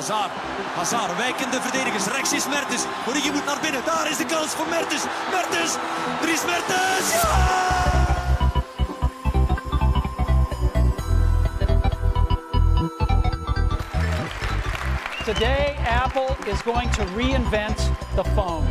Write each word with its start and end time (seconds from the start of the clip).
Hazard. 0.00 0.30
Hazard, 0.74 1.16
wijkende 1.16 1.60
verdedigers. 1.60 2.06
Rechts 2.06 2.32
is 2.32 2.48
Mertens. 2.48 2.82
Origi 3.08 3.30
moet 3.30 3.44
naar 3.44 3.58
binnen. 3.62 3.84
Daar 3.84 4.10
is 4.10 4.16
de 4.16 4.24
kans 4.24 4.50
voor 4.50 4.66
Mertens. 4.68 5.02
Mertens. 5.30 5.72
Dries 6.20 6.44
Mertens. 6.44 7.12
Ja! 7.12 7.68
Today, 15.24 15.76
Apple 16.04 16.36
is 16.44 16.60
going 16.60 16.92
to 16.92 17.04
reinvent 17.16 17.90
the 18.14 18.24
phone. 18.34 18.66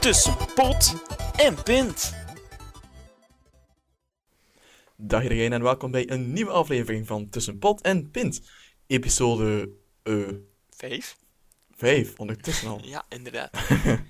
Tussen 0.00 0.36
pot 0.54 0.94
en 1.36 1.62
pint. 1.62 2.19
Dag 5.10 5.22
iedereen 5.22 5.52
en 5.52 5.62
welkom 5.62 5.90
bij 5.90 6.10
een 6.10 6.32
nieuwe 6.32 6.50
aflevering 6.50 7.06
van 7.06 7.28
Tussen 7.28 7.58
Pot 7.58 7.80
en 7.80 8.10
Pint. 8.10 8.50
Episode 8.86 9.70
eh 10.02 10.28
Vijf? 10.70 11.16
5, 11.70 12.18
ondertussen 12.18 12.68
al. 12.68 12.80
Ja, 12.84 13.04
inderdaad. 13.08 13.50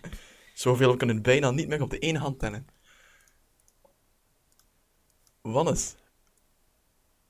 Zoveel 0.55 0.97
kunnen 0.97 1.17
we 1.17 1.23
bijna 1.23 1.51
niet 1.51 1.69
meer 1.69 1.83
op 1.83 1.91
de 1.91 1.99
ene 1.99 2.19
hand 2.19 2.39
tellen. 2.39 2.67
Wannes, 5.41 5.95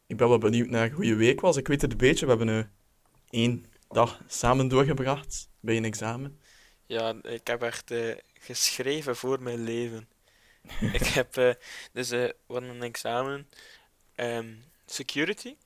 ik 0.07 0.17
ben 0.17 0.29
wel 0.29 0.39
benieuwd 0.39 0.69
naar 0.69 0.91
hoe 0.91 1.05
je 1.05 1.15
week 1.15 1.41
was. 1.41 1.57
Ik 1.57 1.69
weet 1.69 1.83
het 1.83 1.93
een 1.93 1.99
beetje, 1.99 2.27
we 2.27 2.37
hebben 2.37 2.59
eh 2.59 2.65
één 3.41 3.65
dag 3.89 4.21
samen 4.27 4.69
doorgebracht 4.69 5.51
bij 5.61 5.77
een 5.77 5.85
examen. 5.85 6.39
Ja, 6.87 7.15
ik 7.23 7.47
heb 7.47 7.63
echt 7.63 7.91
eh, 7.91 8.17
geschreven 8.35 9.17
voor 9.17 9.43
mijn 9.43 9.63
leven. 9.63 10.09
ik 10.99 11.07
heb 11.07 11.37
eh, 11.37 11.55
dus 11.93 12.11
wat 12.47 12.63
een 12.63 12.83
examen 12.83 13.49
ehm, 14.15 14.55
security 14.87 15.57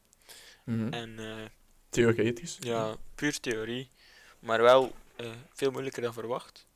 Mhm. 0.65 0.93
en 0.93 1.19
eh, 1.19 1.45
Theoretisch. 1.89 2.57
ja, 2.61 2.97
puur 3.15 3.41
theorie, 3.41 3.91
maar 4.39 4.63
wel 4.63 4.93
eh, 5.17 5.31
veel 5.53 5.71
moeilijker 5.71 6.03
dan 6.03 6.13
verwacht. 6.13 6.67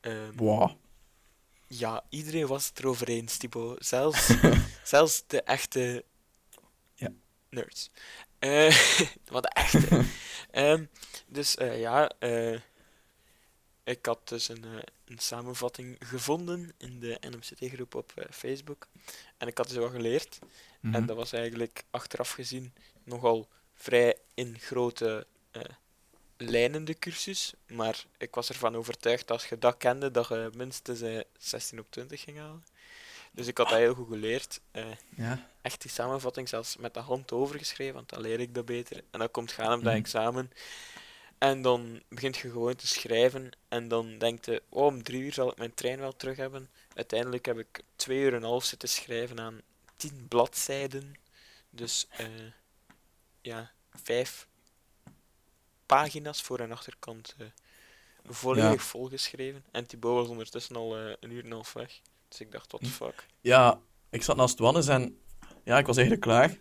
Ehm, 0.00 0.36
Wow. 0.36 0.70
ja, 1.66 2.04
iedereen 2.08 2.46
was 2.46 2.66
het 2.68 2.78
erover 2.78 3.08
eens, 3.08 3.36
Thibaut. 3.36 3.86
Zelfs, 3.86 4.26
zelfs 4.82 5.24
de 5.26 5.42
echte 5.42 6.04
Ja. 6.94 7.12
nerds. 7.48 7.90
Eh, 8.38 8.76
wat 9.34 9.42
de 9.42 9.48
echte. 9.48 10.04
Ehm, 10.50 10.84
dus 11.26 11.56
eh, 11.56 11.80
ja, 11.80 12.08
eh, 12.18 12.60
ik 13.84 14.06
had 14.06 14.28
dus 14.28 14.48
een, 14.48 14.64
eh, 14.64 14.82
een 15.04 15.18
samenvatting 15.18 15.96
gevonden 15.98 16.72
in 16.78 17.00
de 17.00 17.16
NMCT-groep 17.20 17.94
op 17.94 18.12
eh, 18.14 18.24
Facebook. 18.30 18.86
En 19.38 19.46
ik 19.48 19.58
had 19.58 19.68
dus 19.68 19.76
wel 19.76 19.90
geleerd. 19.90 20.38
En 20.82 20.88
Mhm. 20.90 21.06
dat 21.06 21.16
was 21.16 21.32
eigenlijk 21.32 21.82
achteraf 21.90 22.30
gezien 22.30 22.72
nogal 23.04 23.48
vrij 23.74 24.16
in 24.34 24.56
grote 24.58 25.26
eh, 25.50 25.62
lijnen 26.36 26.84
de 26.84 26.98
cursus. 26.98 27.52
Maar 27.66 28.04
ik 28.18 28.34
was 28.34 28.48
ervan 28.48 28.76
overtuigd 28.76 29.26
dat 29.26 29.40
als 29.40 29.48
je 29.48 29.58
dat 29.58 29.76
kende, 29.76 30.10
dat 30.10 30.28
je 30.28 30.50
minstens 30.54 31.00
eh, 31.00 31.20
16 31.38 31.78
op 31.78 31.86
20 31.90 32.20
ging 32.20 32.38
halen. 32.38 32.64
Dus 33.32 33.46
ik 33.46 33.58
had 33.58 33.68
dat 33.68 33.78
heel 33.78 33.94
goed 33.94 34.08
geleerd. 34.08 34.60
Ja. 35.16 35.48
echt 35.62 35.82
die 35.82 35.90
samenvatting 35.90 36.48
zelfs 36.48 36.76
met 36.76 36.94
de 36.94 37.00
hand 37.00 37.32
overgeschreven, 37.32 37.94
want 37.94 38.08
dan 38.08 38.20
leer 38.20 38.40
ik 38.40 38.54
dat 38.54 38.64
beter. 38.64 38.96
En 39.10 39.18
dan 39.18 39.30
komt 39.30 39.52
gaan 39.52 39.72
op 39.78 39.84
dat 39.84 39.92
Mhm. 39.92 40.02
examen. 40.02 40.50
En 41.40 41.62
dan 41.62 42.02
begint 42.08 42.36
je 42.36 42.50
gewoon 42.50 42.74
te 42.74 42.86
schrijven. 42.86 43.50
En 43.68 43.88
dan 43.88 44.18
denkt 44.18 44.46
je, 44.46 44.62
oh, 44.68 44.84
om 44.86 45.02
drie 45.02 45.22
uur 45.22 45.32
zal 45.32 45.50
ik 45.50 45.58
mijn 45.58 45.74
trein 45.74 45.98
wel 45.98 46.16
terug 46.16 46.36
hebben. 46.36 46.68
Uiteindelijk 46.94 47.46
heb 47.46 47.58
ik 47.58 47.82
twee 47.96 48.18
uur 48.18 48.28
en 48.28 48.34
een 48.34 48.42
half 48.42 48.64
zitten 48.64 48.88
schrijven 48.88 49.40
aan 49.40 49.60
tien 49.96 50.26
bladzijden. 50.28 51.14
Dus 51.70 52.06
eh, 52.10 52.26
ja, 53.40 53.70
vijf 54.02 54.46
pagina's 55.86 56.42
voor 56.42 56.58
en 56.60 56.72
achterkant 56.72 57.34
eh, 57.38 57.46
volledig 58.24 58.70
Ja. 58.82 58.88
volgeschreven. 58.88 59.64
En 59.70 59.86
Thibaut 59.86 60.14
was 60.16 60.28
ondertussen 60.28 60.76
al 60.76 60.96
eh, 60.96 61.12
een 61.20 61.30
uur 61.30 61.40
en 61.40 61.46
een 61.46 61.52
half 61.52 61.72
weg. 61.72 62.00
Dus 62.28 62.40
ik 62.40 62.52
dacht, 62.52 62.68
the 62.68 62.86
fuck. 62.86 63.26
Ja, 63.40 63.80
ik 64.10 64.22
zat 64.22 64.36
naast 64.36 64.58
Wannes 64.58 64.88
en 64.88 65.18
ja, 65.64 65.78
ik 65.78 65.86
was 65.86 65.96
eigenlijk 65.96 66.26
klaar. 66.26 66.56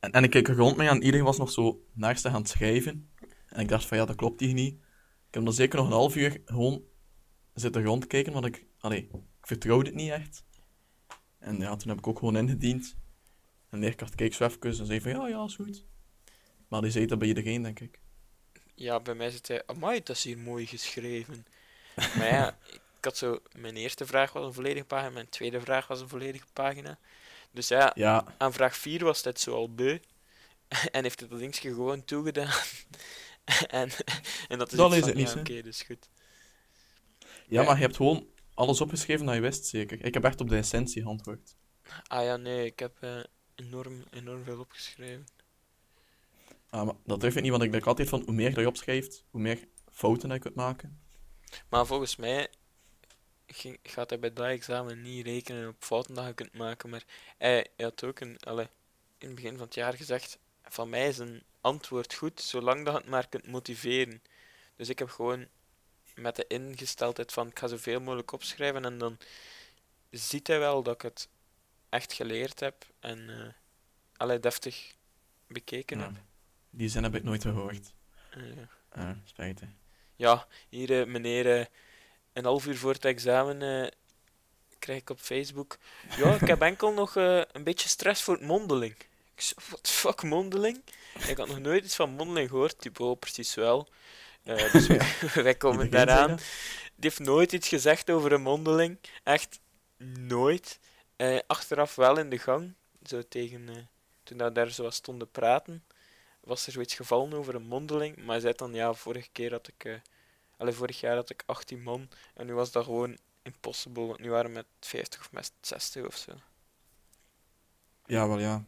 En, 0.00 0.10
en 0.12 0.24
ik 0.24 0.30
keek 0.30 0.48
rond 0.48 0.76
me 0.76 0.88
en 0.88 1.02
iedereen 1.02 1.24
was 1.26 1.38
nog 1.38 1.50
zo 1.50 1.84
naast 1.92 2.26
aan 2.26 2.34
het 2.34 2.48
schrijven. 2.48 3.10
En 3.56 3.62
ik 3.62 3.68
dacht 3.68 3.86
van 3.86 3.96
ja, 3.96 4.04
dat 4.04 4.16
klopt 4.16 4.40
hier 4.40 4.54
niet. 4.54 4.74
Ik 5.28 5.34
heb 5.34 5.44
dan 5.44 5.52
zeker 5.52 5.78
nog 5.78 5.86
een 5.86 5.92
half 5.92 6.16
uur 6.16 6.42
gewoon 6.44 6.82
zitten 7.54 7.84
rondkijken, 7.84 8.32
want 8.32 8.44
ik, 8.44 8.66
allee, 8.78 9.02
ik 9.12 9.46
vertrouwde 9.46 9.86
het 9.86 9.94
niet 9.94 10.10
echt. 10.10 10.44
En 11.38 11.58
ja, 11.58 11.76
toen 11.76 11.88
heb 11.88 11.98
ik 11.98 12.06
ook 12.06 12.18
gewoon 12.18 12.36
ingediend. 12.36 12.96
En 13.70 13.78
de 13.78 13.84
leerkracht 13.84 14.14
keek 14.14 14.34
zo 14.34 14.44
even 14.44 14.60
en 14.60 14.86
zei 14.86 15.00
van 15.00 15.10
ja, 15.10 15.28
ja, 15.28 15.44
is 15.44 15.54
goed. 15.54 15.84
Maar 16.68 16.80
die 16.80 16.90
zei 16.90 17.06
dat 17.06 17.18
bij 17.18 17.28
iedereen, 17.28 17.62
denk 17.62 17.80
ik. 17.80 18.00
Ja, 18.74 19.00
bij 19.00 19.14
mij 19.14 19.30
zit 19.30 19.48
hij, 19.48 19.66
amai, 19.66 20.02
dat 20.02 20.16
is 20.16 20.24
hier 20.24 20.38
mooi 20.38 20.66
geschreven. 20.66 21.46
Maar 22.18 22.28
ja, 22.28 22.58
ik 22.72 23.04
had 23.04 23.16
zo, 23.16 23.38
mijn 23.58 23.76
eerste 23.76 24.06
vraag 24.06 24.32
was 24.32 24.46
een 24.46 24.52
volledige 24.52 24.86
pagina, 24.86 25.10
mijn 25.10 25.28
tweede 25.28 25.60
vraag 25.60 25.86
was 25.86 26.00
een 26.00 26.08
volledige 26.08 26.46
pagina. 26.52 26.98
Dus 27.50 27.68
ja, 27.68 27.92
Ja, 27.94 28.24
aan 28.38 28.52
vraag 28.52 28.76
4 28.76 29.04
was 29.04 29.24
het 29.24 29.40
zo 29.40 29.54
al 29.54 29.74
beu. 29.74 29.98
En 30.92 31.02
heeft 31.02 31.20
het 31.20 31.30
dat 31.30 31.56
gewoon 31.74 32.04
toegedaan. 32.04 32.52
en, 33.66 33.90
en 34.48 34.58
dat 34.58 34.72
is 34.72 34.78
Dan 34.78 34.94
is 34.94 34.98
van, 34.98 35.08
het 35.08 35.18
niet, 35.18 35.32
ja, 35.32 35.40
oké, 35.40 35.62
dus 35.62 35.82
goed. 35.82 36.08
ja, 37.46 37.62
maar 37.62 37.74
je 37.74 37.82
hebt 37.82 37.96
gewoon 37.96 38.26
alles 38.54 38.80
opgeschreven 38.80 39.26
dat 39.26 39.34
je 39.34 39.40
wist, 39.40 39.66
zeker. 39.66 40.04
Ik 40.04 40.14
heb 40.14 40.24
echt 40.24 40.40
op 40.40 40.48
de 40.48 40.56
essentie 40.56 41.02
geantwoord. 41.02 41.56
Ah 42.06 42.24
ja, 42.24 42.36
nee, 42.36 42.64
ik 42.64 42.78
heb 42.78 42.96
eh, 43.00 43.20
enorm, 43.54 44.04
enorm 44.10 44.44
veel 44.44 44.58
opgeschreven. 44.58 45.24
Ah, 46.70 46.84
maar 46.84 46.94
dat 47.04 47.20
durf 47.20 47.36
ik 47.36 47.42
niet, 47.42 47.50
want 47.50 47.62
ik 47.62 47.72
denk 47.72 47.86
altijd 47.86 48.08
van 48.08 48.22
hoe 48.24 48.34
meer 48.34 48.54
dat 48.54 48.60
je 48.60 48.68
opschrijft, 48.68 49.24
hoe 49.30 49.40
meer 49.40 49.68
fouten 49.92 50.28
dat 50.28 50.36
je 50.36 50.42
kunt 50.42 50.54
maken. 50.54 51.00
Maar 51.68 51.86
volgens 51.86 52.16
mij 52.16 52.48
ging, 53.46 53.78
gaat 53.82 54.10
hij 54.10 54.18
bij 54.18 54.32
dat 54.32 54.46
examen 54.46 55.02
niet 55.02 55.26
rekenen 55.26 55.68
op 55.68 55.76
fouten 55.78 56.14
dat 56.14 56.26
je 56.26 56.34
kunt 56.34 56.54
maken. 56.54 56.90
Maar 56.90 57.04
hij, 57.38 57.66
hij 57.76 57.84
had 57.84 58.04
ook 58.04 58.20
een, 58.20 58.36
in 59.18 59.26
het 59.26 59.34
begin 59.34 59.56
van 59.56 59.64
het 59.64 59.74
jaar 59.74 59.92
gezegd: 59.94 60.38
van 60.68 60.88
mij 60.88 61.08
is 61.08 61.18
een 61.18 61.42
antwoord 61.60 62.14
goed, 62.14 62.40
zolang 62.40 62.84
dat 62.84 62.94
je 62.94 63.00
het 63.00 63.08
maar 63.08 63.28
kunt 63.28 63.46
motiveren. 63.46 64.22
Dus 64.76 64.88
ik 64.88 64.98
heb 64.98 65.08
gewoon 65.10 65.46
met 66.14 66.36
de 66.36 66.46
ingesteldheid 66.46 67.32
van 67.32 67.48
ik 67.48 67.58
ga 67.58 67.66
zoveel 67.66 68.00
mogelijk 68.00 68.32
opschrijven 68.32 68.84
en 68.84 68.98
dan 68.98 69.18
ziet 70.10 70.46
hij 70.46 70.58
wel 70.58 70.82
dat 70.82 70.94
ik 70.94 71.02
het 71.02 71.28
echt 71.88 72.12
geleerd 72.12 72.60
heb 72.60 72.86
en 73.00 73.54
allee, 74.16 74.40
deftig 74.40 74.94
bekeken 75.46 75.98
Ja. 75.98 76.04
heb. 76.04 76.14
Die 76.70 76.88
zin 76.88 77.02
heb 77.02 77.14
ik 77.14 77.22
nooit 77.22 77.42
gehoord. 77.42 77.92
Eh, 78.30 78.42
Ah, 78.88 79.10
spijtig. 79.24 79.68
Ja, 80.16 80.46
hier, 80.68 81.00
eh, 81.00 81.06
meneer, 81.06 81.68
een 82.32 82.44
half 82.44 82.66
uur 82.66 82.76
voor 82.76 82.92
het 82.92 83.04
examen 83.04 83.90
krijg 84.78 85.00
ik 85.00 85.10
op 85.10 85.20
Facebook. 85.20 85.78
Ja, 86.16 86.34
ik 86.34 86.46
heb 86.46 86.60
enkel 86.62 86.92
nog 86.92 87.14
een 87.14 87.64
beetje 87.64 87.88
stress 87.88 88.22
voor 88.22 88.34
het 88.34 88.42
mondeling. 88.46 88.96
Ik 89.36 89.42
zo, 89.42 89.54
what 89.68 89.82
the 89.82 89.90
fuck, 89.90 90.22
mondeling? 90.22 90.82
Ik 91.28 91.36
had 91.36 91.48
nog 91.48 91.58
nooit 91.58 91.84
iets 91.84 91.96
van 91.96 92.10
mondeling 92.10 92.48
gehoord, 92.48 92.80
typo 92.80 93.14
precies 93.14 93.54
wel. 93.54 93.88
Eh, 94.42 94.72
dus 94.72 94.86
wij, 94.96 95.08
wij 95.42 95.54
komen 95.54 95.84
Iedereen 95.84 96.06
daaraan. 96.06 96.36
Die 96.36 97.10
heeft 97.10 97.18
nooit 97.18 97.52
iets 97.52 97.68
gezegd 97.68 98.10
over 98.10 98.32
een 98.32 98.42
mondeling. 98.42 98.98
Echt 99.22 99.60
nooit. 100.18 100.78
Eh, 101.16 101.38
achteraf 101.46 101.94
wel 101.94 102.18
in 102.18 102.30
de 102.30 102.38
gang, 102.38 102.74
zo 103.02 103.22
tegen, 103.28 103.68
eh, 103.68 103.76
toen 104.22 104.38
we 104.38 104.52
daar 104.52 104.70
zo 104.70 104.90
stonden 104.90 105.30
praten, 105.30 105.84
was 106.40 106.66
er 106.66 106.72
zoiets 106.72 106.94
gevallen 106.94 107.32
over 107.32 107.54
een 107.54 107.66
mondeling. 107.66 108.16
Maar 108.16 108.26
hij 108.26 108.40
zei 108.40 108.52
dan, 108.56 108.74
ja, 108.74 108.92
vorige 108.92 109.28
keer 109.32 109.50
had 109.50 109.68
ik, 109.68 110.00
allee, 110.56 110.72
vorig 110.72 111.00
jaar 111.00 111.16
had 111.16 111.30
ik 111.30 111.42
18 111.46 111.82
man 111.82 112.08
en 112.34 112.46
nu 112.46 112.54
was 112.54 112.72
dat 112.72 112.84
gewoon 112.84 113.18
impossible, 113.42 114.06
want 114.06 114.20
nu 114.20 114.30
waren 114.30 114.46
we 114.46 114.56
met 114.56 114.66
50 114.80 115.20
of 115.20 115.32
met 115.32 115.52
60 115.60 116.06
of 116.06 116.16
zo. 116.16 116.32
Ja, 118.06 118.28
wel 118.28 118.38
ja. 118.38 118.64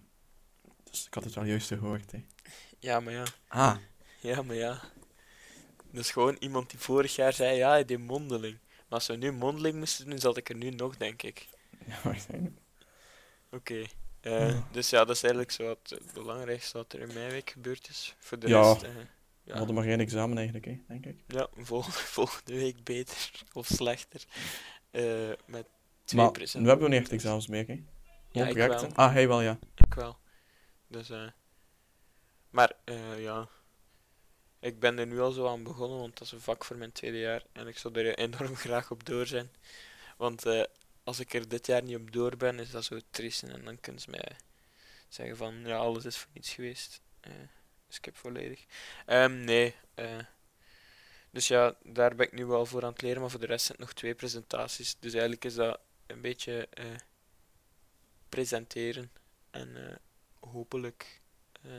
Dus 0.91 1.07
ik 1.07 1.15
had 1.15 1.25
het 1.25 1.35
wel 1.35 1.45
juist 1.45 1.69
gehoord, 1.69 2.13
hè. 2.13 2.25
Ja, 2.79 3.01
maar 3.01 3.13
ja, 3.13 3.25
Ah, 3.49 3.77
ja, 4.21 4.43
maar 4.43 4.57
ja. 4.57 4.81
Dat 5.91 6.01
is 6.05 6.11
gewoon 6.11 6.37
iemand 6.41 6.71
die 6.71 6.79
vorig 6.79 7.15
jaar 7.17 7.33
zei, 7.33 7.57
ja, 7.57 7.69
hij 7.71 7.85
deed 7.85 7.99
mondeling. 7.99 8.59
Maar 8.69 8.99
als 8.99 9.07
we 9.07 9.17
nu 9.17 9.33
mondeling 9.33 9.77
moesten 9.79 10.11
doen, 10.11 10.19
zat 10.19 10.37
ik 10.37 10.49
er 10.49 10.55
nu 10.57 10.71
nog, 10.71 10.97
denk 10.97 11.23
ik. 11.23 11.49
ja, 11.87 11.97
waarschijnlijk. 12.03 12.57
Oké. 13.51 13.85
Eh, 14.21 14.57
Dus 14.73 14.91
ja, 14.91 15.05
dat 15.05 15.17
is 15.17 15.23
eigenlijk 15.23 15.53
zo 15.53 15.65
wat 15.65 15.79
het 15.89 16.13
belangrijkste 16.13 16.77
wat 16.77 16.93
er 16.93 17.01
in 17.01 17.15
mijn 17.15 17.31
week 17.31 17.51
gebeurd 17.51 17.89
is. 17.89 18.15
Voor 18.19 18.39
de 18.39 18.49
Ja. 18.49 18.63
rest, 18.73 18.81
We 18.83 18.89
ja, 19.43 19.57
hadden 19.57 19.75
maar 19.75 19.85
geen 19.85 20.01
examen 20.01 20.37
eigenlijk, 20.37 20.67
hè, 20.67 20.81
denk 20.89 21.07
ik. 21.07 21.17
ja 21.27 21.49
vol- 21.57 21.83
volgende 22.17 22.55
week 22.55 22.85
beter 22.85 23.31
of 23.53 23.67
slechter. 23.67 24.25
Eh, 24.91 25.03
met 25.47 25.67
twee 26.05 26.21
Maar 26.23 26.31
presentaties. 26.31 26.55
nu 26.55 26.69
hebben 26.69 26.89
we 26.89 26.93
niet 26.95 27.01
echt 27.03 27.13
examens 27.13 27.47
meer, 27.47 27.67
hè. 27.67 27.83
Ja, 28.31 28.47
ik 28.47 28.57
wel. 28.57 28.93
Ah, 28.95 29.13
hij 29.13 29.29
wel, 29.29 29.41
ja. 29.41 29.59
Ik 29.75 29.95
wel. 29.95 30.19
Dus, 30.89 31.11
eh 31.11 31.29
maar 32.51 32.73
eh, 32.85 33.23
ja, 33.23 33.49
ik 34.61 34.81
ben 34.81 34.99
er 34.99 35.07
nu 35.07 35.21
al 35.21 35.31
zo 35.31 35.47
aan 35.49 35.63
begonnen, 35.63 35.99
want 35.99 36.19
dat 36.19 36.27
is 36.27 36.33
een 36.33 36.41
vak 36.41 36.65
voor 36.65 36.77
mijn 36.77 36.93
tweede 36.93 37.19
jaar 37.19 37.43
en 37.53 37.67
ik 37.67 37.79
zou 37.79 37.95
er 37.95 38.19
enorm 38.19 38.57
graag 38.67 38.91
op 38.91 39.05
door 39.05 39.27
zijn. 39.27 39.51
Want 40.17 40.47
eh, 40.47 40.65
als 41.05 41.21
ik 41.21 41.35
er 41.35 41.49
dit 41.49 41.67
jaar 41.67 41.83
niet 41.83 41.97
op 41.97 42.13
door 42.13 42.37
ben, 42.37 42.59
is 42.59 42.71
dat 42.71 42.85
zo 42.85 42.99
triest. 43.11 43.43
En 43.43 43.65
dan 43.65 43.81
kunnen 43.81 44.03
ze 44.03 44.11
mij 44.11 44.37
zeggen 45.09 45.37
van, 45.37 45.61
ja, 45.67 45.77
alles 45.77 46.05
is 46.05 46.17
voor 46.17 46.31
niets 46.33 46.53
geweest. 46.53 47.01
Eh 47.21 47.33
skip 47.89 48.17
volledig. 48.17 48.65
Ehm, 49.07 49.45
nee. 49.45 49.75
eh, 49.95 50.19
dus 51.31 51.49
ja, 51.49 51.77
daar 51.83 52.15
ben 52.15 52.27
ik 52.27 52.33
nu 52.33 52.47
wel 52.47 52.67
voor 52.67 52.85
aan 52.85 52.93
het 52.93 53.03
leren, 53.03 53.21
maar 53.21 53.31
voor 53.31 53.41
de 53.41 53.47
rest 53.47 53.65
zijn 53.67 53.79
het 53.79 53.87
nog 53.87 53.97
twee 53.97 54.15
presentaties. 54.15 54.97
Dus 54.99 55.13
eigenlijk 55.13 55.45
is 55.45 55.55
dat 55.55 55.81
een 56.07 56.21
beetje 56.21 56.69
eh, 56.71 56.85
presenteren 58.29 59.13
en 59.51 59.89
eh, 59.91 59.97
hopelijk 60.53 61.21
eh, 61.63 61.71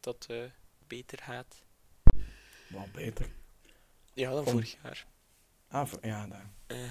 dat 0.00 0.26
het 0.26 0.50
beter 0.86 1.18
gaat. 1.22 1.62
Wel 2.68 2.88
beter. 2.92 3.28
Ja, 4.14 4.30
dan 4.30 4.44
vorig 4.46 4.76
jaar. 4.82 5.06
Ah, 5.68 5.92
ja, 6.02 6.26
daar. 6.26 6.50
Eh, 6.66 6.90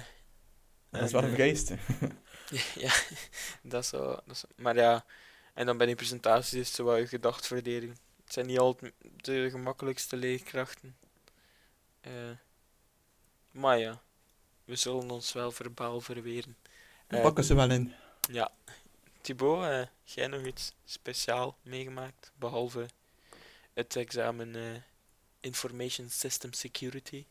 dat 0.90 1.02
is 1.02 1.12
wel 1.12 1.22
een 1.22 1.28
eh, 1.28 1.34
vereiste. 1.34 1.78
ja, 2.86 2.92
dat 3.62 3.82
is 3.82 3.88
zo. 3.88 4.04
Dat 4.06 4.30
is, 4.30 4.44
maar 4.56 4.76
ja, 4.76 5.04
en 5.54 5.66
dan 5.66 5.76
bij 5.76 5.86
die 5.86 5.94
presentaties 5.96 6.52
is 6.52 6.66
het 6.66 6.76
zo 6.76 6.84
wat 6.84 6.98
je 6.98 7.06
gedacht 7.06 7.46
verdedigen. 7.46 7.96
Het 8.24 8.32
zijn 8.34 8.46
niet 8.46 8.58
altijd 8.58 8.92
de 9.16 9.50
gemakkelijkste 9.50 10.16
leerkrachten. 10.16 10.96
Eh, 12.00 12.12
maar 13.50 13.78
ja, 13.78 14.02
we 14.64 14.76
zullen 14.76 15.10
ons 15.10 15.32
wel 15.32 15.50
verbaal 15.50 16.00
verweren. 16.00 16.56
We 17.06 17.16
Eh, 17.16 17.22
pakken 17.22 17.44
ze 17.44 17.54
wel 17.54 17.70
in. 17.70 17.92
Ja, 18.30 18.52
Thibaut, 19.26 19.64
eh, 19.64 19.86
jij 20.02 20.26
nog 20.26 20.44
iets 20.44 20.74
speciaal 20.84 21.58
meegemaakt, 21.62 22.32
behalve 22.38 22.86
het 23.74 23.96
examen 23.96 24.54
eh, 24.54 24.62
Information 25.40 26.08
System 26.08 26.52
Security? 26.52 27.26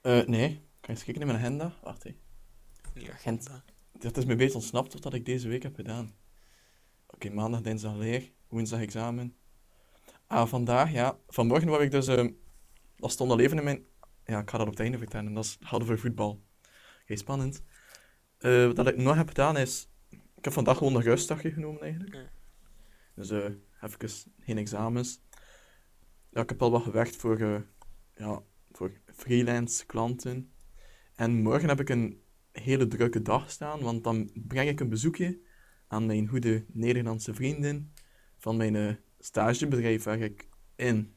Eh, 0.00 0.26
nee, 0.26 0.48
kan 0.48 0.60
je 0.80 0.88
eens 0.88 1.04
kijken 1.04 1.20
in 1.20 1.26
mijn 1.26 1.38
agenda? 1.38 1.74
Wacht 1.82 2.04
even. 2.04 2.20
Agenda. 3.12 3.64
Het 3.98 4.16
is 4.16 4.24
me 4.24 4.36
beter 4.36 4.54
ontsnapt 4.54 5.04
wat 5.04 5.14
ik 5.14 5.24
deze 5.24 5.48
week 5.48 5.62
heb 5.62 5.74
gedaan. 5.74 6.14
Oké, 7.06 7.30
maandag, 7.30 7.60
dinsdag 7.60 7.96
leer, 7.96 8.32
woensdag 8.48 8.80
examen. 8.80 9.36
Ah, 10.26 10.48
vandaag, 10.48 10.92
ja. 10.92 11.18
Vanmorgen 11.28 11.68
wou 11.68 11.82
ik 11.82 11.90
dus... 11.90 12.06
ehm 12.06 12.30
dat 12.96 13.10
stond 13.10 13.30
al 13.30 13.40
even 13.40 13.58
in 13.58 13.64
mijn... 13.64 13.86
Ja, 14.24 14.40
ik 14.40 14.50
ga 14.50 14.58
dat 14.58 14.66
op 14.66 14.72
het 14.72 14.82
einde 14.82 14.98
vertellen. 14.98 15.34
Dat 15.34 15.44
is 15.44 15.56
hadden 15.60 15.88
voor 15.88 15.98
voetbal. 15.98 16.44
Oké, 17.02 17.16
spannend. 17.16 17.62
Eh, 18.38 18.72
wat 18.72 18.86
ik 18.86 18.96
nog 18.96 19.16
heb 19.16 19.28
gedaan 19.28 19.56
is... 19.56 19.88
Ik 20.38 20.44
heb 20.44 20.52
vandaag 20.52 20.76
gewoon 20.76 20.94
een 20.94 21.02
rustdagje 21.02 21.50
genomen 21.50 21.82
eigenlijk. 21.82 22.14
Ja. 22.14 22.30
Dus 23.14 23.30
eh 23.30 23.50
even 23.80 24.08
geen 24.40 24.58
examens. 24.58 25.20
Ja, 26.30 26.40
ik 26.40 26.48
heb 26.48 26.62
al 26.62 26.70
wat 26.70 26.82
gewerkt 26.82 27.16
voor, 27.16 27.40
eh, 27.40 27.60
ja, 28.14 28.42
voor 28.72 28.92
freelance 29.04 29.86
klanten. 29.86 30.52
En 31.14 31.42
morgen 31.42 31.68
heb 31.68 31.80
ik 31.80 31.88
een 31.88 32.22
hele 32.52 32.86
drukke 32.86 33.22
dag 33.22 33.50
staan, 33.50 33.80
want 33.80 34.04
dan 34.04 34.30
breng 34.34 34.68
ik 34.68 34.80
een 34.80 34.88
bezoekje 34.88 35.40
aan 35.86 36.06
mijn 36.06 36.26
goede 36.26 36.64
Nederlandse 36.68 37.34
vrienden 37.34 37.92
van 38.36 38.56
mijn 38.56 38.76
eh, 38.76 38.94
stagebedrijf 39.18 40.04
waar 40.04 40.18
ik 40.18 40.48
in 40.76 41.14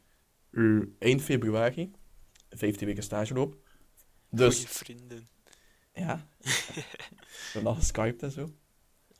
eh, 0.51 0.79
eind 0.99 1.21
februari 1.21 1.91
15 2.49 2.87
weken 2.87 3.03
stage 3.03 3.33
loop. 3.33 3.57
Dus 4.29 4.55
Goeie 4.55 4.67
vrienden. 4.67 5.27
ja, 5.93 6.27
we 6.73 7.51
hebben 7.53 7.71
al 7.71 7.77
geskyped 7.77 8.23
en 8.23 8.31
zo. 8.31 8.53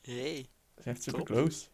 Hey. 0.02 0.50
Dat 0.76 0.86
is 0.86 0.92
echt 0.92 1.04
super 1.04 1.20
Top. 1.20 1.28
close. 1.28 1.68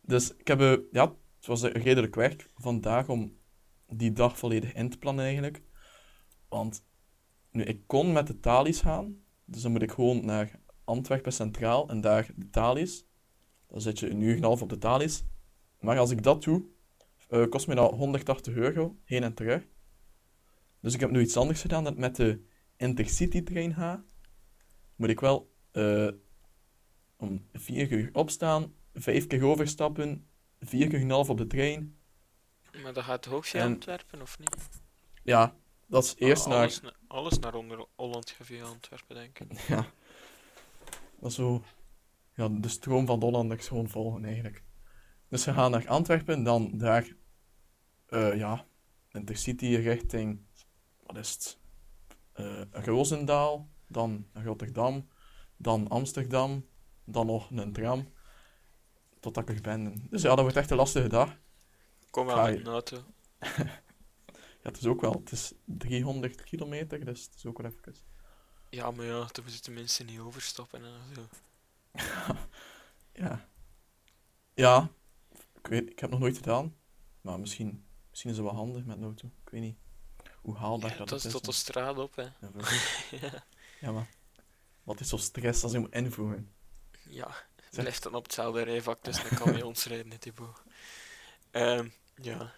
Dus 0.00 0.36
ik 0.36 0.48
heb, 0.48 0.60
eh, 0.60 0.76
ja, 0.90 1.16
het 1.36 1.46
was 1.46 1.62
redelijk 1.62 2.14
werk 2.14 2.50
vandaag 2.54 3.08
om 3.08 3.38
die 3.86 4.12
dag 4.12 4.38
volledig 4.38 4.72
in 4.72 4.90
te 4.90 4.98
plannen 4.98 5.24
eigenlijk. 5.24 5.62
Want 6.48 6.84
nu, 7.50 7.62
ik 7.62 7.86
kon 7.86 8.12
met 8.12 8.26
de 8.26 8.40
Thalys 8.40 8.80
gaan, 8.80 9.22
dus 9.44 9.62
dan 9.62 9.72
moet 9.72 9.82
ik 9.82 9.90
gewoon 9.90 10.24
naar 10.24 10.60
Antwerpen 10.84 11.32
Centraal 11.32 11.88
en 11.88 12.00
daar 12.00 12.30
de 12.36 12.50
Thalys. 12.50 13.06
Dan 13.66 13.80
zit 13.80 13.98
je 13.98 14.10
een 14.10 14.20
uur 14.20 14.30
en 14.30 14.36
een 14.36 14.42
half 14.42 14.62
op 14.62 14.68
de 14.68 14.78
Thalys. 14.78 15.24
Maar 15.80 15.98
als 15.98 16.10
ik 16.10 16.22
dat 16.22 16.42
doe, 16.42 16.64
eh, 17.28 17.48
kost 17.48 17.66
me 17.66 17.74
dat 17.74 17.90
180 17.90 18.54
euro, 18.54 18.96
heen 19.04 19.22
en 19.22 19.34
terug. 19.34 19.66
Dus 20.80 20.94
ik 20.94 21.00
heb 21.00 21.10
nu 21.10 21.20
iets 21.20 21.36
anders 21.36 21.60
gedaan, 21.60 21.84
dat 21.84 21.98
met 21.98 22.16
de 22.16 22.44
Intercity-trein 22.76 23.74
ga. 23.74 24.04
Moet 24.96 25.08
ik 25.08 25.20
wel 25.20 25.54
eh, 25.72 26.08
om 27.22 27.46
vier 27.52 27.90
uur 27.92 28.10
opstaan, 28.12 28.74
vijf 28.94 29.26
keer 29.26 29.44
overstappen, 29.44 30.26
vier 30.60 30.86
uur 30.86 30.94
en 30.94 31.00
een 31.00 31.10
half 31.10 31.28
op 31.30 31.38
de 31.38 31.46
trein. 31.46 31.96
Maar 32.82 32.92
dat 32.92 33.04
gaat 33.04 33.22
toch 33.22 33.46
via 33.46 33.60
En- 33.60 33.72
Antwerpen, 33.72 34.22
of 34.22 34.38
niet? 34.38 34.56
Ja, 35.22 35.54
dat 35.86 36.04
is 36.04 36.14
eerst 36.16 36.44
Ah, 36.44 36.48
naar... 36.50 36.58
alles, 36.60 36.80
na- 36.80 36.96
alles 37.06 37.38
naar 37.38 37.54
onder 37.54 37.86
Holland 37.96 38.30
gaat 38.30 38.46
via 38.46 38.64
Antwerpen, 38.64 39.14
denk 39.16 39.38
ik. 39.38 39.60
Ja. 39.68 39.86
Dat 41.20 41.30
is 41.30 41.34
zo... 41.34 41.62
Ja, 42.34 42.48
de 42.48 42.68
stroom 42.68 43.06
van 43.06 43.18
de 43.18 43.24
Hollanders 43.24 43.68
gewoon 43.68 43.88
volgen, 43.88 44.24
eigenlijk. 44.24 44.62
Dus 45.28 45.44
we 45.44 45.52
gaan 45.52 45.70
naar 45.70 45.88
Antwerpen, 45.88 46.42
dan 46.42 46.78
daar... 46.78 47.16
eh 48.06 48.36
ja, 48.36 48.66
Intercity 49.12 49.66
richting... 49.74 50.40
Wat 51.06 51.16
is 51.16 51.30
het? 51.32 51.58
Eh 52.32 52.62
Roosendaal, 52.84 53.68
dan 53.86 54.26
Rotterdam, 54.32 55.08
dan 55.56 55.88
Amsterdam, 55.88 56.66
dan 57.12 57.26
nog 57.26 57.50
een 57.50 57.72
tram. 57.72 58.12
Totdat 59.20 59.48
ik 59.48 59.56
er 59.56 59.62
ben. 59.62 60.06
Dus 60.10 60.22
ja, 60.22 60.28
dat 60.28 60.40
wordt 60.40 60.56
echt 60.56 60.70
een 60.70 60.76
lastige 60.76 61.08
dag. 61.08 61.36
Kom 62.10 62.26
wel 62.26 62.42
met 62.42 62.58
een 62.58 62.66
auto. 62.66 63.04
Ja, 64.62 64.68
het 64.68 64.78
is 64.78 64.86
ook 64.86 65.00
wel... 65.00 65.12
Het 65.12 65.32
is 65.32 65.52
300 65.64 66.42
kilometer, 66.42 67.04
dus 67.04 67.22
het 67.24 67.34
is 67.34 67.46
ook 67.46 67.58
wel 67.58 67.70
even... 67.70 67.94
Ja, 68.70 68.90
maar 68.90 69.04
ja, 69.04 69.12
dan 69.12 69.44
moeten 69.44 69.62
de 69.62 69.70
mensen 69.70 70.06
niet 70.06 70.18
overstappen 70.18 70.84
en 70.84 71.14
zo. 71.14 71.28
Ja. 73.12 73.48
Ja. 74.54 74.90
Ik 75.54 75.66
weet, 75.66 75.90
ik 75.90 75.98
heb 75.98 76.10
nog 76.10 76.20
nooit 76.20 76.36
gedaan. 76.36 76.76
Maar 77.20 77.40
misschien, 77.40 77.84
misschien 78.10 78.30
is 78.30 78.36
het 78.36 78.46
wel 78.46 78.54
handig 78.54 78.84
met 78.84 78.96
een 78.96 79.02
auto. 79.02 79.26
Ik 79.26 79.50
weet 79.50 79.60
niet 79.60 79.76
hoe 80.42 80.56
haalbaar 80.56 80.90
Ja, 80.90 80.96
dat, 80.96 81.08
dat 81.08 81.18
is 81.18 81.24
is. 81.24 81.32
tot 81.32 81.44
de 81.44 81.52
straat 81.52 81.98
op, 81.98 82.16
hè. 82.16 82.22
Ja, 82.22 82.50
precies. 82.52 83.10
ja. 83.20 83.44
ja, 83.80 83.92
maar 83.92 84.08
wat 84.82 85.00
is 85.00 85.08
zo 85.08 85.16
stress 85.16 85.62
als 85.62 85.72
je 85.72 85.78
moet 85.78 85.94
invoeren? 85.94 86.52
Ja, 87.12 87.34
blijft 87.70 88.02
dan 88.02 88.14
op 88.14 88.22
hetzelfde 88.22 88.62
rijvak, 88.62 89.04
dus 89.04 89.22
dan 89.22 89.38
kan 89.38 89.56
je 89.56 89.66
ons 89.66 89.84
rijden, 89.84 90.18
Thibaut. 90.20 90.62
Ehm, 91.50 91.88
ja. 92.14 92.52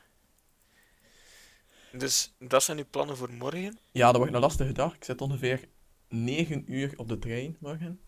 Dus, 1.92 2.34
dat 2.38 2.62
zijn 2.62 2.78
uw 2.78 2.84
plannen 2.90 3.16
voor 3.16 3.32
morgen? 3.32 3.78
Ja, 3.92 4.06
dat 4.06 4.16
wordt 4.16 4.34
een 4.34 4.40
lastige 4.40 4.72
dag. 4.72 4.94
Ik 4.94 5.04
zit 5.04 5.20
ongeveer 5.20 5.68
9 6.08 6.72
uur 6.72 6.92
op 6.96 7.08
de 7.08 7.18
trein 7.18 7.56
morgen. 7.60 8.00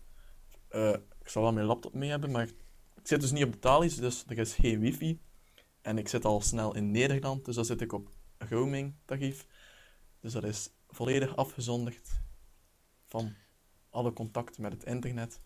Eh, 0.67 0.95
ik 1.21 1.29
zal 1.29 1.41
wel 1.41 1.53
mijn 1.53 1.65
laptop 1.65 1.93
mee 1.93 2.09
hebben, 2.09 2.31
maar 2.31 2.47
ik 2.95 3.07
zit 3.07 3.21
dus 3.21 3.31
niet 3.31 3.43
op 3.43 3.51
de 3.51 3.59
Thalys, 3.59 3.95
dus 3.95 4.23
er 4.27 4.37
is 4.37 4.53
geen 4.53 4.79
wifi. 4.79 5.21
En 5.81 5.97
ik 5.97 6.07
zit 6.07 6.25
al 6.25 6.41
snel 6.41 6.75
in 6.75 6.91
Nederland, 6.91 7.45
dus 7.45 7.55
dan 7.55 7.65
zit 7.65 7.81
ik 7.81 7.93
op 7.93 8.09
roaming 8.37 8.95
tarief. 9.05 9.47
Dus 10.19 10.33
dat 10.33 10.43
is 10.43 10.69
volledig 10.87 11.35
afgezonderd 11.35 12.09
van 13.05 13.35
alle 13.89 14.13
contacten 14.13 14.61
met 14.61 14.73
het 14.73 14.83
internet. 14.83 15.39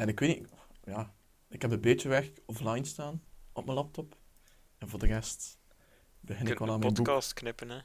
En 0.00 0.08
ik 0.08 0.20
weet 0.20 0.38
niet, 0.38 0.48
ja, 0.84 1.14
ik 1.48 1.62
heb 1.62 1.70
een 1.70 1.80
beetje 1.80 2.08
werk 2.08 2.40
offline 2.46 2.84
staan 2.84 3.22
op 3.52 3.64
mijn 3.64 3.76
laptop. 3.76 4.16
En 4.78 4.88
voor 4.88 4.98
de 4.98 5.06
rest 5.06 5.58
begin 6.20 6.46
ik 6.46 6.58
wel 6.58 6.70
aan 6.70 6.78
mijn 6.78 6.94
boek. 6.94 7.04
podcast 7.04 7.32
knippen, 7.32 7.68
hè. 7.70 7.78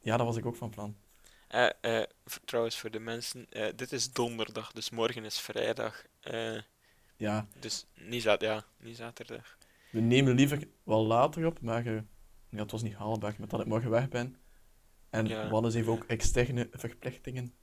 Ja, 0.00 0.16
dat 0.16 0.26
was 0.26 0.36
ik 0.36 0.46
ook 0.46 0.56
van 0.56 0.70
plan. 0.70 0.96
Eh, 1.48 1.68
eh, 1.80 2.06
voor- 2.24 2.44
trouwens, 2.44 2.78
voor 2.78 2.90
de 2.90 2.98
mensen, 2.98 3.46
eh, 3.50 3.72
dit 3.76 3.92
is 3.92 4.12
donderdag, 4.12 4.72
dus 4.72 4.90
morgen 4.90 5.24
is 5.24 5.38
vrijdag. 5.40 6.04
Eh, 6.20 6.60
Ja, 7.16 7.48
dus 7.60 7.86
niet, 7.94 8.22
za 8.22 8.36
ja, 8.38 8.64
niet 8.76 8.96
zaterdag. 8.96 9.56
We 9.90 10.00
nemen 10.00 10.34
liever 10.34 10.68
wel 10.82 11.06
later 11.06 11.46
op, 11.46 11.60
maar 11.60 11.84
ja, 11.84 12.04
het 12.50 12.70
was 12.70 12.82
niet 12.82 12.94
haalbaar 12.94 13.34
met 13.38 13.50
dat 13.50 13.60
ik 13.60 13.66
morgen 13.66 13.90
weg 13.90 14.08
ben. 14.08 14.36
En 15.10 15.26
Ja. 15.26 15.46
we 15.46 15.52
hadden 15.52 15.72
ze 15.72 15.78
even 15.78 15.92
ook 15.92 16.04
externe 16.04 16.68
verplichtingen. 16.72 17.54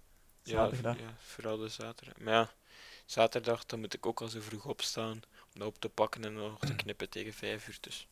Zaterdag. 0.42 1.00
Ja, 1.00 1.04
ja, 1.08 1.14
vooral 1.18 1.58
de 1.58 1.68
zaterdag. 1.70 2.18
Maar 2.20 2.34
ja, 2.34 2.52
zaterdag 3.06 3.66
dan 3.66 3.80
moet 3.80 3.94
ik 3.94 4.06
ook 4.06 4.22
al 4.22 4.28
zo 4.28 4.42
vroeg 4.42 4.66
opstaan 4.66 5.22
om 5.54 5.60
dat 5.60 5.68
op 5.68 5.80
te 5.80 5.90
pakken 5.90 6.24
en 6.24 6.34
dan 6.34 6.44
nog 6.44 6.60
te 6.60 6.76
knippen 6.76 7.10
tegen 7.10 7.34
vijf 7.34 7.68
uur. 7.68 7.78
Dus 7.82 8.08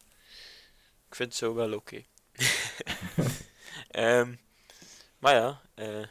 ik 1.08 1.16
vind 1.16 1.30
het 1.30 1.38
zo 1.38 1.54
wel 1.54 1.74
oké. 1.74 2.02
Ehm, 3.90 4.36
maar 5.18 5.36
ja, 5.36 5.62
eh, 5.74 6.06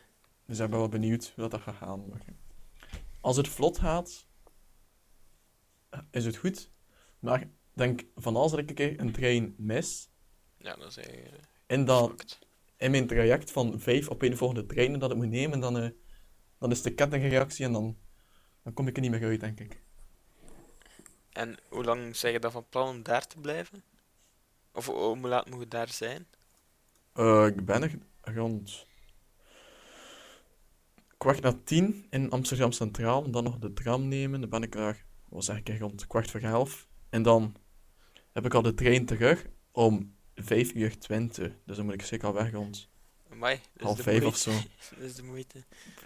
Dus 0.47 0.59
ik 0.59 0.71
ben 0.71 0.79
wel 0.79 0.89
benieuwd 0.89 1.33
hoe 1.37 1.49
dat 1.49 1.61
gaat 1.61 1.77
gaan. 1.77 2.23
Als 3.21 3.37
het 3.37 3.49
vlot 3.49 3.79
gaat, 3.79 4.27
eh, 5.91 6.01
is 6.11 6.25
het 6.25 6.37
goed. 6.37 6.71
Maar 7.19 7.41
ik 7.41 7.49
denk 7.73 8.05
van 8.17 8.37
als 8.37 8.53
ik 8.53 8.69
een 8.69 8.75
keer 8.75 9.01
een 9.01 9.13
trein 9.13 9.55
mis, 9.59 10.11
ja, 10.59 10.75
dan 10.75 10.93
zeg 10.93 11.07
je. 11.07 11.31
en 11.67 11.85
dan 11.85 12.21
in 12.77 12.91
mijn 12.91 13.07
traject 13.07 13.51
van 13.51 13.81
vijf 13.81 14.09
op 14.09 14.23
een 14.23 14.37
volgende 14.37 14.67
treinen 14.67 15.01
dat 15.01 15.11
ik 15.11 15.17
moet 15.17 15.29
nemen, 15.29 15.61
dan, 15.61 15.79
eh, 15.79 15.91
dan 16.59 16.71
is 16.71 16.83
de 16.83 16.95
kettingreactie 16.95 17.65
en 17.65 17.73
dan, 17.73 17.99
dan 18.63 18.73
kom 18.73 18.87
ik 18.89 18.97
er 18.97 19.03
niet 19.03 19.11
meer 19.11 19.25
uit, 19.25 19.41
denk 19.41 19.61
ik. 19.61 19.81
En 21.33 21.57
hoe 21.69 21.85
lang 21.85 22.17
zeg 22.17 22.33
je 22.33 22.39
dan 22.39 22.53
van 22.53 22.69
plan 22.69 22.89
om 22.89 23.03
daar 23.03 23.27
te 23.27 23.39
blijven? 23.39 23.83
Of 24.73 24.87
hoe 24.87 25.19
laat 25.29 25.51
moet 25.51 25.61
je 25.61 25.69
daar 25.69 25.89
zijn? 25.89 26.27
Eh, 27.13 27.47
ik 27.47 27.65
ben 27.65 27.83
er 27.83 27.99
rond 28.35 28.87
kwart 31.17 31.41
na 31.41 31.59
tien 31.65 32.07
in 32.11 32.31
Amsterdam 32.31 32.73
Centraal. 32.73 33.25
En 33.25 33.31
dan 33.31 33.45
nog 33.45 33.59
de 33.59 33.73
tram 33.73 34.09
nemen. 34.09 34.41
Dan 34.41 34.51
ben 34.51 34.63
ik 34.63 34.73
daar, 34.73 35.05
wat 35.29 35.45
zeg 35.45 35.59
ik, 35.59 35.79
rond 35.79 36.07
kwart 36.07 36.31
voor 36.31 36.41
elf. 36.41 36.89
En 37.11 37.23
dan 37.23 37.55
heb 38.33 38.45
ik 38.45 38.55
al 38.55 38.63
de 38.63 38.75
trein 38.75 39.07
terug 39.07 39.47
om 39.73 40.17
vijf 40.35 40.75
uur 40.75 40.99
twintig. 40.99 41.53
Dus 41.65 41.77
dan 41.77 41.85
moet 41.85 41.95
ik 41.95 42.03
zeker 42.03 42.27
al 42.27 42.35
weg 42.35 42.53
rond 42.53 42.91
Amai, 43.33 43.61
half 43.81 43.97
de 43.97 44.03
vijf 44.03 44.21
moeite. 44.21 44.27
of 44.27 44.37
zo. 44.37 44.51
Dat 44.97 45.09
is 45.09 45.15
de 45.15 45.23
moeite. 45.23 45.65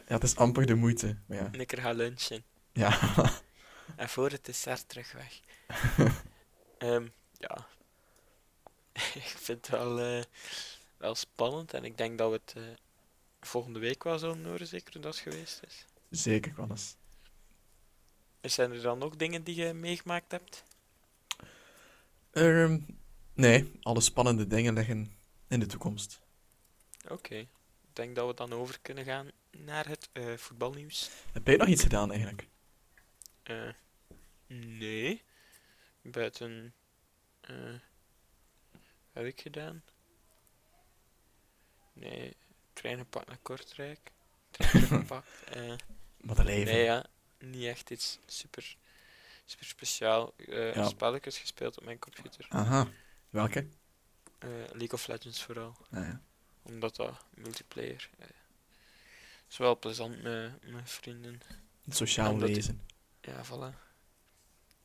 Ja, 0.09 0.15
het 0.15 0.23
is 0.23 0.37
amper 0.37 0.67
de 0.67 0.75
moeite. 0.75 1.17
Maar 1.27 1.37
ja. 1.39 1.49
En 1.53 1.61
ik 1.61 1.73
er 1.73 1.81
ga 1.81 1.93
lunchen. 1.93 2.45
ja. 2.73 2.99
En 3.97 4.09
voor 4.09 4.31
het 4.31 4.45
dessert 4.45 4.89
terug 4.89 5.13
weg. 5.13 5.41
Ehm, 6.79 7.07
ja. 7.39 7.67
ik 8.93 9.35
vind 9.37 9.67
het 9.67 9.69
wel, 9.69 10.01
eh, 10.01 10.23
wel 10.97 11.15
spannend. 11.15 11.75
En 11.75 11.85
ik 11.85 11.99
denk 11.99 12.19
dat 12.19 12.31
we 12.31 12.41
het 12.45 12.53
eh, 12.57 12.63
volgende 13.41 13.79
week 13.79 14.05
wel 14.05 14.19
zullen 14.19 14.45
horen, 14.45 14.67
zeker 14.67 14.93
hoe 14.93 15.03
dat 15.03 15.17
geweest 15.17 15.61
is. 15.67 15.85
Zeker 16.11 16.53
wel 16.57 16.71
eens. 16.71 16.97
Zijn 18.41 18.73
er 18.73 18.83
dan 18.83 18.99
nog 18.99 19.17
dingen 19.17 19.45
die 19.45 19.55
je 19.55 19.73
meegemaakt 19.73 20.31
hebt? 20.31 20.65
Ehm, 22.31 22.79
nee, 23.35 23.79
alle 23.83 24.01
spannende 24.01 24.47
dingen 24.47 24.75
liggen 24.75 25.13
in 25.49 25.61
de 25.61 25.67
toekomst. 25.67 26.21
Oké. 27.09 27.35
Ik 27.35 27.49
denk 28.05 28.17
dat 28.17 28.27
we 28.27 28.35
dan 28.35 28.53
over 28.53 28.79
kunnen 28.83 29.05
gaan 29.05 29.31
naar 29.51 29.87
het 29.89 30.09
eh, 30.13 30.35
voetbalnieuws. 30.37 31.11
Heb 31.33 31.47
jij 31.47 31.57
nog 31.57 31.69
iets 31.69 31.83
gedaan 31.83 32.11
eigenlijk? 32.11 32.47
Eh, 33.43 33.69
nee. 34.47 35.23
Buiten. 36.03 36.75
eh, 37.41 37.73
wat 39.13 39.25
heb 39.25 39.25
ik 39.27 39.41
gedaan? 39.41 39.83
Nee. 41.93 42.37
Trein 42.73 42.99
gepakt 42.99 43.29
naar 43.29 43.39
Kortrijk. 43.43 44.13
Trein 44.51 45.09
eh, 45.53 45.73
Wat 46.21 46.39
een 46.39 46.45
leven. 46.45 46.75
nee, 46.75 46.85
ja. 46.85 47.05
Niet 47.39 47.65
echt 47.65 47.91
iets 47.91 48.19
super, 48.27 48.77
super 49.45 49.67
speciaal. 49.67 50.35
Ja. 50.47 50.89
Spelletjes 50.89 51.39
gespeeld 51.39 51.79
op 51.79 51.85
mijn 51.85 51.99
computer. 51.99 52.47
Aha. 52.49 52.89
Welke? 53.31 53.67
League 54.73 54.93
of 54.93 55.07
Legends 55.07 55.43
vooral. 55.43 55.77
Ah, 55.91 56.07
ja. 56.07 56.21
Omdat 56.67 56.97
dat 56.97 57.25
multiplayer. 57.35 58.11
eh, 58.19 58.27
is 59.49 59.57
wel 59.57 59.79
plezant 59.79 60.23
met, 60.23 60.71
met 60.71 60.91
vrienden. 60.91 61.41
Het 61.85 61.97
sociaal 61.97 62.37
lezen. 62.39 62.83
Ja, 63.21 63.45
voilà. 63.45 63.85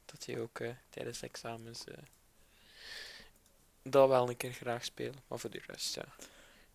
Dat 0.05 0.25
je 0.25 0.39
ook 0.39 0.59
eh, 0.59 0.75
tijdens 0.89 1.19
de 1.19 1.27
examens 1.27 1.83
eh, 1.83 1.97
dat 3.83 4.07
wel 4.07 4.29
een 4.29 4.37
keer 4.37 4.53
graag 4.53 4.85
spelen. 4.85 5.19
Maar 5.27 5.39
voor 5.39 5.49
de 5.49 5.61
rest, 5.67 5.95
ja. 5.95 6.05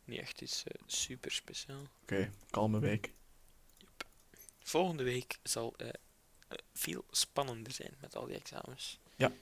Niet 0.04 0.20
echt 0.20 0.40
iets 0.40 0.64
super 0.86 1.30
speciaal. 1.32 1.82
Oké, 2.02 2.30
kalme 2.50 2.78
week. 2.78 3.10
Volgende 4.62 5.02
week 5.02 5.38
zal 5.42 5.74
eh, 5.76 5.88
eh, 5.88 5.94
veel 6.72 7.04
spannender 7.10 7.72
zijn 7.72 7.94
met 8.00 8.16
al 8.16 8.26
die 8.26 8.36
examens. 8.36 8.98
Ja. 9.16 9.32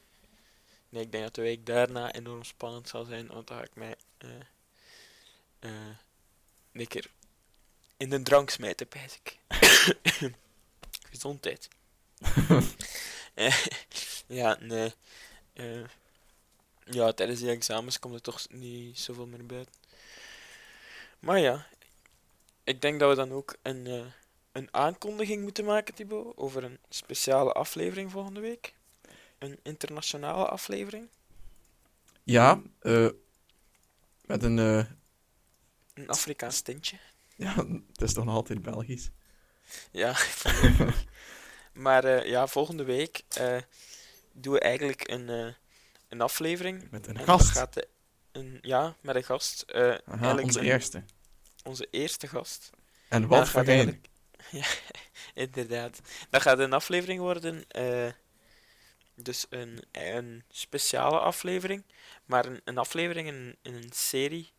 Nee, 0.89 1.03
ik 1.03 1.13
denk 1.13 1.25
dat 1.25 1.35
de 1.35 1.43
week 1.43 1.67
daarna 1.67 2.13
enorm 2.13 2.45
spannend 2.45 2.89
zal 2.89 3.05
zijn, 3.05 3.27
want 3.27 3.47
dan 3.47 3.57
ga 3.59 3.65
ik 3.65 3.75
mij 3.75 3.97
eh 4.19 4.31
eh, 5.65 5.97
een 6.73 6.89
keer 6.89 7.11
in 7.97 8.11
de 8.11 8.23
drank 8.23 8.51
smijten, 8.51 8.89
pijs 8.89 9.21
ik. 9.23 9.39
Gezondheid. 11.11 11.69
Eh, 13.35 13.65
ja, 14.27 14.57
nee. 14.61 14.93
Eh, 15.53 15.85
ja, 16.85 17.13
tijdens 17.13 17.41
die 17.41 17.51
examens 17.51 17.99
komt 17.99 18.15
er 18.15 18.21
toch 18.21 18.49
niet 18.49 18.99
zoveel 18.99 19.27
meer 19.27 19.47
buiten. 19.47 19.75
Maar 21.19 21.39
ja, 21.39 21.67
ik 22.65 22.81
denk 22.81 23.01
dat 23.01 23.09
we 23.09 23.17
dan 23.17 23.33
ook 23.33 23.57
een, 23.63 24.13
een 24.53 24.69
aankondiging 24.75 25.43
moeten 25.43 25.65
maken, 25.65 25.95
Thibaut, 25.95 26.37
over 26.37 26.65
een 26.65 26.79
speciale 26.89 27.53
aflevering 27.53 28.11
volgende 28.11 28.41
week. 28.41 28.75
Een 29.39 29.59
internationale 29.63 30.47
aflevering. 30.47 31.09
Ja, 32.23 32.63
eh, 32.81 33.09
met 34.25 34.43
een... 34.43 34.87
Een 35.95 36.09
Afrikaans 36.09 36.61
tintje. 36.61 36.97
ja, 37.37 37.55
het 37.93 38.01
is 38.03 38.13
toch 38.13 38.25
nog 38.25 38.35
altijd 38.35 38.63
Belgisch. 38.63 39.11
Ja, 39.91 40.17
maar 41.73 42.05
eh, 42.05 42.29
ja, 42.31 42.47
volgende 42.47 42.85
week 42.85 43.23
eh, 43.29 43.57
doen 44.33 44.53
we 44.53 44.61
eigenlijk 44.61 45.09
een, 45.11 45.29
eh, 45.29 45.53
een 46.09 46.21
aflevering. 46.21 46.91
Met 46.91 47.07
een 47.07 47.17
En 47.17 47.25
gast. 47.25 47.49
gaat 47.49 47.75
de- 47.75 47.89
een, 48.33 48.59
ja, 48.63 48.97
met 49.01 49.15
een 49.17 49.25
gast. 49.25 49.73
Aha, 50.07 50.37
onze 50.43 50.59
een- 50.61 50.65
eerste. 50.65 51.05
onze 51.65 51.89
eerste 51.91 52.27
gast. 52.29 52.71
En 53.09 53.27
wat 53.27 53.49
voor 53.49 53.67
een? 53.69 54.03
Ja, 54.51 54.67
inderdaad. 55.35 56.01
Dat 56.31 56.43
gaat 56.43 56.59
een 56.59 56.73
aflevering 56.73 57.21
worden. 57.21 57.65
dus 59.15 59.47
een, 59.51 59.83
een 59.93 60.45
speciale 60.49 61.19
aflevering. 61.19 61.85
Maar 62.25 62.47
een, 62.47 62.61
een 62.65 62.79
aflevering 62.79 63.29
in, 63.29 63.57
in 63.63 63.75
een 63.75 63.91
serie 63.93 64.53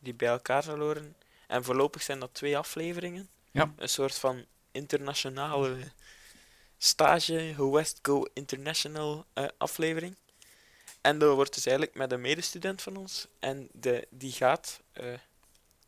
die 0.00 0.14
bij 0.14 0.28
elkaar 0.28 0.62
zal 0.62 0.78
horen. 0.78 1.16
En 1.46 1.64
voorlopig 1.64 2.02
zijn 2.02 2.20
dat 2.20 2.34
twee 2.34 2.58
afleveringen. 2.58 3.28
Ja. 3.50 3.74
Een 3.76 3.88
soort 3.88 4.14
van 4.14 4.44
internationale 4.72 5.76
stage, 6.78 7.70
West 7.70 7.98
Go 8.02 8.24
International 8.34 9.24
eh, 9.32 9.44
aflevering. 9.58 10.16
En 11.00 11.18
dat 11.18 11.34
wordt 11.34 11.54
dus 11.54 11.66
eigenlijk 11.66 11.96
met 11.96 12.12
een 12.12 12.20
medestudent 12.20 12.82
van 12.82 12.96
ons. 12.96 13.26
En 13.38 13.68
de, 13.72 14.06
die 14.10 14.32
gaat 14.32 14.80
eh, 14.92 15.04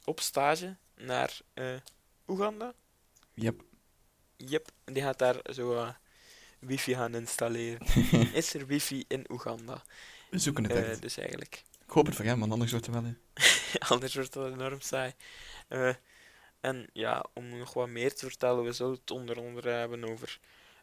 op 0.05 0.21
stage 0.21 0.77
naar 0.97 1.41
eh, 1.55 1.75
Oeganda. 2.27 2.75
Yep. 3.35 3.63
Yep, 4.37 4.71
en 4.85 4.93
die 4.93 5.03
gaat 5.03 5.19
daar 5.19 5.37
zo 5.53 5.95
wifi 6.59 6.95
gaan 6.95 7.15
installeren. 7.15 7.87
Is 8.35 8.55
er 8.55 8.67
wifi 8.67 9.05
in 9.09 9.25
Oeganda? 9.31 9.83
We 10.31 10.39
zoeken 10.39 10.71
het 10.71 11.03
dus 11.03 11.17
eigenlijk. 11.17 11.63
Ik 11.85 11.91
hoop 11.91 12.07
het 12.07 12.15
voor 12.15 12.25
hem, 12.25 12.41
want 12.41 12.53
anders 12.53 12.71
wordt 12.71 12.87
het 12.87 12.95
wel... 12.95 13.15
Anders 13.89 14.15
wordt 14.15 14.33
dat 14.33 14.53
enorm 14.53 14.81
saai. 14.81 15.13
Eh, 15.69 15.95
en 16.61 16.89
ja, 16.93 17.25
om 17.33 17.59
nog 17.59 17.73
wat 17.73 17.89
meer 17.89 18.15
te 18.15 18.27
vertellen, 18.27 18.65
we 18.65 18.73
zullen 18.73 18.93
het 18.93 19.11
onder 19.11 19.37
andere 19.37 19.71
hebben 19.71 20.11
over 20.11 20.39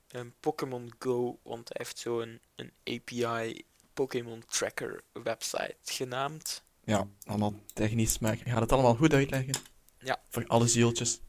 een 0.08 0.34
Pokémon 0.40 0.94
Go, 1.00 1.40
want 1.44 1.68
hij 1.68 1.78
heeft 1.78 1.98
zo'n 1.98 2.40
een 2.56 2.74
API 2.84 3.66
Pokémon 3.94 4.44
Tracker 4.48 5.04
website 5.24 5.78
genaamd. 5.84 6.64
Ja, 6.84 7.08
allemaal 7.24 7.54
technisch, 7.74 8.20
maar 8.20 8.38
hij 8.44 8.52
gaat 8.52 8.62
het 8.62 8.72
allemaal 8.72 8.96
goed 8.96 9.14
uitleggen. 9.14 9.54
Ja. 10.00 10.22
Voor 10.30 10.48
alle 10.48 10.68
zieltjes. 10.68 11.20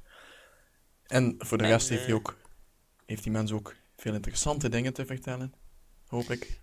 En 1.06 1.34
voor 1.38 1.58
de 1.58 1.64
En, 1.64 1.70
rest 1.70 1.88
heeft 1.88 2.00
hij 2.00 2.10
eh, 2.10 2.16
ook... 2.16 2.36
Heeft 3.06 3.22
die 3.22 3.32
mens 3.32 3.52
ook 3.52 3.74
veel 3.96 4.14
interessante 4.14 4.68
dingen 4.68 4.92
te 4.92 5.06
vertellen. 5.06 5.54
Hoop 6.06 6.30
ik. 6.30 6.60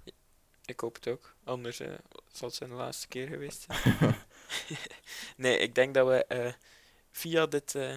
Ik 0.65 0.79
hoop 0.79 0.95
het 0.95 1.07
ook, 1.07 1.35
anders 1.43 1.79
eh, 1.79 1.93
zal 2.31 2.47
het 2.47 2.57
zijn 2.57 2.69
de 2.69 2.75
laatste 2.75 3.07
keer 3.07 3.27
geweest 3.27 3.65
zijn. 3.67 3.97
nee, 5.37 5.57
ik 5.57 5.75
denk 5.75 5.93
dat 5.93 6.07
we 6.07 6.25
eh, 6.25 6.53
via 7.11 7.45
dit 7.45 7.75
eh, 7.75 7.95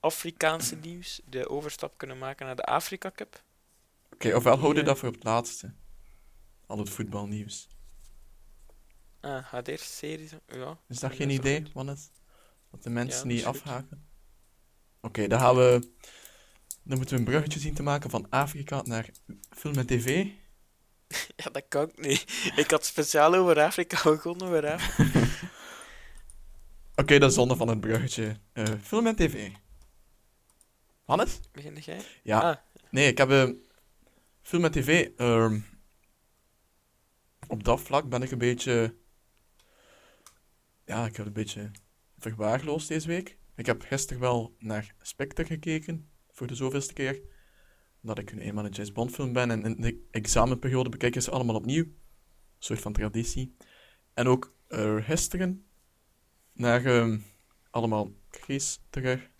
Afrikaanse 0.00 0.76
nieuws 0.76 1.20
de 1.24 1.48
overstap 1.48 1.98
kunnen 1.98 2.18
maken 2.18 2.46
naar 2.46 2.56
de 2.56 2.64
Afrika 2.64 3.10
Cup. 3.14 3.42
Oké, 4.12 4.34
ofwel 4.34 4.58
houden 4.58 4.82
we 4.82 4.88
dat 4.88 4.98
voor 4.98 5.12
het 5.12 5.24
laatste. 5.24 5.72
Al 6.66 6.78
het 6.78 6.90
voetbalnieuws. 6.90 7.68
Ah, 9.20 9.44
gaat 9.44 9.68
eerst 9.68 9.90
series? 9.90 10.30
Ja. 10.46 10.78
Is 10.88 10.98
dat 10.98 11.14
geen 11.14 11.28
dat 11.28 11.36
idee, 11.36 11.62
goed. 11.62 11.72
Wannes? 11.72 12.10
Dat 12.70 12.82
de 12.82 12.90
mensen 12.90 13.28
niet 13.28 13.44
afhaken? 13.44 14.06
Oké, 15.00 15.26
dan 15.26 15.40
gaan 15.40 15.56
we... 15.56 15.92
Dan 16.82 16.96
moeten 16.96 17.14
we 17.14 17.20
een 17.20 17.28
bruggetje 17.30 17.58
zien 17.58 17.74
te 17.74 17.82
maken 17.82 18.10
van 18.10 18.26
Afrika 18.30 18.82
naar 18.82 19.10
film 19.50 19.78
en 19.78 19.86
tv. 19.86 20.26
Ja, 21.36 21.50
dat 21.50 21.64
kan 21.68 21.88
ik 21.88 21.98
niet. 21.98 22.52
Ik 22.56 22.70
had 22.70 22.84
speciaal 22.84 23.34
over 23.34 23.60
Afrika 23.60 24.02
begonnen, 24.10 24.50
maar 24.50 24.72
Afrika. 24.72 25.28
Oké, 26.96 27.18
dat 27.18 27.28
is 27.28 27.34
zonde 27.36 27.56
van 27.56 27.68
het 27.68 27.80
bruggetje. 27.80 28.36
Eh, 28.52 28.64
film 28.82 29.06
en 29.06 29.16
tv. 29.16 29.50
Hannes? 31.04 31.40
Begin 31.52 31.76
jij? 31.76 32.00
Ja. 32.22 32.40
Ah, 32.40 32.56
Nee, 32.90 33.08
ik 33.08 33.18
heb 33.18 33.30
eh, 33.30 33.50
film 34.42 34.64
en 34.64 34.70
tv. 34.70 35.10
ehm, 35.16 35.60
op 37.48 37.64
dat 37.64 37.80
vlak 37.80 38.08
ben 38.08 38.22
ik 38.22 38.30
een 38.30 38.38
beetje. 38.38 38.96
Ja, 40.84 41.06
ik 41.06 41.16
heb 41.16 41.26
een 41.26 41.32
beetje 41.32 41.70
verwaarloosd 42.18 42.88
deze 42.88 43.06
week. 43.08 43.38
Ik 43.56 43.66
heb 43.66 43.82
gisteren 43.82 44.20
wel 44.22 44.54
naar 44.58 44.94
Spectre 45.00 45.44
gekeken, 45.44 46.08
voor 46.30 46.46
de 46.46 46.54
zoveelste 46.54 46.92
keer. 46.92 47.20
Dat 48.00 48.18
ik 48.18 48.34
nu 48.34 48.40
eenmaal 48.40 48.64
een 48.64 48.70
James 48.72 48.92
Bond 48.92 49.10
film 49.10 49.32
ben 49.32 49.50
en 49.50 49.62
in 49.64 49.80
de 49.80 50.06
examenperiode 50.10 50.88
bekijk 50.88 51.14
ik 51.16 51.22
ze 51.22 51.30
allemaal 51.30 51.54
opnieuw. 51.54 51.84
Een 51.84 51.96
soort 52.58 52.80
van 52.80 52.92
traditie. 52.92 53.56
En 54.14 54.26
ook 54.26 54.56
eh, 54.68 54.96
gisteren 55.04 55.63
naar 56.54 56.84
ehm, 56.84 57.18
allemaal 57.70 58.10
Chris 58.30 58.80
terug. 58.90 59.30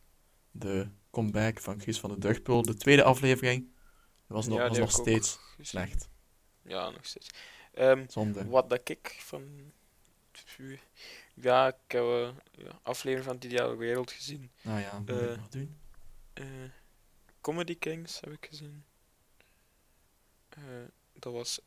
De 0.50 0.88
comeback 1.10 1.60
van 1.60 1.80
Chris 1.80 2.00
van 2.00 2.10
de 2.10 2.18
Durgpool, 2.18 2.62
de 2.62 2.74
tweede 2.74 3.02
aflevering. 3.02 3.72
Dat 4.26 4.36
was 4.36 4.46
nog, 4.46 4.58
Ja, 4.58 4.68
was 4.68 4.78
nog 4.78 4.90
steeds 4.90 5.38
slecht. 5.60 6.08
Ja, 6.62 6.90
nog 6.90 7.04
steeds. 7.06 7.30
Ehm, 7.72 8.04
Zonde. 8.08 8.46
wat 8.48 8.70
dat 8.70 8.88
ik 8.88 9.16
van 9.18 9.72
Ja, 11.34 11.68
ik 11.68 11.74
heb 11.92 12.02
ja, 12.52 12.78
aflevering 12.82 13.24
van 13.26 13.34
het 13.34 13.44
Ideale 13.44 13.76
Wereld 13.76 14.10
gezien. 14.10 14.50
Nou 14.62 14.80
ja, 14.80 14.98
moet 14.98 15.10
Eh. 15.10 15.30
ik 15.30 15.36
nog 15.36 15.48
doen. 15.48 15.76
Eh, 16.32 16.44
Comedy 17.40 17.78
Kings 17.78 18.20
heb 18.20 18.32
ik 18.32 18.46
gezien. 18.46 18.84
Dat 21.12 21.32
was 21.32 21.62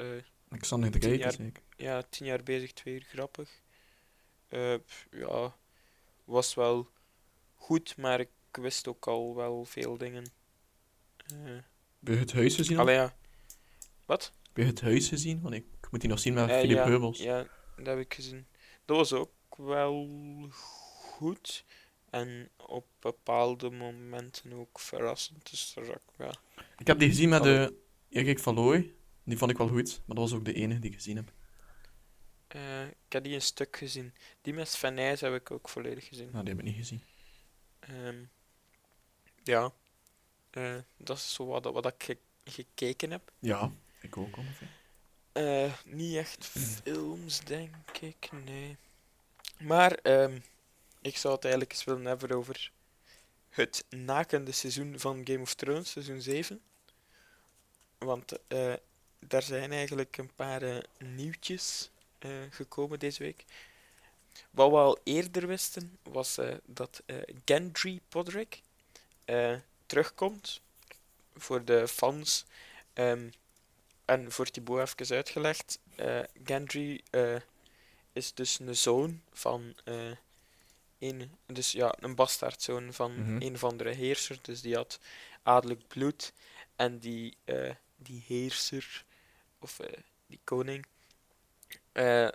kijken, 1.10 1.20
jaar- 1.20 1.32
zeker. 1.32 1.64
ja, 1.78 2.02
tien 2.10 2.26
jaar 2.26 2.44
bezig, 2.44 2.74
twee 2.74 2.94
uur 2.94 3.04
grappig. 3.10 3.62
Eh, 4.48 4.74
ja, 5.12 5.56
was 6.26 6.54
wel 6.54 6.88
goed, 7.56 7.98
maar 7.98 8.20
ik 8.20 8.30
wist 8.52 8.88
ook 8.88 9.08
al 9.08 9.36
wel 9.36 9.66
veel 9.66 9.98
dingen. 9.98 10.24
Eh, 11.26 11.36
Heb 12.00 12.14
je 12.14 12.16
het 12.16 12.34
huis 12.34 12.56
gezien? 12.56 12.76
al? 12.78 12.82
allee, 12.84 12.96
ja. 12.96 13.16
Wat? 14.06 14.32
Heb 14.44 14.58
je 14.58 14.64
het 14.64 14.82
huis 14.82 15.08
gezien? 15.08 15.42
Want 15.42 15.54
ik 15.56 15.66
moet 15.92 16.02
die 16.02 16.10
nog 16.10 16.20
zien 16.20 16.34
met 16.34 16.50
Eh, 16.50 16.60
Philip 16.60 16.78
ja, 16.78 16.84
Heubels. 16.86 17.18
Ja, 17.18 17.48
dat 17.76 17.86
heb 17.86 18.00
ik 18.00 18.14
gezien. 18.14 18.48
Dat 18.86 18.98
was 18.98 19.14
ook 19.14 19.32
wel 19.58 20.08
goed. 20.50 21.66
En 22.10 22.50
op 22.58 22.86
bepaalde 23.00 23.70
momenten 23.70 24.54
ook 24.54 24.80
verrassend. 24.80 25.50
Dus 25.50 25.74
daar 25.74 25.86
zag 25.86 25.96
ik, 25.96 26.02
ja. 26.18 26.34
Ik 26.78 26.88
heb 26.88 27.00
die 27.00 27.08
gezien 27.10 27.30
met 27.30 27.44
de 27.44 27.74
Erik 28.10 28.40
van 28.40 28.56
Looy. 28.56 28.94
Die 29.24 29.38
vond 29.38 29.52
ik 29.52 29.58
wel 29.58 29.68
goed, 29.68 30.02
maar 30.06 30.16
dat 30.16 30.30
was 30.30 30.40
ook 30.40 30.46
de 30.46 30.54
enige 30.54 30.80
die 30.80 30.90
ik 30.90 30.96
gezien 30.96 31.16
heb. 31.16 31.32
Eh, 32.48 32.88
ik 32.88 32.94
heb 33.14 33.24
die 33.24 33.34
een 33.34 33.42
stuk 33.42 33.78
gezien. 33.78 34.14
Die 34.42 34.54
met 34.54 34.70
Sven 34.70 34.94
Nys 34.94 35.22
heb 35.22 35.34
ik 35.34 35.52
ook 35.52 35.70
volledig 35.70 36.08
gezien. 36.08 36.30
Nou, 36.32 36.44
die 36.46 36.54
heb 36.54 36.64
ik 36.64 36.68
niet 36.70 36.78
gezien. 36.78 37.04
Ehm, 37.80 38.24
ja, 39.44 39.72
Eh, 40.52 40.76
dat 40.98 41.18
is 41.18 41.34
zo 41.34 41.46
wat, 41.46 41.64
wat 41.64 41.86
ik 41.86 42.04
ge- 42.04 42.18
gekeken 42.44 43.12
heb. 43.12 43.32
Ja, 43.40 43.72
ik 44.02 44.18
ook 44.18 44.38
ongeveer. 44.38 44.68
Eh, 45.32 45.74
niet 45.86 46.16
echt 46.16 46.46
films, 46.46 47.40
denk 47.40 47.76
ik, 48.00 48.30
nee. 48.32 48.78
Maar 49.60 49.92
ehm, 49.92 50.40
ik 51.02 51.18
zou 51.18 51.34
het 51.36 51.44
eigenlijk 51.44 51.74
eens 51.74 51.84
willen 51.84 52.06
hebben 52.06 52.32
over 52.32 52.72
het 53.50 53.86
nakende 53.90 54.52
seizoen 54.52 55.00
van 55.00 55.22
Game 55.24 55.40
of 55.42 55.54
Thrones, 55.54 55.92
seizoen 55.92 56.22
7. 56.22 56.62
Want 57.98 58.40
daar 59.20 59.42
zijn 59.44 59.72
eigenlijk 59.72 60.18
een 60.18 60.34
paar 60.36 60.86
nieuwtjes 60.98 61.90
gekomen 62.50 63.00
deze 63.00 63.24
week. 63.24 63.46
Wat 64.52 64.70
we 64.70 64.76
al 64.78 65.00
eerder 65.04 65.48
wisten, 65.48 65.98
was 66.04 66.38
eh, 66.38 66.56
dat 66.66 67.02
eh, 67.06 67.16
Gendry 67.46 68.00
Podrick 68.10 68.62
eh, 69.26 69.56
terugkomt 69.86 70.62
voor 71.36 71.66
de 71.66 71.88
fans. 71.88 72.46
Ehm, 72.94 73.30
en 74.06 74.32
voor 74.32 74.46
Thibaut 74.46 75.00
even 75.00 75.16
uitgelegd, 75.16 75.80
eh, 75.96 76.20
Gendry 76.44 77.02
eh, 77.10 77.36
is 78.14 78.34
dus 78.34 78.60
een 78.60 78.76
zoon 78.76 79.22
van 79.34 79.74
eh, 79.84 80.12
een, 81.00 81.32
dus 81.46 81.72
ja, 81.72 81.96
een 82.00 82.16
bastaardzoon 82.16 82.94
van 82.94 83.12
Mhm. 83.22 83.42
een 83.42 83.54
of 83.54 83.64
andere 83.64 83.90
heerser. 83.90 84.40
Dus 84.42 84.62
die 84.62 84.76
had 84.76 85.00
adellijk 85.44 85.88
bloed. 85.88 86.34
En 86.76 87.00
die, 87.00 87.38
eh, 87.44 87.72
die 87.96 88.24
heerser, 88.28 89.06
of 89.60 89.80
eh, 89.80 89.98
die 90.28 90.40
koning, 90.44 90.86
eh, 91.98 92.28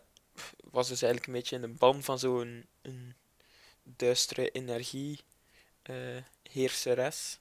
was 0.70 0.88
dus 0.88 1.02
eigenlijk 1.02 1.26
een 1.26 1.38
beetje 1.38 1.56
in 1.56 1.62
de 1.62 1.68
ban 1.68 2.02
van 2.02 2.18
zo'n 2.18 2.66
een 2.82 3.14
duistere 3.82 4.50
energie 4.50 5.20
eh, 5.82 6.22
heerseres. 6.50 7.38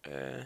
Eh, 0.00 0.44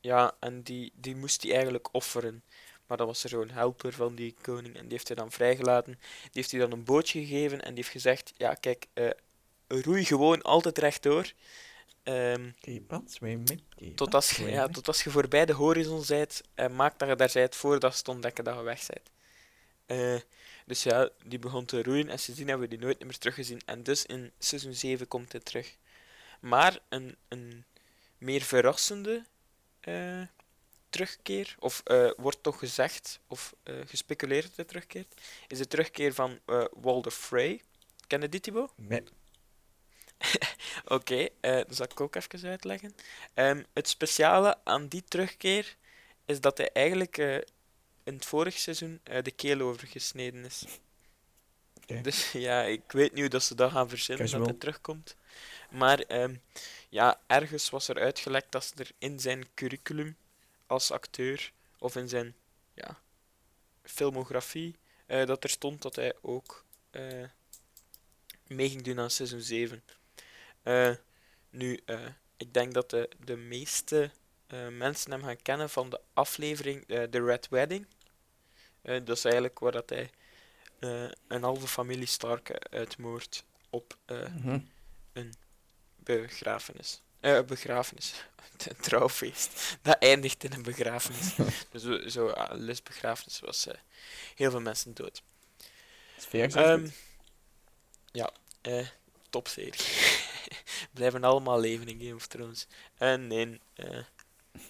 ja, 0.00 0.36
en 0.40 0.62
die, 0.62 0.92
die 0.94 1.16
moest 1.16 1.42
hij 1.42 1.52
eigenlijk 1.52 1.94
offeren. 1.94 2.42
Maar 2.86 2.96
dat 2.96 3.06
was 3.06 3.22
er 3.22 3.28
zo'n 3.28 3.50
helper 3.50 3.92
van 3.92 4.14
die 4.14 4.34
koning 4.40 4.74
en 4.76 4.82
die 4.82 4.92
heeft 4.92 5.08
hij 5.08 5.16
dan 5.16 5.32
vrijgelaten. 5.32 5.92
Die 6.22 6.30
heeft 6.32 6.50
hij 6.50 6.60
dan 6.60 6.72
een 6.72 6.84
bootje 6.84 7.20
gegeven 7.20 7.62
en 7.62 7.74
die 7.74 7.76
heeft 7.76 7.88
gezegd: 7.88 8.32
Ja, 8.36 8.54
kijk, 8.54 8.86
roei 9.68 10.04
gewoon 10.04 10.42
altijd 10.42 10.78
rechtdoor. 10.78 11.32
Keep 13.76 13.96
tot, 13.96 14.14
als 14.14 14.30
je, 14.30 14.50
ja, 14.50 14.68
tot 14.68 14.86
als 14.86 15.04
je 15.04 15.10
voorbij 15.10 15.46
de 15.46 15.52
horizon 15.52 16.04
bent, 16.06 16.42
en 16.54 16.76
maak 16.76 16.98
dat 16.98 17.08
je 17.08 17.16
daar 17.16 17.30
bent 17.32 17.56
voordat 17.56 17.96
ze 17.96 18.10
ontdekken 18.10 18.44
dat 18.44 18.56
je 18.56 18.62
weg 18.62 18.86
bent. 18.86 19.14
Eh, 19.86 20.20
dus 20.66 20.82
ja, 20.82 21.10
die 21.24 21.38
begon 21.38 21.64
te 21.64 21.82
roeien 21.82 22.08
en 22.08 22.18
sindsdien 22.18 22.48
hebben 22.48 22.68
we 22.68 22.76
die 22.76 22.84
nooit 22.84 23.04
meer 23.04 23.18
teruggezien. 23.18 23.60
En 23.64 23.82
dus 23.82 24.06
in 24.06 24.32
seizoen 24.38 24.74
7 24.74 25.08
komt 25.08 25.32
hij 25.32 25.40
terug. 25.40 25.76
Maar 26.40 26.78
een, 26.88 27.16
een 27.28 27.64
meer 28.18 28.42
verrassende 28.42 29.24
eh, 29.80 30.22
terugkeer, 30.88 31.56
of 31.58 31.80
eh, 31.84 32.10
wordt 32.16 32.42
toch 32.42 32.58
gezegd, 32.58 33.20
of 33.26 33.54
gespeculeerd 33.64 34.46
dat 34.46 34.56
hij 34.56 34.64
terugkeert, 34.64 35.20
is 35.48 35.58
de 35.58 35.66
terugkeer 35.66 36.14
van 36.14 36.38
Walder 36.72 37.12
Frey. 37.12 37.62
Ken 38.06 38.20
je 38.20 38.28
die, 38.28 38.40
Thibaut? 38.40 38.72
Nee. 38.76 39.02
Oké, 40.84 41.28
dat 41.40 41.76
zal 41.76 41.86
ik 41.90 42.00
ook 42.00 42.14
even 42.14 42.48
uitleggen. 42.48 42.94
Ehm, 43.34 43.62
het 43.72 43.88
speciale 43.88 44.58
aan 44.64 44.88
die 44.88 45.04
terugkeer 45.04 45.76
is 46.24 46.40
dat 46.40 46.58
hij 46.58 46.70
eigenlijk 46.72 47.44
in 48.06 48.14
het 48.14 48.24
vorige 48.24 48.58
seizoen 48.58 49.00
eh, 49.02 49.22
de 49.22 49.30
keel 49.30 49.60
overgesneden 49.60 50.44
is. 50.44 50.64
Dus 52.02 52.32
ja, 52.48 52.62
ik 52.62 52.92
weet 52.92 53.10
niet 53.12 53.20
hoe 53.20 53.28
dat 53.28 53.42
ze 53.42 53.54
dat 53.54 53.72
gaan 53.72 53.88
verzinnen 53.88 54.30
dat 54.30 54.44
hij 54.46 54.54
terugkomt. 54.54 55.16
Maar 55.70 55.98
ehm, 55.98 56.34
ja, 56.88 57.20
ergens 57.26 57.70
was 57.70 57.88
er 57.88 57.98
uitgelekt 57.98 58.52
dat 58.52 58.64
ze 58.64 58.72
er 58.76 58.90
in 58.98 59.20
zijn 59.20 59.46
curriculum 59.54 60.16
als 60.66 60.90
acteur 60.90 61.52
of 61.78 61.96
in 61.96 62.08
zijn 62.08 62.34
ja, 62.74 62.98
filmografie 63.82 64.76
eh, 65.06 65.26
dat 65.26 65.44
er 65.44 65.50
stond 65.50 65.82
dat 65.82 65.96
hij 65.96 66.14
ook 66.20 66.64
eh, 66.90 67.24
mee 68.46 68.68
ging 68.68 68.82
doen 68.82 69.00
aan 69.00 69.10
seizoen 69.10 69.40
7. 69.40 69.82
Eh, 70.62 70.94
nu, 71.50 71.80
ik 72.36 72.54
denk 72.54 72.74
dat 72.74 72.90
de, 72.90 73.08
de 73.24 73.36
meeste 73.36 74.10
mensen 74.70 75.10
hem 75.10 75.22
gaan 75.22 75.42
kennen 75.42 75.70
van 75.70 75.90
de 75.90 76.00
aflevering 76.14 76.84
The 76.86 77.24
Red 77.24 77.48
Wedding. 77.48 77.86
Eh, 78.86 79.00
dat 79.04 79.16
is 79.16 79.24
eigenlijk 79.24 79.58
waar 79.58 79.72
dat 79.72 79.88
hij 79.90 80.10
eh, 80.78 81.08
een 81.28 81.42
halve 81.42 81.66
familie 81.68 82.06
Stark 82.06 82.48
eh, 82.48 82.78
uitmoordt 82.78 83.44
op 83.70 83.96
eh, 84.04 84.28
Mhm. 84.34 84.58
begrafenis. 85.96 87.02
Begrafenis. 87.46 88.14
Een 88.68 88.76
trouwfeest. 88.80 89.76
Dat 89.82 89.98
eindigt 89.98 90.44
in 90.44 90.52
een 90.52 90.62
begrafenis. 90.62 91.34
dus 91.72 91.82
zo, 91.82 92.08
zo 92.08 92.28
ah, 92.28 92.58
Liz 92.58 92.80
begrafenis 92.80 93.40
was 93.40 93.66
heel 94.34 94.50
veel 94.50 94.60
mensen 94.60 94.94
dood. 94.94 95.22
Sfeer 96.18 96.50
goed. 96.52 96.92
ja, 98.12 98.30
topserie. 99.30 99.80
Blijven 100.94 101.24
allemaal 101.24 101.60
leven 101.60 101.88
in 101.88 101.98
Game 101.98 102.14
of 102.14 102.26
Thrones. 102.26 102.66
En 102.96 103.26
nee, 103.26 103.60
eh, 103.74 103.98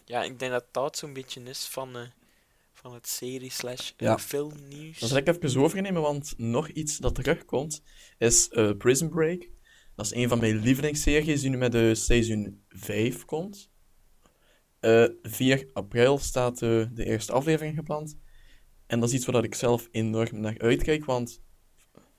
ja, 0.04 0.22
ik 0.22 0.38
denk 0.38 0.52
dat 0.52 0.64
dat 0.70 0.96
zo'n 0.98 1.12
beetje 1.12 1.42
is 1.42 1.64
van, 1.66 2.12
van 2.86 2.94
het 2.94 3.06
serie 3.06 3.50
slash 3.50 3.90
eh, 3.96 4.06
Ja. 4.06 4.18
filmnieuws. 4.18 4.98
Dan 4.98 5.08
zal 5.08 5.18
ik 5.18 5.28
even 5.28 5.60
overnemen, 5.60 6.02
want 6.02 6.34
nog 6.36 6.68
iets 6.68 6.98
dat 6.98 7.14
terugkomt 7.14 7.82
is 8.18 8.48
eh, 8.48 8.70
Prison 8.78 9.08
Break. 9.08 9.48
Dat 9.94 10.06
is 10.06 10.14
een 10.14 10.28
van 10.28 10.38
mijn 10.38 10.56
lievelingsseries 10.56 11.40
die 11.40 11.50
nu 11.50 11.56
met 11.56 11.72
de 11.72 11.94
seizoen 11.94 12.64
5 12.68 13.24
komt. 13.24 13.70
Eh 14.80 15.04
4 15.22 15.70
april 15.72 16.18
staat 16.18 16.62
eh, 16.62 16.84
de 16.92 17.04
eerste 17.04 17.32
aflevering 17.32 17.76
gepland. 17.76 18.18
En 18.86 19.00
dat 19.00 19.08
is 19.08 19.14
iets 19.14 19.26
waar 19.26 19.44
ik 19.44 19.54
zelf 19.54 19.88
enorm 19.90 20.40
naar 20.40 20.58
uitkijk, 20.58 21.04
want... 21.04 21.42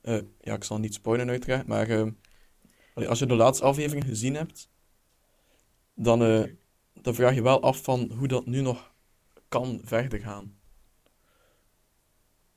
eh, 0.01 0.21
ja, 0.41 0.53
ik 0.55 0.63
zal 0.63 0.77
niet 0.79 0.93
spoilen 0.93 1.29
uiteraard, 1.29 1.67
maar... 1.67 1.89
eh, 1.89 3.07
als 3.07 3.19
je 3.19 3.25
de 3.25 3.35
laatste 3.35 3.65
aflevering 3.65 4.05
gezien 4.05 4.35
hebt, 4.35 4.69
dan, 5.95 6.23
eh, 6.23 6.43
dan 7.01 7.15
vraag 7.15 7.35
je 7.35 7.41
wel 7.41 7.61
af 7.61 7.83
van 7.83 8.11
hoe 8.17 8.27
dat 8.27 8.45
nu 8.45 8.61
nog 8.61 8.95
kan 9.47 9.81
verder 9.83 10.19
gaan. 10.19 10.56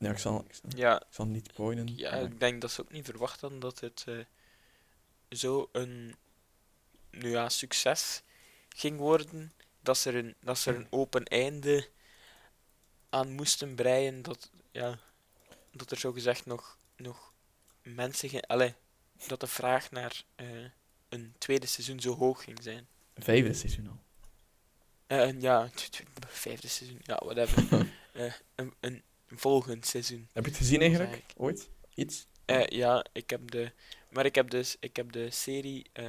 Ja, 0.00 0.10
ik 0.10 0.18
zal, 0.18 0.44
ik 0.48 0.54
zal, 0.54 0.70
Ja, 0.76 1.00
ik 1.00 1.06
zal 1.10 1.26
niet 1.26 1.46
spoilen. 1.52 1.96
Ja, 1.96 2.10
maar- 2.10 2.22
ik 2.22 2.40
denk 2.40 2.60
dat 2.60 2.70
ze 2.70 2.80
ook 2.80 2.92
niet 2.92 3.04
verwacht 3.04 3.40
hadden 3.40 3.60
dat 3.60 3.80
het 3.80 4.04
eh, 4.08 4.18
zo 5.28 5.68
een 5.72 6.14
nu 7.10 7.30
ja, 7.30 7.48
succes 7.48 8.22
ging 8.68 8.98
worden. 8.98 9.52
Dat 9.80 9.98
ze 9.98 10.08
er 10.10 10.16
een, 10.16 10.34
dat 10.40 10.58
ze 10.58 10.70
er 10.70 10.76
een 10.76 10.86
open 10.90 11.24
einde 11.24 11.88
aan 13.08 13.30
moesten 13.32 13.74
breien. 13.74 14.22
Dat, 14.22 14.50
ja, 14.70 14.98
dat 15.72 15.90
er 15.90 15.98
zogezegd 15.98 16.46
nog, 16.46 16.78
nog 16.96 17.32
mensen 17.82 18.28
ging. 18.28 18.46
Allee, 18.46 18.74
dat 19.26 19.40
de 19.40 19.46
vraag 19.46 19.90
naar 19.90 20.24
eh, 20.34 20.64
een 21.08 21.34
tweede 21.38 21.66
seizoen 21.66 22.00
zo 22.00 22.16
hoog 22.16 22.44
ging 22.44 22.58
zijn. 22.62 22.86
Vijfde 23.16 23.52
seizoen 23.54 23.88
al. 23.88 23.98
Eh, 25.06 25.20
en 25.28 25.40
ja, 25.40 25.70
vijfde 26.28 26.68
seizoen. 26.68 27.00
Ja, 27.02 27.20
whatever. 27.24 27.88
Eh, 28.12 28.32
een, 28.54 28.74
een 28.80 29.02
volgend 29.34 29.86
seizoen. 29.86 30.28
Heb 30.32 30.44
je 30.44 30.50
het 30.50 30.58
gezien 30.58 30.80
eigenlijk? 30.80 31.24
Ooit? 31.36 31.70
Iets? 31.94 32.26
Eh, 32.44 32.66
ja, 32.66 33.04
ik 33.12 33.30
heb 33.30 33.50
de, 33.50 33.72
maar 34.10 34.24
ik 34.24 34.34
heb 34.34 34.50
dus, 34.50 34.76
ik 34.80 34.96
heb 34.96 35.12
de 35.12 35.30
serie 35.30 35.86
eh, 35.92 36.08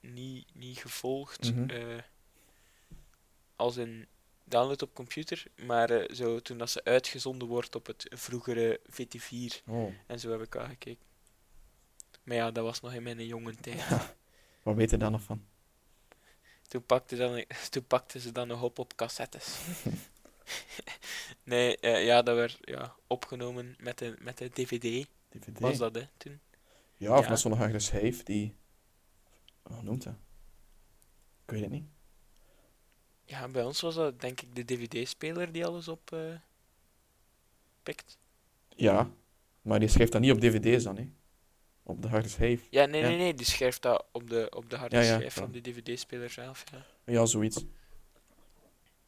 niet, 0.00 0.54
niet 0.54 0.78
gevolgd. 0.78 1.54
Mhm. 1.54 1.70
eh, 1.70 1.98
als 3.56 3.76
in 3.76 4.06
download 4.44 4.82
op 4.82 4.94
computer, 4.94 5.44
maar 5.56 6.08
zo, 6.14 6.40
toen 6.40 6.58
dat 6.58 6.70
ze 6.70 6.84
uitgezonden 6.84 7.48
wordt 7.48 7.74
op 7.74 7.86
het 7.86 8.06
vroegere 8.10 8.80
VT4 8.90 9.64
Oh, 9.66 9.92
en 10.06 10.20
zo 10.20 10.30
heb 10.30 10.42
ik 10.42 10.56
al 10.56 10.66
gekeken. 10.66 11.04
Maar 12.22 12.36
ja, 12.36 12.50
dat 12.50 12.64
was 12.64 12.80
nog 12.80 12.92
in 12.94 13.02
mijn 13.02 13.26
jonge 13.26 13.54
tijd. 13.54 13.84
wat 14.62 14.74
weet 14.74 14.90
je 14.90 14.96
daar 14.96 15.10
nog 15.10 15.22
van? 15.22 15.44
Toen 16.68 16.86
pakte, 16.86 17.16
dan, 17.16 17.44
toen 17.70 17.86
pakte 17.86 18.20
ze 18.20 18.32
dan 18.32 18.48
nog 18.48 18.62
op 18.62 18.78
op 18.78 18.96
cassettes. 18.96 19.58
nee, 21.44 21.76
eh, 21.76 22.04
ja, 22.04 22.22
dat 22.22 22.36
werd 22.36 22.58
ja, 22.60 22.94
opgenomen 23.06 23.76
met 23.78 23.98
de, 23.98 24.16
met 24.20 24.38
de 24.38 24.50
DVD. 24.50 25.06
DVD? 25.28 25.60
Was 25.60 25.78
dat, 25.78 25.94
hè, 25.94 26.02
toen? 26.16 26.40
Ja, 26.96 27.18
of 27.18 27.24
Ja. 27.24 27.30
met 27.30 27.40
zo'n 27.80 28.24
die... 28.24 28.54
Hoe 29.62 29.82
noemt 29.82 30.02
dat? 30.02 30.14
Ik 31.44 31.50
weet 31.50 31.60
het 31.60 31.70
niet. 31.70 31.86
Ja, 33.24 33.48
bij 33.48 33.64
ons 33.64 33.80
was 33.80 33.94
dat 33.94 34.20
denk 34.20 34.40
ik 34.40 34.54
de 34.54 34.64
DVD-speler 34.64 35.52
die 35.52 35.66
alles 35.66 35.88
op 35.88 36.12
eh, 36.12 36.34
pikt. 37.82 38.18
Ja, 38.68 39.10
maar 39.62 39.80
die 39.80 39.88
schrijft 39.88 40.12
dat 40.12 40.20
niet 40.20 40.32
op 40.32 40.40
dvd's 40.40 40.84
dan, 40.84 40.96
hè. 40.96 41.08
Op 41.82 42.02
de 42.02 42.08
harde 42.08 42.28
schijf. 42.28 42.66
Ja, 42.70 42.84
nee, 42.86 43.00
Ja. 43.00 43.08
nee, 43.08 43.16
nee, 43.16 43.34
die 43.34 43.46
schrijft 43.46 43.82
dat 43.82 44.06
op 44.12 44.30
de, 44.30 44.50
op 44.50 44.70
de 44.70 44.76
harde 44.76 44.96
Ja, 44.96 45.02
schijf 45.02 45.34
van 45.34 45.52
de 45.52 45.60
DVD-speler 45.60 46.30
zelf. 46.30 46.64
Ja. 46.72 46.86
Ja, 47.12 47.26
zoiets. 47.26 47.64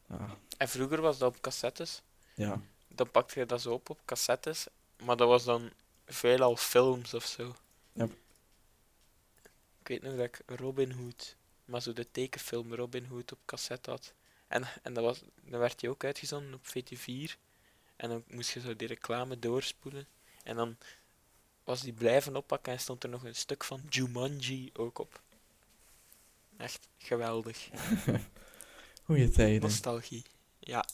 Ah, 0.07 0.31
En 0.57 0.67
vroeger 0.69 1.01
was 1.01 1.17
dat 1.17 1.35
op 1.35 1.41
cassettes. 1.41 2.01
ja. 2.33 2.61
Dan 2.87 3.11
pakte 3.11 3.39
je 3.39 3.45
dat 3.45 3.61
zo 3.61 3.73
op 3.73 3.89
op 3.89 3.99
cassettes, 4.05 4.67
maar 5.03 5.17
dat 5.17 5.27
was 5.27 5.43
dan 5.43 5.71
veelal 6.05 6.55
films 6.55 7.13
of 7.13 7.25
zo. 7.25 7.55
Yep. 7.93 8.11
Ik 9.81 9.87
weet 9.87 10.01
nog 10.01 10.15
dat 10.15 10.25
ik 10.25 10.41
Robin 10.45 10.91
Hood, 10.91 11.35
maar 11.65 11.81
zo 11.81 11.93
de 11.93 12.11
tekenfilm 12.11 12.73
Robin 12.73 13.05
Hood 13.05 13.31
op 13.31 13.39
cassette 13.45 13.89
had. 13.89 14.13
En, 14.47 14.63
en 14.83 14.93
dat 14.93 15.03
was, 15.03 15.21
dan 15.41 15.59
werd 15.59 15.79
die 15.79 15.89
ook 15.89 16.03
uitgezonden 16.03 16.53
op 16.53 16.65
VT4. 16.67 17.31
En 17.95 18.09
dan 18.09 18.23
moest 18.27 18.49
je 18.51 18.59
zo 18.59 18.75
die 18.75 18.87
reclame 18.87 19.39
doorspoelen. 19.39 20.07
En 20.43 20.55
dan 20.55 20.77
was 21.63 21.81
die 21.81 21.93
blijven 21.93 22.35
oppakken 22.35 22.73
en 22.73 22.79
stond 22.79 23.03
er 23.03 23.09
nog 23.09 23.23
een 23.23 23.35
stuk 23.35 23.63
van 23.63 23.81
Jumanji 23.89 24.69
ook 24.73 24.99
op. 24.99 25.21
Echt 26.57 26.87
geweldig. 26.97 27.69
Goeie 29.05 29.29
tijden. 29.29 29.61
Nostalgie. 29.61 30.23
Ja. 30.59 30.85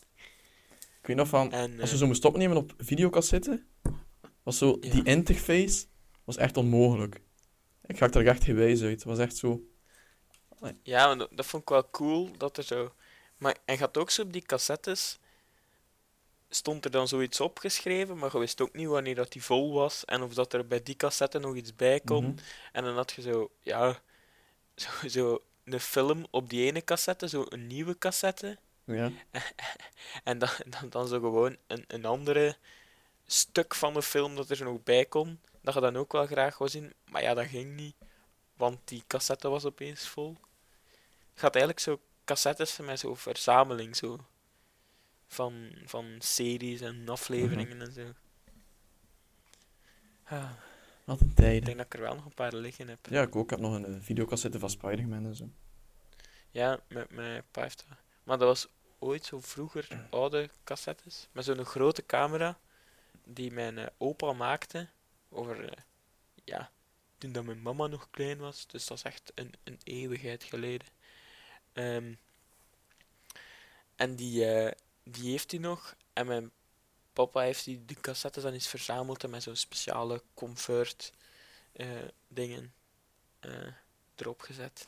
Ik 1.02 1.08
weet 1.08 1.16
nog 1.16 1.28
van, 1.28 1.52
En, 1.52 1.80
als 1.80 1.90
je 1.90 1.96
eh, 1.96 2.02
zo 2.02 2.08
moest 2.08 2.26
opnemen 2.26 2.58
op 2.58 2.74
videocassette, 2.78 3.64
was 4.44 4.58
zo, 4.58 4.78
Ja. 4.82 4.92
die 4.92 5.04
interface 5.04 5.86
was 6.24 6.38
echt 6.38 6.58
onmogelijk. 6.58 7.22
Ik 7.86 7.98
ga 7.98 8.10
er 8.10 8.28
echt 8.28 8.44
geen 8.44 8.56
wijs 8.56 8.82
uit. 8.82 8.92
Het 8.92 9.04
was 9.04 9.20
echt 9.20 9.38
zo... 9.38 9.62
Ja, 10.84 11.16
dat, 11.16 11.30
dat 11.32 11.46
vond 11.46 11.64
ik 11.64 11.70
wel 11.70 11.90
cool 11.90 12.38
dat 12.38 12.58
er 12.58 12.64
zo. 12.64 12.94
Maar 13.38 13.58
en 13.66 13.78
gaat 13.78 13.98
ook 13.98 14.10
zo 14.10 14.22
op 14.22 14.34
die 14.34 14.42
cassettes. 14.42 15.20
Stond 16.50 16.86
er 16.86 16.92
dan 16.92 17.08
zoiets 17.08 17.40
opgeschreven, 17.40 18.18
maar 18.18 18.30
je 18.34 18.40
wist 18.40 18.62
ook 18.62 18.74
niet 18.74 18.88
wanneer 18.88 19.16
dat 19.16 19.32
die 19.32 19.44
vol 19.44 19.74
was 19.74 20.06
en 20.06 20.22
of 20.22 20.34
dat 20.34 20.54
er 20.54 20.68
bij 20.68 20.84
die 20.84 20.96
cassette 20.96 21.40
nog 21.40 21.56
iets 21.56 21.76
bij 21.76 22.00
kon. 22.00 22.24
Mhm. 22.24 22.38
En 22.72 22.84
dan 22.84 22.96
had 22.96 23.12
je 23.12 23.22
zo, 23.22 23.52
ja, 23.60 24.02
zo, 24.76 25.08
zo 25.08 25.42
een 25.64 25.80
film 25.80 26.26
op 26.30 26.50
die 26.50 26.66
ene 26.66 26.84
cassette, 26.84 27.30
zo 27.30 27.46
een 27.50 27.68
nieuwe 27.68 27.98
cassette. 27.98 28.58
Ja. 28.84 29.12
En 30.24 30.40
dan, 30.40 30.50
dan, 30.66 30.90
dan 30.90 31.08
zo 31.08 31.20
gewoon 31.20 31.58
een, 31.68 31.84
een 31.88 32.06
andere 32.06 32.58
stuk 33.26 33.76
van 33.76 33.94
de 33.94 34.02
film 34.02 34.36
dat 34.36 34.50
er 34.50 34.64
nog 34.64 34.84
bij 34.84 35.06
kon, 35.06 35.40
dat 35.62 35.74
je 35.74 35.80
dan 35.80 35.98
ook 35.98 36.12
wel 36.12 36.26
graag 36.26 36.58
wou 36.58 36.70
zien. 36.70 36.94
Maar 37.06 37.22
ja, 37.22 37.34
dat 37.34 37.46
ging 37.46 37.76
niet, 37.76 37.96
want 38.54 38.80
die 38.84 39.04
cassette 39.08 39.50
was 39.50 39.66
opeens 39.66 40.08
vol. 40.08 40.38
Het 41.32 41.40
gaat 41.40 41.56
eigenlijk 41.56 41.84
zo 41.84 42.02
cassettes 42.26 42.78
met 42.78 43.00
zo'n 43.00 43.18
verzameling 43.18 43.96
zo. 43.96 44.26
Van, 45.28 45.72
van 45.86 46.16
series 46.20 46.82
en 46.82 47.10
afleveringen 47.10 47.82
en 47.82 47.94
zo. 47.94 48.14
Ah, 50.24 50.52
Wat 51.12 51.22
een 51.22 51.54
ik 51.54 51.66
denk 51.66 51.78
dat 51.78 51.86
ik 51.86 51.94
er 51.94 52.02
wel 52.02 52.16
nog 52.16 52.26
een 52.26 52.34
paar 52.34 52.54
liggen 52.54 52.88
heb. 52.88 53.08
Ja, 53.10 53.22
ik 53.22 53.36
ook. 53.36 53.44
Ik 53.44 53.50
heb 53.50 53.60
nog 53.60 53.74
een 53.74 53.86
eh, 53.86 53.96
videocassette 54.00 54.60
van 54.60 54.70
Spider-Man 54.70 55.26
en 55.26 55.36
zo. 55.36 55.50
Ja, 56.52 56.80
met 56.88 57.12
mijn 57.12 57.44
pa 57.52 57.62
heeft 57.62 57.84
dat. 57.88 57.98
Maar 58.24 58.38
dat 58.38 58.48
was 58.48 58.68
ooit 59.00 59.26
zo 59.26 59.40
vroeger 59.40 60.08
oude 60.10 60.50
cassettes. 60.64 61.28
Met 61.32 61.46
zo'n 61.46 61.66
grote 61.66 62.06
camera 62.06 62.60
die 63.24 63.52
mijn 63.52 63.78
eh, 63.78 63.86
opa 63.98 64.34
maakte. 64.34 64.88
Over, 65.30 65.70
eh, 65.70 65.84
ja, 66.44 66.72
toen 67.18 67.32
dat 67.32 67.44
mijn 67.44 67.62
mama 67.62 67.88
nog 67.88 68.08
klein 68.12 68.38
was. 68.38 68.68
Dus 68.68 68.86
dat 68.86 68.98
is 68.98 69.04
echt 69.04 69.32
een, 69.36 69.54
een 69.64 69.80
eeuwigheid 69.84 70.44
geleden. 70.44 70.88
Ehm, 71.74 72.14
en 73.96 74.16
die, 74.16 74.46
eh, 74.46 74.72
die 75.04 75.32
heeft 75.32 75.52
hij 75.52 75.60
nog. 75.60 75.96
En 76.14 76.28
mijn 76.28 76.52
papa 77.14 77.42
heeft 77.42 77.66
die, 77.66 77.86
de 77.86 77.96
cassettes 77.96 78.44
dan 78.44 78.54
eens 78.54 78.68
verzameld 78.68 79.24
en 79.24 79.30
met 79.30 79.44
zo'n 79.44 79.56
speciale 79.56 80.22
comfort 80.34 81.14
eh, 81.72 81.88
dingen 82.28 82.74
eh, 83.40 83.68
erop 84.16 84.42
gezet. 84.42 84.88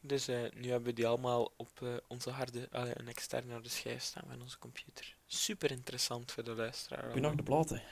Dus 0.00 0.28
eh, 0.28 0.52
nu 0.54 0.68
hebben 0.68 0.88
we 0.88 0.92
die 0.92 1.06
allemaal 1.06 1.52
op 1.56 2.02
onze 2.08 2.30
harde, 2.30 2.68
een 2.70 3.08
externe 3.08 3.52
harde 3.52 3.68
schijf 3.68 4.02
staan 4.02 4.24
van 4.28 4.42
onze 4.42 4.58
computer. 4.58 5.16
Super 5.26 5.70
interessant 5.70 6.32
voor 6.32 6.44
de 6.44 6.54
luisteraar. 6.54 7.02
Heb 7.02 7.14
je 7.14 7.20
nog 7.20 7.30
allemaal. 7.30 7.44
de 7.44 7.50
platen? 7.50 7.82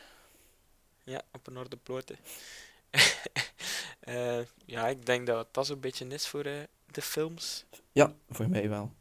Ja, 1.05 1.23
op 1.33 1.47
een 1.47 1.57
orde 1.57 1.77
ploten. 1.77 2.19
Eh, 4.01 4.41
ja, 4.65 4.89
ik 4.89 5.07
denk 5.07 5.27
dat 5.27 5.55
dat 5.55 5.67
zo'n 5.67 5.81
beetje 5.81 6.07
is 6.07 6.27
voor 6.27 6.43
de 6.43 7.03
films. 7.03 7.65
Ja, 7.93 8.15
voor 8.29 8.49
mij 8.49 8.69
wel. 8.69 8.95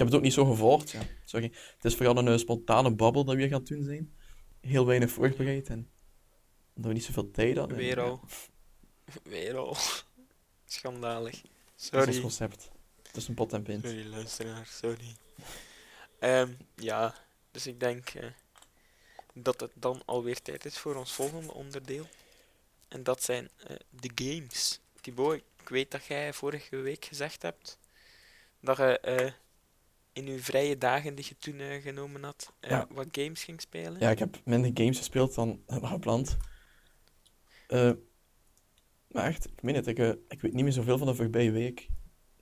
Ik 0.00 0.06
heb 0.06 0.14
het 0.14 0.24
ook 0.24 0.30
niet 0.30 0.38
zo 0.38 0.50
gevolgd. 0.50 0.90
Ja. 0.90 1.00
Sorry. 1.24 1.52
Het 1.74 1.84
is 1.84 1.94
vooral 1.94 2.16
een 2.16 2.28
eh, 2.28 2.36
spontane 2.36 2.94
babbel 2.94 3.24
dat 3.24 3.34
we 3.34 3.40
hier 3.40 3.50
gaan 3.50 3.64
doen 3.64 3.82
zijn. 3.82 4.14
Heel 4.60 4.86
weinig 4.86 5.10
voorbereid 5.10 5.68
en 5.68 5.90
omdat 6.74 6.90
we 6.90 6.92
niet 6.92 7.04
zoveel 7.04 7.30
tijd 7.30 7.56
hadden. 7.56 7.76
Weer 7.76 8.00
al. 8.00 8.20
Weer 9.22 9.56
al. 9.56 9.76
Schandalig. 10.66 11.40
Dat 11.40 11.50
is 11.76 11.86
Sorry. 11.86 12.06
ons 12.06 12.20
concept. 12.20 12.70
Tussen 13.12 13.34
pot 13.34 13.52
en 13.52 13.62
pint. 13.62 13.84
Sorry, 13.84 14.06
luisteraar, 14.06 14.66
sorry. 14.66 15.16
Ehm, 16.18 16.52
ja, 16.74 17.14
dus 17.50 17.66
ik 17.66 17.80
denk 17.80 18.08
eh, 18.08 18.26
dat 19.34 19.60
het 19.60 19.72
dan 19.74 20.02
alweer 20.04 20.42
tijd 20.42 20.64
is 20.64 20.78
voor 20.78 20.94
ons 20.94 21.12
volgende 21.12 21.52
onderdeel. 21.52 22.08
En 22.88 23.02
dat 23.02 23.22
zijn 23.22 23.50
eh, 23.56 23.76
de 23.90 24.10
games. 24.14 24.80
Thibaut, 25.00 25.42
ik 25.62 25.68
weet 25.68 25.90
dat 25.90 26.04
jij 26.04 26.32
vorige 26.32 26.76
week 26.76 27.04
gezegd 27.04 27.42
hebt 27.42 27.78
dat 28.60 28.76
je 28.76 29.32
in 30.12 30.26
uw 30.26 30.38
vrije 30.38 30.78
dagen 30.78 31.14
die 31.14 31.24
je 31.28 31.38
toen 31.38 31.58
eh, 31.60 31.82
genomen 31.82 32.22
had, 32.22 32.52
eh, 32.60 32.70
Ja. 32.70 32.86
wat 32.90 33.08
games 33.12 33.44
ging 33.44 33.60
spelen. 33.60 34.00
Ja, 34.00 34.10
ik 34.10 34.18
heb 34.18 34.40
minder 34.44 34.70
games 34.74 34.98
gespeeld 34.98 35.34
dan 35.34 35.62
gepland. 35.66 36.36
Eh 37.66 37.92
maar 39.08 39.24
echt, 39.24 39.44
ik 39.44 39.62
meen 39.62 39.74
het, 39.74 39.86
ik, 39.86 39.98
ik 40.28 40.40
weet 40.40 40.52
niet 40.52 40.62
meer 40.64 40.72
zoveel 40.72 40.98
van 40.98 41.06
de 41.06 41.14
voorbije 41.14 41.50
week. 41.50 41.88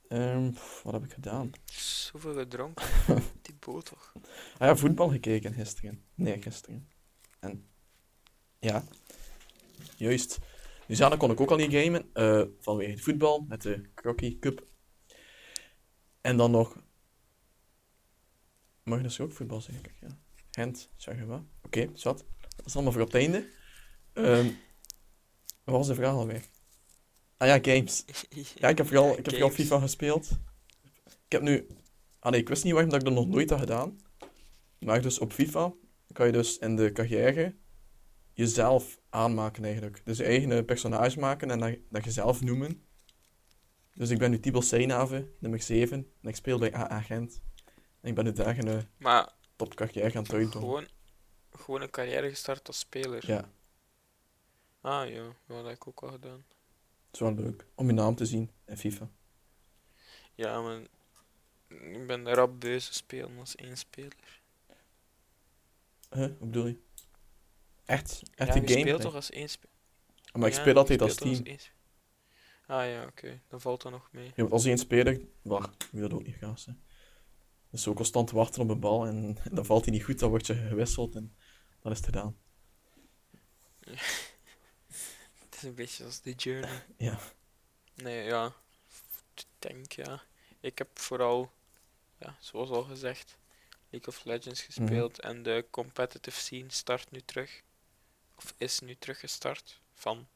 Ehm, 0.08 0.50
pff, 0.50 0.82
wat 0.82 0.92
heb 0.92 1.04
ik 1.04 1.12
gedaan? 1.12 1.50
Zoveel 1.72 2.34
gedronken. 2.34 2.86
Thibaut 3.42 3.84
toch? 3.84 4.12
Ah 4.58 4.68
ja, 4.68 4.76
voetbal 4.76 5.08
gekeken 5.08 5.52
gisteren. 5.52 6.04
Nee, 6.14 6.42
gisteren. 6.42 6.88
En 7.40 7.68
ja, 8.58 8.84
juist. 9.96 10.38
Dus 10.86 10.98
ja, 10.98 11.08
dan 11.08 11.18
kon 11.18 11.30
ik 11.30 11.40
ook 11.40 11.50
al 11.50 11.56
niet 11.56 11.72
gamen. 11.72 12.10
vanwege 12.60 12.90
het 12.90 13.00
voetbal 13.00 13.44
met 13.48 13.62
de 13.62 13.82
Crocky 13.94 14.38
Cup. 14.38 14.66
En 16.20 16.36
dan 16.36 16.50
nog. 16.50 16.76
Mag 18.88 19.02
dus 19.02 19.20
ook 19.20 19.32
voetbal 19.32 19.60
zeker? 19.60 19.92
Ja. 20.00 20.18
Gent, 20.50 20.90
zeg 20.96 21.18
je 21.18 21.26
wel. 21.26 21.46
Oké, 21.62 21.90
zat. 21.94 22.24
Dat 22.56 22.66
is 22.66 22.74
allemaal 22.74 22.92
voor 22.92 23.02
op 23.02 23.12
het 23.12 23.22
einde. 23.22 23.48
Ehm, 24.12 24.50
wat 25.64 25.74
was 25.74 25.86
de 25.86 25.94
vraag 25.94 26.12
alweer? 26.12 26.42
Ah 27.36 27.48
ja, 27.48 27.74
games. 27.74 28.04
Ja, 28.60 28.68
ik 28.68 28.78
heb 28.78 28.86
vooral, 28.86 29.10
ik 29.10 29.16
heb 29.16 29.30
vooral. 29.30 29.50
FIFA 29.50 29.78
gespeeld. 29.78 30.30
Ik 31.04 31.32
heb 31.32 31.42
nu... 31.42 31.66
Ah 32.18 32.32
nee, 32.32 32.40
ik 32.40 32.48
wist 32.48 32.64
niet 32.64 32.72
waarom 32.72 32.90
dat 32.90 33.00
ik 33.00 33.06
dat 33.06 33.14
nog 33.14 33.26
nooit 33.26 33.50
had 33.50 33.58
gedaan. 33.58 34.00
Maar 34.78 35.02
dus 35.02 35.18
op 35.18 35.32
FIFA 35.32 35.72
kan 36.12 36.26
je 36.26 36.32
dus 36.32 36.58
in 36.58 36.76
de 36.76 36.92
carrière 36.92 37.56
jezelf 38.32 39.00
aanmaken 39.08 39.64
eigenlijk. 39.64 40.00
Dus 40.04 40.18
je 40.18 40.24
eigen 40.24 40.64
personage 40.64 41.18
maken 41.18 41.50
en 41.50 41.58
dat, 41.58 41.76
dat 41.90 42.04
jezelf 42.04 42.40
noemen. 42.40 42.82
Dus 43.94 44.10
ik 44.10 44.18
ben 44.18 44.30
nu 44.30 44.40
Tibel 44.40 44.62
Seinave, 44.62 45.28
nummer 45.40 45.62
7. 45.62 46.06
En 46.22 46.28
ik 46.28 46.36
speel 46.36 46.58
bij 46.58 46.74
AA 46.74 47.00
Gent. 47.00 47.42
En 48.00 48.08
ik 48.08 48.14
ben 48.14 48.24
nu 48.24 48.32
daar 48.32 48.58
een 48.58 48.68
eh, 48.68 48.82
Maar 48.96 49.32
topcarrière 49.56 50.10
gaan 50.10 50.30
uitdoen. 50.32 50.62
gewoon, 50.62 50.86
gewoon 51.52 51.82
een 51.82 51.90
carrière 51.90 52.28
gestart 52.28 52.66
als 52.66 52.78
speler. 52.78 53.26
Ja, 53.26 53.50
Ah 54.80 55.08
ja, 55.08 55.22
ja, 55.22 55.32
dat 55.46 55.64
heb 55.64 55.74
ik 55.74 55.86
ook 55.88 56.02
al 56.02 56.10
gedaan. 56.10 56.44
het 57.06 57.14
is 57.14 57.20
wel 57.20 57.34
leuk 57.34 57.66
om 57.74 57.86
je 57.86 57.92
naam 57.92 58.14
te 58.14 58.26
zien 58.26 58.50
in 58.66 58.76
FIFA. 58.76 59.10
Ja, 60.34 60.60
maar 60.62 60.80
ik 61.68 62.06
ben 62.06 62.34
rap 62.34 62.60
bezig 62.60 62.94
spelen 62.94 63.38
als 63.38 63.54
één 63.54 63.76
speler. 63.76 64.40
Huh, 66.10 66.26
hoe 66.38 66.46
bedoel 66.46 66.66
je? 66.66 66.78
Echt? 67.84 68.22
Echt 68.34 68.54
ja, 68.54 68.60
je 68.60 68.68
game? 68.68 68.80
speelt 68.80 69.00
toch 69.00 69.14
als 69.14 69.30
één 69.30 69.48
speler? 69.48 69.74
Maar 70.32 70.48
ik 70.48 70.54
speel 70.54 70.76
altijd 70.76 71.00
als 71.02 71.14
team. 71.14 71.44
Ah 72.66 72.86
ja, 72.86 73.06
oké. 73.06 73.40
Dan 73.48 73.60
valt 73.60 73.82
dat 73.82 73.92
nog 73.92 74.08
mee. 74.12 74.32
Hebt 74.34 74.52
als 74.52 74.64
één 74.64 74.78
speler, 74.78 75.20
maar 75.42 75.70
wie 75.90 76.00
dat 76.00 76.12
ook 76.12 76.26
niet 76.26 76.36
gaat. 76.36 76.66
Dus 77.70 77.82
zo 77.82 77.94
constant 77.94 78.30
wachten 78.30 78.62
op 78.62 78.68
een 78.68 78.80
bal 78.80 79.06
en, 79.06 79.38
dan 79.56 79.66
valt 79.66 79.84
hij 79.84 79.94
niet 79.94 80.04
goed, 80.04 80.18
dan 80.18 80.28
word 80.30 80.46
je 80.46 80.54
gewisseld 80.54 81.14
en 81.14 81.36
dan 81.80 81.92
is 81.92 81.98
het 81.98 82.06
gedaan. 82.06 82.38
Het 85.44 85.56
is 85.56 85.62
een 85.62 85.74
beetje 85.74 86.04
als 86.04 86.18
The 86.18 86.32
Journey. 86.32 86.84
Ja. 86.96 87.18
Nee, 87.94 88.24
ja. 88.24 88.54
Ik 89.34 89.44
denk, 89.58 89.92
ja. 89.92 90.22
Ik 90.60 90.78
heb 90.78 90.98
vooral, 90.98 91.52
ja, 92.18 92.36
zoals 92.40 92.70
al 92.70 92.82
gezegd, 92.82 93.36
League 93.90 94.14
of 94.14 94.24
Legends 94.24 94.62
gespeeld. 94.62 95.20
En 95.20 95.42
de 95.42 95.66
competitive 95.70 96.40
scene 96.40 96.70
start 96.70 97.10
nu 97.10 97.20
terug. 97.20 97.62
Of 98.34 98.54
is 98.56 98.80
nu 98.80 98.96
teruggestart 98.96 99.80
van 99.94 100.28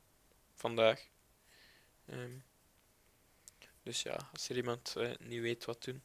vandaag. 0.54 1.08
Ehm, 2.06 2.38
dus 3.82 4.02
ja, 4.02 4.28
als 4.32 4.48
er 4.48 4.56
iemand 4.56 4.96
eh, 4.96 5.10
niet 5.18 5.40
weet 5.40 5.64
wat 5.64 5.84
doen, 5.84 6.02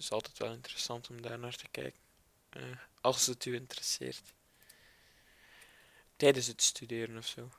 is 0.00 0.10
altijd 0.10 0.38
wel 0.38 0.52
interessant 0.52 1.10
om 1.10 1.22
daar 1.22 1.38
naar 1.38 1.56
te 1.56 1.68
kijken. 1.70 2.00
Eh, 2.48 2.62
als 3.00 3.26
het 3.26 3.44
u 3.44 3.54
interesseert. 3.54 4.34
Tijdens 6.16 6.46
het 6.46 6.62
studeren 6.62 7.16
of 7.16 7.26
zo. 7.26 7.50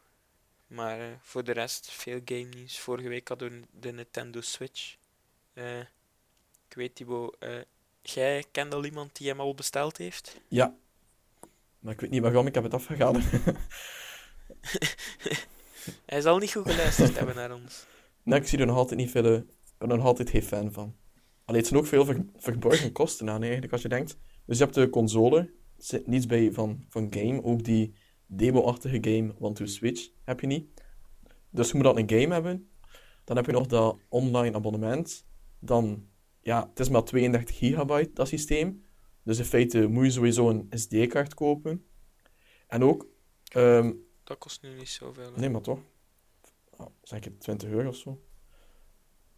Maar 0.68 1.00
eh, 1.00 1.16
voor 1.22 1.44
de 1.44 1.52
rest, 1.52 1.92
veel 1.92 2.22
game 2.26 2.50
nieuws. 2.56 2.80
Vorige 2.80 3.08
week 3.08 3.28
hadden 3.28 3.52
we 3.52 3.68
de 3.80 3.92
Nintendo 3.92 4.42
Switch. 4.42 4.96
Eh, 5.54 5.80
ik 6.68 6.74
weet, 6.76 6.96
Thibaut, 6.96 7.36
eh 7.40 7.62
jij 8.02 8.46
kent 8.52 8.74
al 8.74 8.86
iemand 8.86 9.16
die 9.16 9.28
hem 9.28 9.40
al 9.40 9.56
besteld 9.56 9.98
heeft? 9.98 10.42
Ja. 10.48 10.76
Maar 11.80 11.94
ik 11.94 12.02
weet 12.02 12.10
niet 12.10 12.22
waarom, 12.22 12.48
ik 12.48 12.54
heb 12.54 12.64
het 12.64 12.74
afgegaan. 12.74 13.22
Hij 16.06 16.22
zal 16.22 16.38
niet 16.38 16.52
goed 16.52 16.70
geluisterd 16.72 17.16
hebben 17.16 17.36
naar 17.36 17.54
ons. 17.54 17.86
nee, 18.24 18.40
ik 18.40 18.48
zie 18.48 18.60
er 18.60 18.66
nog 18.66 18.76
altijd 18.78 19.00
niet 19.00 19.12
veel... 19.12 19.36
Ik 19.36 19.46
ben 19.78 19.90
er 19.90 19.98
nog 19.98 20.06
altijd 20.06 20.30
geen 20.30 20.44
fan 20.44 20.72
van. 20.72 20.96
Allee, 21.52 21.64
het 21.64 21.70
zijn 21.70 21.82
ook 21.82 21.88
veel 21.90 22.06
ver- 22.06 22.26
verborgen 22.36 22.92
kosten 22.92 23.30
aan, 23.30 23.42
eigenlijk, 23.42 23.72
als 23.72 23.82
je 23.82 23.88
denkt. 23.90 24.18
Dus 24.46 24.58
je 24.58 24.64
hebt 24.64 24.76
de 24.76 24.90
console, 24.90 25.38
er 25.40 25.54
zit 25.78 26.08
niets 26.08 26.26
bij 26.26 26.52
van, 26.52 26.86
van 26.90 27.08
game. 27.14 27.44
Ook 27.44 27.64
die 27.64 27.94
demo-achtige 28.26 28.98
game 29.02 29.34
One 29.40 29.54
to 29.54 29.66
Switch 29.66 30.10
heb 30.24 30.40
je 30.40 30.48
niet. 30.48 30.68
Dus 31.50 31.68
je 31.68 31.76
moet 31.76 31.84
dan 31.84 31.98
een 31.98 32.10
game 32.10 32.34
hebben. 32.34 32.70
Dan 33.24 33.36
heb 33.36 33.46
je 33.46 33.52
nog 33.52 33.68
dat 33.68 33.98
online 34.10 34.56
abonnement. 34.56 35.26
Dan, 35.60 36.08
ja, 36.42 36.68
het 36.70 36.80
is 36.80 36.90
maar 36.90 37.04
32 37.04 37.58
gigabyte, 37.58 38.14
dat 38.14 38.28
systeem. 38.28 38.86
Dus 39.24 39.38
in 39.38 39.46
feite 39.46 39.88
moet 39.88 40.06
je 40.06 40.12
sowieso 40.12 40.50
een 40.50 40.68
SD-kaart 40.70 41.34
kopen. 41.34 41.86
En 42.68 42.84
ook, 42.84 43.08
ehm, 43.44 43.94
Dat 44.24 44.38
kost 44.38 44.62
nu 44.62 44.74
niet 44.76 44.90
zoveel. 44.90 45.34
hè. 45.34 45.40
nee, 45.40 45.50
maar 45.50 45.62
toch, 45.62 45.80
oh, 46.78 46.86
zeg 47.02 47.20
ik 47.26 47.40
20 47.40 47.70
euro 47.70 47.88
of 47.90 47.96
zo. 47.96 48.22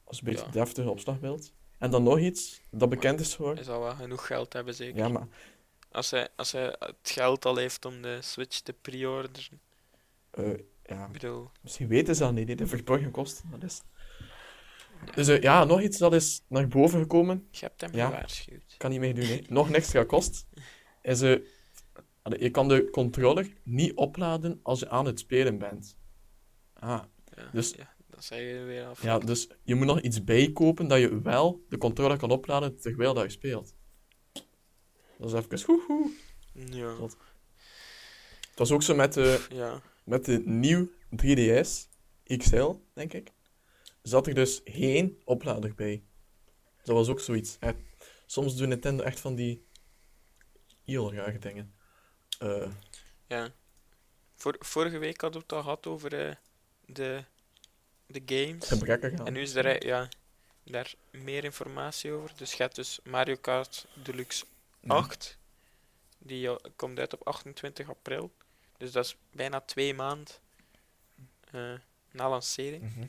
Als 0.04 0.19
je 0.19 0.26
een 0.26 0.32
beetje 0.32 0.45
Ja. 0.47 0.52
deftige 0.52 0.89
opslagbeeld. 0.89 1.54
En 1.84 1.89
dan 1.91 2.04
nog 2.04 2.19
iets 2.19 2.62
dat 2.72 2.89
bekend 2.89 3.19
is 3.19 3.36
geworden. 3.36 3.63
Hij 3.63 3.74
zal 3.74 3.82
wel 3.82 3.96
genoeg 3.96 4.28
geld 4.28 4.54
hebben, 4.54 4.76
zeker. 4.76 4.98
Ja, 4.98 5.08
maar 5.08 5.28
Als, 5.91 6.12
hij, 6.12 6.28
als 6.36 6.52
hij 6.52 6.76
het 6.80 6.96
geld 7.04 7.46
al 7.46 7.56
heeft 7.56 7.86
om 7.86 8.02
de 8.02 8.17
Switch 8.22 8.60
te 8.60 8.74
pre-orderen. 8.74 9.60
eh, 10.32 10.54
ja, 10.86 11.08
bedoel, 11.08 11.50
misschien 11.62 11.88
weten 11.88 12.15
ze 12.15 12.24
dat 12.24 12.34
niet, 12.34 12.58
de 12.58 12.67
verborgen 12.67 13.12
kosten. 13.12 13.50
Dat 13.52 13.63
is. 13.63 13.82
Dus 15.15 15.28
eh, 15.28 15.41
ja, 15.41 15.63
nog 15.63 15.82
iets 15.82 15.98
dat 15.98 16.13
is 16.13 16.41
naar 16.48 16.67
boven 16.67 17.00
gekomen. 17.00 17.48
je 17.52 17.60
hebt 17.60 17.82
hem 17.82 17.96
Ja. 17.96 18.06
gewaarschuwd. 18.06 18.76
kan 18.78 18.89
niet 18.91 19.00
meer 19.00 19.15
doen. 19.15 19.26
Hè. 19.26 19.39
Nog 19.48 19.67
een 19.67 19.76
extra 19.76 20.04
kost. 20.04 20.46
Is, 21.02 21.22
allee, 22.22 22.39
je 22.41 22.50
kan 22.50 22.67
de 22.67 22.89
controller 22.89 23.54
niet 23.63 23.93
opladen 23.96 24.60
als 24.63 24.80
je 24.80 24.89
aan 24.89 25.06
het 25.06 25.19
spelen 25.19 25.58
bent. 25.58 25.98
Ah, 26.74 27.02
Ja, 27.36 27.50
Dus- 27.52 27.74
ja, 27.78 27.92
dat 28.29 28.39
je 28.39 28.63
weer 28.65 28.86
af. 28.86 29.01
ja, 29.01 29.19
dus 29.19 29.47
je 29.63 29.75
moet 29.75 29.86
nog 29.86 30.01
iets 30.01 30.23
bijkopen 30.23 30.88
dat 30.88 30.99
je 30.99 31.21
wel 31.21 31.65
de 31.69 31.77
controller 31.77 32.17
kan 32.17 32.31
opladen 32.31 32.79
terwijl 32.79 33.13
dat 33.13 33.23
je 33.23 33.29
speelt. 33.29 33.73
Dat 35.17 35.33
is 35.33 35.33
even 35.33 35.65
woehoe. 35.65 36.12
Ja. 36.53 36.95
Wat? 36.95 37.17
Het 38.49 38.59
was 38.59 38.71
ook 38.71 38.83
zo 38.83 38.95
met 38.95 39.13
de, 39.13 39.45
ja. 39.49 39.81
met 40.03 40.25
de 40.25 40.41
nieuw 40.45 40.89
3DS 41.23 41.69
XL, 42.38 42.71
denk 42.93 43.13
ik. 43.13 43.31
Zat 44.01 44.27
er 44.27 44.33
dus 44.33 44.62
geen 44.63 45.21
oplader 45.25 45.75
bij. 45.75 46.03
Dat 46.83 46.95
was 46.95 47.07
ook 47.09 47.19
zoiets. 47.19 47.57
hè. 47.59 47.71
Soms 48.25 48.55
doet 48.57 48.67
Nintendo 48.67 49.03
echt 49.03 49.19
van 49.19 49.36
die 49.36 49.65
heel 50.83 51.13
rare 51.13 51.39
dingen. 51.39 51.73
Eh, 52.39 52.71
Ja. 53.27 53.53
Vor, 54.36 54.55
vorige 54.59 54.97
week 54.97 55.21
hadden 55.21 55.39
we 55.39 55.45
het 55.47 55.55
al 55.55 55.63
gehad 55.63 55.88
over 55.88 56.27
eh, 56.27 56.36
de, 56.86 57.23
de 58.13 58.21
games. 58.26 58.67
gebrekkig 58.67 59.19
aan. 59.19 59.28
En 59.28 59.34
nu 59.34 59.41
is 59.41 59.56
er 59.56 59.86
ja, 59.86 60.10
daar 60.63 60.93
meer 61.12 61.43
informatie 61.43 62.12
over. 62.12 62.32
Dus 62.38 62.52
je 62.54 62.63
hebt 62.63 62.76
dus 62.76 62.99
Mario 63.04 63.36
Kart 63.36 63.88
Deluxe 64.04 64.45
Ja. 64.80 64.93
8. 64.93 65.38
Die 66.17 66.47
eh, 66.47 66.56
komt 66.76 66.99
uit 66.99 67.13
op 67.13 67.28
28 67.28 67.89
april. 67.89 68.32
Dus 68.78 68.91
dat 68.91 69.06
is 69.06 69.15
bijna 69.32 69.62
twee 69.62 69.93
maanden 69.93 70.34
eh, 71.52 71.73
na 72.12 72.30
lancering. 72.30 72.84
Mhm. 72.84 73.08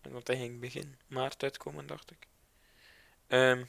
En 0.00 0.12
Want 0.12 0.26
hij 0.26 0.36
ging 0.36 0.60
begin 0.60 0.96
maart 1.06 1.42
uitkomen, 1.42 1.86
dacht 1.86 2.10
ik. 2.10 2.26
Ehm, 3.26 3.64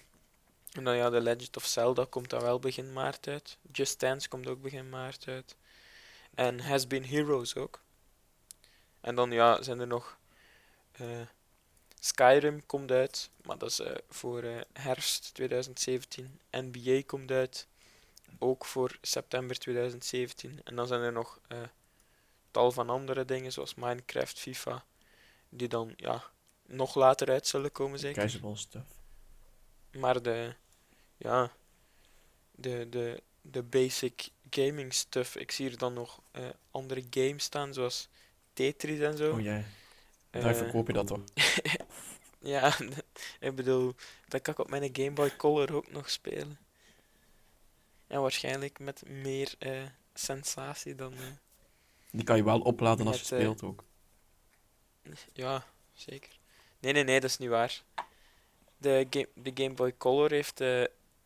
en 0.71 0.83
dan 0.83 0.95
ja, 0.95 1.09
The 1.09 1.21
Legend 1.21 1.57
of 1.57 1.65
Zelda 1.65 2.05
komt 2.09 2.29
dan 2.29 2.41
wel 2.41 2.59
begin 2.59 2.93
maart 2.93 3.27
uit. 3.27 3.57
Just 3.71 3.99
Dance 3.99 4.27
komt 4.27 4.47
ook 4.47 4.61
begin 4.61 4.89
maart 4.89 5.27
uit. 5.27 5.55
En 6.33 6.59
Has 6.59 6.87
Been 6.87 7.05
Heroes 7.05 7.55
ook. 7.55 7.81
En 9.01 9.15
dan 9.15 9.31
ja, 9.31 9.61
zijn 9.61 9.79
er 9.79 9.87
nog... 9.87 10.17
eh, 10.91 11.21
Skyrim 11.99 12.65
komt 12.65 12.91
uit, 12.91 13.29
maar 13.45 13.57
dat 13.57 13.69
is 13.69 13.79
eh, 13.79 13.95
voor 14.09 14.43
eh, 14.43 14.61
herfst 14.73 15.33
2017. 15.33 16.39
NBA 16.51 17.01
komt 17.05 17.31
uit, 17.31 17.67
ook 18.39 18.65
voor 18.65 18.97
september 19.01 19.59
2017. 19.59 20.61
En 20.63 20.75
dan 20.75 20.87
zijn 20.87 21.01
er 21.01 21.11
nog 21.11 21.39
eh, 21.47 21.57
tal 22.51 22.71
van 22.71 22.89
andere 22.89 23.25
dingen, 23.25 23.51
zoals 23.51 23.75
Minecraft, 23.75 24.39
FIFA, 24.39 24.85
die 25.49 25.67
dan 25.67 25.93
ja, 25.95 26.23
nog 26.65 26.95
later 26.95 27.29
uit 27.29 27.47
zullen 27.47 27.71
komen, 27.71 27.99
zeker. 27.99 28.21
Casual 28.21 28.55
stuff. 28.55 28.85
Maar 29.91 30.21
de, 30.21 30.53
ja, 31.17 31.51
de, 32.51 32.89
de, 32.89 33.21
de 33.41 33.63
basic 33.63 34.29
gaming 34.49 34.93
stuff. 34.93 35.35
Ik 35.35 35.51
zie 35.51 35.69
er 35.69 35.77
dan 35.77 35.93
nog 35.93 36.21
andere 36.71 37.03
games 37.09 37.43
staan, 37.43 37.73
zoals 37.73 38.07
Tetris 38.53 38.99
en 38.99 39.17
zo. 39.17 39.31
Oh 39.33 39.45
Eh, 39.45 39.63
daar 40.43 40.55
verkoop 40.55 40.87
je 40.87 40.93
dat 40.93 41.07
toch? 41.07 41.23
ja, 42.39 42.77
ik 43.39 43.55
bedoel, 43.55 43.93
dat 44.27 44.41
kan 44.41 44.53
ik 44.53 44.59
op 44.59 44.69
mijn 44.69 44.89
Game 44.93 45.11
Boy 45.11 45.35
Color 45.35 45.75
ook 45.75 45.91
nog 45.91 46.09
spelen. 46.09 46.59
En 48.07 48.21
waarschijnlijk 48.21 48.79
met 48.79 49.03
meer 49.09 49.55
eh, 49.59 49.81
sensatie 50.13 50.95
dan. 50.95 51.13
eh, 51.13 51.19
Die 52.11 52.23
kan 52.23 52.37
je 52.37 52.43
wel 52.43 52.59
opladen 52.61 53.07
als 53.07 53.15
je 53.15 53.35
eh, 53.35 53.41
speelt 53.41 53.63
ook. 53.63 53.83
ja, 55.33 55.65
zeker. 55.93 56.39
Nee, 56.79 56.93
nee, 56.93 57.03
nee, 57.03 57.19
dat 57.19 57.29
is 57.29 57.37
niet 57.37 57.49
waar. 57.49 57.83
De, 58.77 59.07
game, 59.09 59.27
de 59.33 59.51
Game 59.63 59.73
Boy 59.75 59.97
Color 59.97 60.31
heeft. 60.31 60.61
eh 60.61 60.83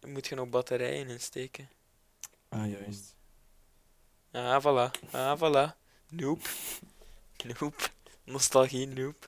moet 0.08 0.28
je 0.28 0.36
nog 0.36 0.50
batterijen 0.50 1.10
insteken. 1.10 1.70
Ah, 2.50 2.70
juist. 2.72 3.16
Ah, 4.32 4.62
voilà. 4.64 5.12
Ah, 5.12 5.38
voilà. 5.40 5.76
Nope. 6.10 6.50
Nope. 7.44 7.84
Nostalgie, 8.24 8.88
nope. 8.88 9.28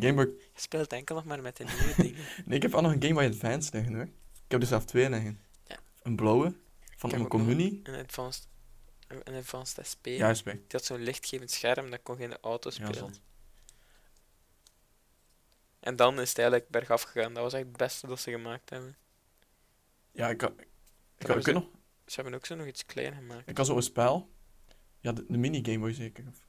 Game 0.00 0.14
Boy... 0.14 0.24
Je 0.24 0.60
speelt 0.60 0.92
enkel 0.92 1.14
nog 1.14 1.24
maar 1.24 1.42
met 1.42 1.56
de 1.56 1.64
nieuwe 1.64 1.94
dingen. 2.02 2.24
Nee, 2.44 2.56
ik 2.56 2.62
heb 2.62 2.72
wel 2.72 2.80
nog 2.82 2.92
een 2.92 3.02
Game 3.02 3.14
Boy 3.14 3.24
Advance 3.26 3.70
liggen 3.72 3.94
hoor. 3.94 4.04
Ik 4.44 4.54
heb 4.54 4.60
er 4.60 4.66
zelf 4.66 4.84
twee 4.84 5.10
liggen. 5.10 5.40
Ja. 5.66 5.78
Een 6.02 6.16
blauwe, 6.16 6.54
van 6.96 7.12
ook 7.12 7.18
nog 7.18 7.28
communie. 7.28 7.80
Een 7.82 7.94
Advanced, 8.04 8.48
een 9.08 9.34
advanced 9.34 9.86
SP. 9.90 10.04
Juist 10.06 10.44
bij. 10.44 10.52
Die 10.54 10.62
had 10.68 10.84
zo'n 10.84 11.00
lichtgevend 11.02 11.50
scherm, 11.50 11.90
dat 11.90 12.00
kon 12.02 12.16
geen 12.16 12.36
auto 12.40 12.68
Ja, 12.70 12.74
spelen. 12.74 12.94
zat. 12.94 13.20
en 15.80 15.96
dan 15.96 16.20
is 16.20 16.28
het 16.28 16.38
eigenlijk 16.38 16.68
bergaf 16.70 17.02
gegaan. 17.02 17.34
Dat 17.34 17.42
was 17.42 17.52
echt 17.52 17.64
het 17.66 17.76
beste 17.76 18.06
dat 18.06 18.20
ze 18.20 18.30
gemaakt 18.30 18.70
hebben. 18.70 18.96
Ja, 20.12 20.28
ik 20.28 20.40
had... 20.40 20.52
Ik 21.18 21.26
had, 21.26 21.44
ze- 21.44 21.52
nog, 21.52 21.64
Ze 22.06 22.14
hebben 22.14 22.34
ook 22.34 22.46
zo 22.46 22.54
nog 22.54 22.66
iets 22.66 22.86
klein 22.86 23.14
gemaakt. 23.14 23.48
ik 23.48 23.56
had 23.56 23.66
zo'n 23.66 23.82
spel. 23.82 24.30
Ja, 25.00 25.12
de, 25.12 25.24
de 25.28 25.38
mini 25.38 25.64
Game 25.64 25.78
Boy 25.78 25.92
zeker. 25.92 26.24
Of, 26.28 26.46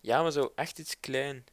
Ja, 0.00 0.22
maar 0.22 0.32
zo 0.32 0.52
echt 0.54 0.78
iets 0.78 1.00
klein. 1.00 1.44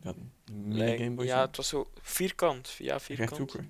ja, 0.00 0.14
Lijk- 0.54 0.98
Game 0.98 1.14
Boy. 1.14 1.24
ja, 1.26 1.40
het 1.46 1.56
was 1.56 1.68
zo 1.68 1.90
vierkant. 2.00 2.70
Ja, 2.72 3.00
vierkant. 3.00 3.28
rechthoeker. 3.30 3.68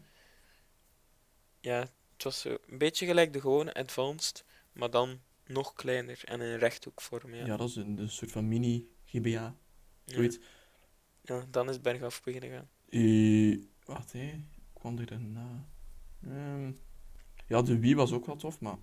Ja, 1.60 1.78
het 2.12 2.22
was 2.22 2.40
zo 2.40 2.56
een 2.66 2.78
beetje 2.78 3.06
gelijk 3.06 3.32
de 3.32 3.40
gewone 3.40 3.74
Advanced, 3.74 4.44
maar 4.72 4.90
dan 4.90 5.20
nog 5.46 5.72
kleiner 5.72 6.20
en 6.24 6.40
in 6.40 6.58
rechthoekvorm. 6.58 7.34
Ja. 7.34 7.46
Ja. 7.46 7.56
dat 7.56 7.68
is 7.68 7.76
een, 7.76 7.98
een 7.98 8.10
soort 8.10 8.32
van 8.32 8.48
mini 8.48 8.88
GBA. 9.04 9.56
Zoiets. 10.04 10.38
Ja, 11.22 11.46
dan 11.50 11.68
is 11.68 11.74
het 11.74 11.82
bergaf 11.82 12.22
beginnen 12.22 12.50
gaan. 12.50 12.68
Eh, 12.88 13.58
wacht 13.84 14.12
hé, 14.12 14.44
kwam 14.72 14.98
er 14.98 15.06
daarna? 15.06 15.68
Ehm, 16.24 16.72
ja, 17.46 17.62
de 17.62 17.78
Wii 17.78 17.94
was 17.94 18.12
ook 18.12 18.26
wel 18.26 18.36
tof, 18.36 18.60
maar... 18.60 18.78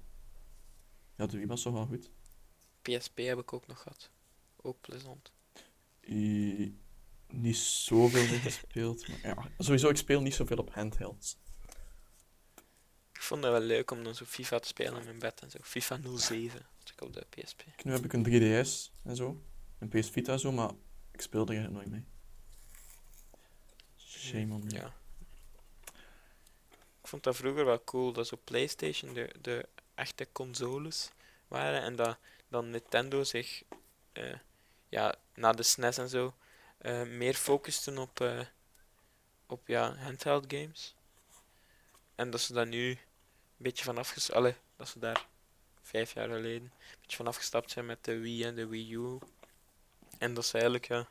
Ja, 1.16 1.26
de 1.26 1.38
Wii 1.38 1.48
was 1.48 1.62
toch 1.62 1.74
wel 1.74 1.86
goed. 1.86 2.12
PSP 2.82 3.18
heb 3.18 3.40
ik 3.40 3.54
ook 3.54 3.68
nog 3.68 3.82
gehad. 3.82 4.12
Ook 4.66 4.82
plezant. 4.82 5.32
Eh, 6.00 6.70
niet 7.28 7.58
zoveel 7.58 8.28
mee 8.28 8.40
gespeeld. 8.40 9.08
Maar 9.08 9.20
ja, 9.24 9.50
sowieso, 9.58 9.90
ik 9.90 9.98
speel 9.98 10.22
niet 10.22 10.34
zoveel 10.34 10.58
op 10.58 10.74
handhelds. 10.74 11.38
Ik 13.12 13.22
vond 13.22 13.44
het 13.44 13.52
wel 13.52 13.62
leuk 13.62 13.92
om 13.92 14.04
dan 14.04 14.16
zo 14.16 14.26
FIFA 14.26 14.60
te 14.60 14.68
spelen 14.68 14.98
in 15.00 15.06
mijn 15.06 15.20
bed 15.20 15.42
en 15.42 15.52
zo. 15.52 15.60
FIFA 15.62 16.00
07, 16.18 16.66
als 16.82 16.92
ik 16.92 17.02
op 17.02 17.14
de 17.14 17.26
PSP. 17.30 17.64
Nu 17.84 17.92
heb 17.92 18.04
ik 18.04 18.14
een 18.14 18.26
3DS 18.26 18.92
en 19.04 19.16
zo. 19.16 19.42
Een 19.80 19.90
PS 19.90 20.10
Vita 20.10 20.32
en 20.32 20.40
zo, 20.40 20.52
maar 20.52 20.72
ik 21.12 21.22
speelde 21.22 21.56
er 21.56 21.72
nooit 21.72 21.90
mee. 21.90 22.06
Shame 23.98 24.54
on 24.54 24.64
me. 24.64 24.70
Ja. 24.70 24.94
Ik 27.02 27.08
vond 27.08 27.24
dat 27.24 27.36
vroeger 27.36 27.66
wel 27.66 27.84
cool 27.84 28.14
dat 28.14 28.28
zo 28.28 28.38
PlayStation 28.44 29.14
de, 29.14 29.36
de 29.42 29.68
echte 29.96 30.28
consoles 30.32 31.12
waren 31.48 31.82
en 31.82 31.96
dat 31.96 32.18
dan 32.48 32.70
Nintendo 32.70 33.24
zich 33.24 33.64
eh, 34.12 34.34
ja, 34.90 35.16
na 35.34 35.52
de 35.52 35.64
SNES 35.64 35.98
en 35.98 36.10
zo 36.10 36.34
eh, 36.78 37.04
meer 37.04 37.34
focusten 37.34 37.98
op, 37.98 38.20
eh, 38.20 38.40
op 39.48 39.68
ja, 39.68 39.96
handheld 39.96 40.46
games. 40.48 40.96
En 42.16 42.30
dat 42.30 42.42
ze 42.42 42.54
daar 42.54 42.68
nu 42.68 42.90
een 42.90 42.98
beetje 43.58 43.84
van 43.84 43.98
afgestapt 43.98 44.56
dat 44.76 44.88
ze 44.88 45.00
daar 45.00 45.28
vijf 45.82 46.14
jaar 46.14 46.30
geleden 46.30 46.62
een 46.62 46.98
beetje 47.02 47.18
van 47.18 47.28
afgestapt 47.28 47.72
zijn 47.72 47.86
met 47.86 48.04
de 48.04 48.18
Wii 48.20 48.44
en 48.44 48.56
de 48.56 48.68
Wii 48.68 48.94
U. 48.94 49.18
En 50.18 50.34
dat 50.34 50.46
ze 50.46 50.54
eigenlijk 50.54 50.88
ja, 50.88 51.08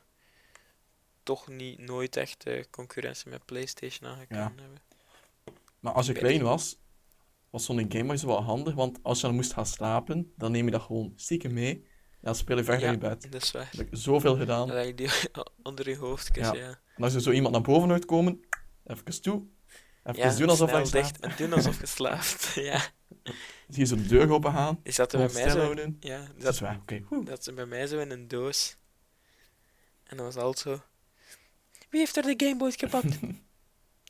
toch 1.23 1.47
niet 1.47 1.79
nooit 1.79 2.15
echt 2.15 2.45
eh, 2.45 2.63
concurrentie 2.69 3.29
met 3.29 3.45
PlayStation 3.45 4.09
aangekomen 4.09 4.59
hebben. 4.59 4.81
Maar 5.79 5.93
als 5.93 6.05
je 6.05 6.13
klein 6.13 6.41
was, 6.41 6.77
was 7.49 7.65
zo'n 7.65 7.91
Game 7.91 8.05
Boy 8.05 8.17
zo 8.17 8.27
wel 8.27 8.43
handig, 8.43 8.73
want 8.73 8.99
als 9.03 9.19
je 9.21 9.25
dan 9.25 9.35
moest 9.35 9.53
gaan 9.53 9.65
slapen, 9.65 10.33
dan 10.35 10.51
neem 10.51 10.65
je 10.65 10.71
dat 10.71 10.81
gewoon 10.81 11.13
stiekem 11.15 11.53
mee. 11.53 11.87
Dan 12.25 12.35
speel 12.35 12.57
je 12.57 12.63
verder 12.63 12.81
Ja. 12.81 12.87
in 12.87 12.93
je 12.93 13.07
bed. 13.09 13.31
Dat 13.31 13.41
is 13.41 13.51
waar. 13.51 13.67
Dat 13.71 13.79
heb 13.79 13.87
ik 13.93 13.97
zoveel 13.99 14.37
gedaan. 14.37 14.67
Dat 14.67 14.85
je 14.85 14.93
die 14.95 15.09
onder 15.63 15.89
je 15.89 15.97
hoofdkus, 15.97 16.45
Ja. 16.45 16.53
ja. 16.53 16.79
En 16.95 17.03
als 17.03 17.13
er 17.13 17.21
zo 17.21 17.31
iemand 17.31 17.53
naar 17.53 17.61
boven 17.61 17.91
uitkomen, 17.91 18.45
even 18.85 19.21
toe. 19.21 19.43
Even 20.03 20.21
Ja, 20.29 20.35
doen 20.35 20.49
alsof 20.49 20.71
dicht 20.71 20.87
slaapt. 20.87 21.19
en 21.19 21.33
doen 21.37 21.53
alsof 21.53 21.79
je 21.81 21.85
slaapt. 21.85 22.51
ja. 22.71 22.81
Zie 23.67 23.79
je 23.79 23.85
zo 23.85 23.95
de 23.95 24.05
deur 24.07 24.29
open 24.31 24.51
gaan. 24.51 24.79
Die 24.83 24.93
zaten 24.93 25.19
Gewoon 25.19 25.33
bij 25.33 25.43
mij 25.43 25.51
zo... 25.53 25.59
houden. 25.59 25.97
Ja, 25.99 26.27
Dat 26.37 26.53
is 26.53 26.59
waar, 26.59 26.75
oké. 26.81 27.03
dat 27.23 27.43
ze 27.43 27.53
bij 27.53 27.65
mij 27.65 27.87
zo 27.87 27.99
in 27.99 28.11
een 28.11 28.27
doos. 28.27 28.75
En 30.03 30.17
dat 30.17 30.25
was 30.25 30.43
altijd 30.43 30.59
zo... 30.59 30.81
Wie 31.89 31.99
heeft 31.99 32.17
er 32.17 32.23
de 32.23 32.33
Gameboy 32.45 32.71
gepakt? 32.71 33.17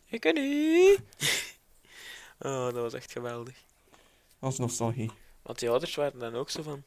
Ik 0.06 0.19
ken 0.21 0.34
niet. 0.34 0.99
oh, 2.39 2.63
dat 2.65 2.73
was 2.73 2.93
echt 2.93 3.12
geweldig. 3.12 3.56
Dat 4.39 4.51
is 4.51 4.58
nostalgie. 4.58 5.12
Want 5.41 5.60
die 5.60 5.69
ouders 5.69 5.95
waren 5.95 6.19
dan 6.19 6.36
ook 6.36 6.49
zo 6.49 6.62
van... 6.62 6.84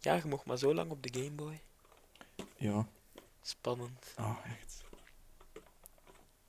Ja, 0.00 0.14
je 0.14 0.24
mocht 0.26 0.44
maar 0.44 0.58
zo 0.58 0.74
lang 0.74 0.90
op 0.90 1.02
de 1.02 1.20
Gameboy. 1.20 1.60
Ja. 2.56 2.88
Spannend. 3.42 4.14
Oh, 4.18 4.38
echt. 4.44 4.84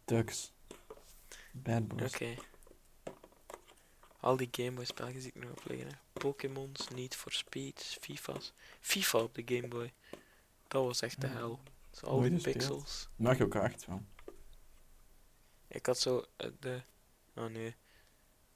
Ducks. 0.06 0.52
Bad 1.52 1.88
boys. 1.88 2.14
Oké. 2.14 2.36
Al 4.20 4.38
die 4.38 4.48
Gameboy 4.52 4.86
spelletjes 4.86 5.24
die 5.24 5.32
ik 5.36 5.44
nog 5.44 5.52
op 5.52 5.64
liggen. 5.66 5.88
hè. 5.88 5.94
Pokémons, 6.14 6.88
Need 6.88 7.16
for 7.16 7.32
Speed, 7.32 7.98
FIFA's. 8.02 8.54
FIFA 8.80 9.18
op 9.20 9.36
de 9.36 9.44
Gameboy. 9.46 9.94
Dat 10.68 10.86
was 10.86 11.02
echt 11.02 11.22
de 11.22 11.28
hel. 11.28 11.60
Zo 11.92 12.06
al 12.06 12.22
die 12.22 12.42
pixels. 12.42 13.08
Mario 13.16 13.48
Kart 13.48 13.86
wel. 13.86 14.02
Ik 15.68 15.86
had 15.86 16.00
zo 16.00 16.26
eh, 16.38 16.50
de... 16.60 16.82
Oh 17.36 17.46
nee. 17.46 17.68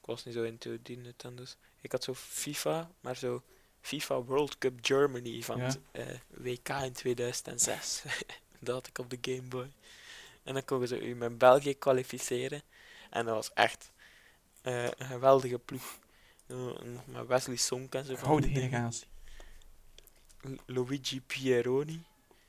Ik 0.01 0.05
was 0.11 0.25
niet 0.25 0.33
zo 0.33 0.43
into 0.43 0.77
die 0.81 0.97
Nintendo's. 0.97 1.57
Ik 1.81 1.91
had 1.91 2.03
zo 2.03 2.13
FIFA, 2.13 2.91
maar 2.99 3.15
zo 3.17 3.43
FIFA 3.85 4.21
World 4.23 4.57
Cup 4.57 4.73
Germany 4.81 5.41
van 5.43 5.57
Ja. 5.57 5.63
het 5.65 5.79
eh, 5.91 6.05
WK 6.27 6.69
in 6.69 6.93
2006. 6.93 8.03
dat 8.59 8.75
had 8.75 8.87
ik 8.87 8.97
op 8.97 9.09
de 9.09 9.17
Game 9.21 9.47
Boy. 9.47 9.71
En 10.43 10.53
dan 10.53 10.65
konden 10.65 10.87
ze 10.87 11.07
u 11.07 11.15
met 11.15 11.37
België 11.37 11.73
kwalificeren. 11.73 12.61
En 13.09 13.25
dat 13.25 13.35
was 13.35 13.53
echt 13.53 13.91
eh, 14.61 14.83
een 14.83 15.05
geweldige 15.05 15.59
ploeg. 15.59 15.99
Eh, 16.47 16.55
nog 16.83 17.05
met 17.07 17.27
Wesley 17.27 17.55
Sonk 17.55 17.93
en 17.95 18.05
zo. 18.05 18.15
van 18.15 18.43
generatie. 18.43 19.07
Lu- 20.41 20.57
Luigi 20.65 21.21
Pieroni. 21.21 22.03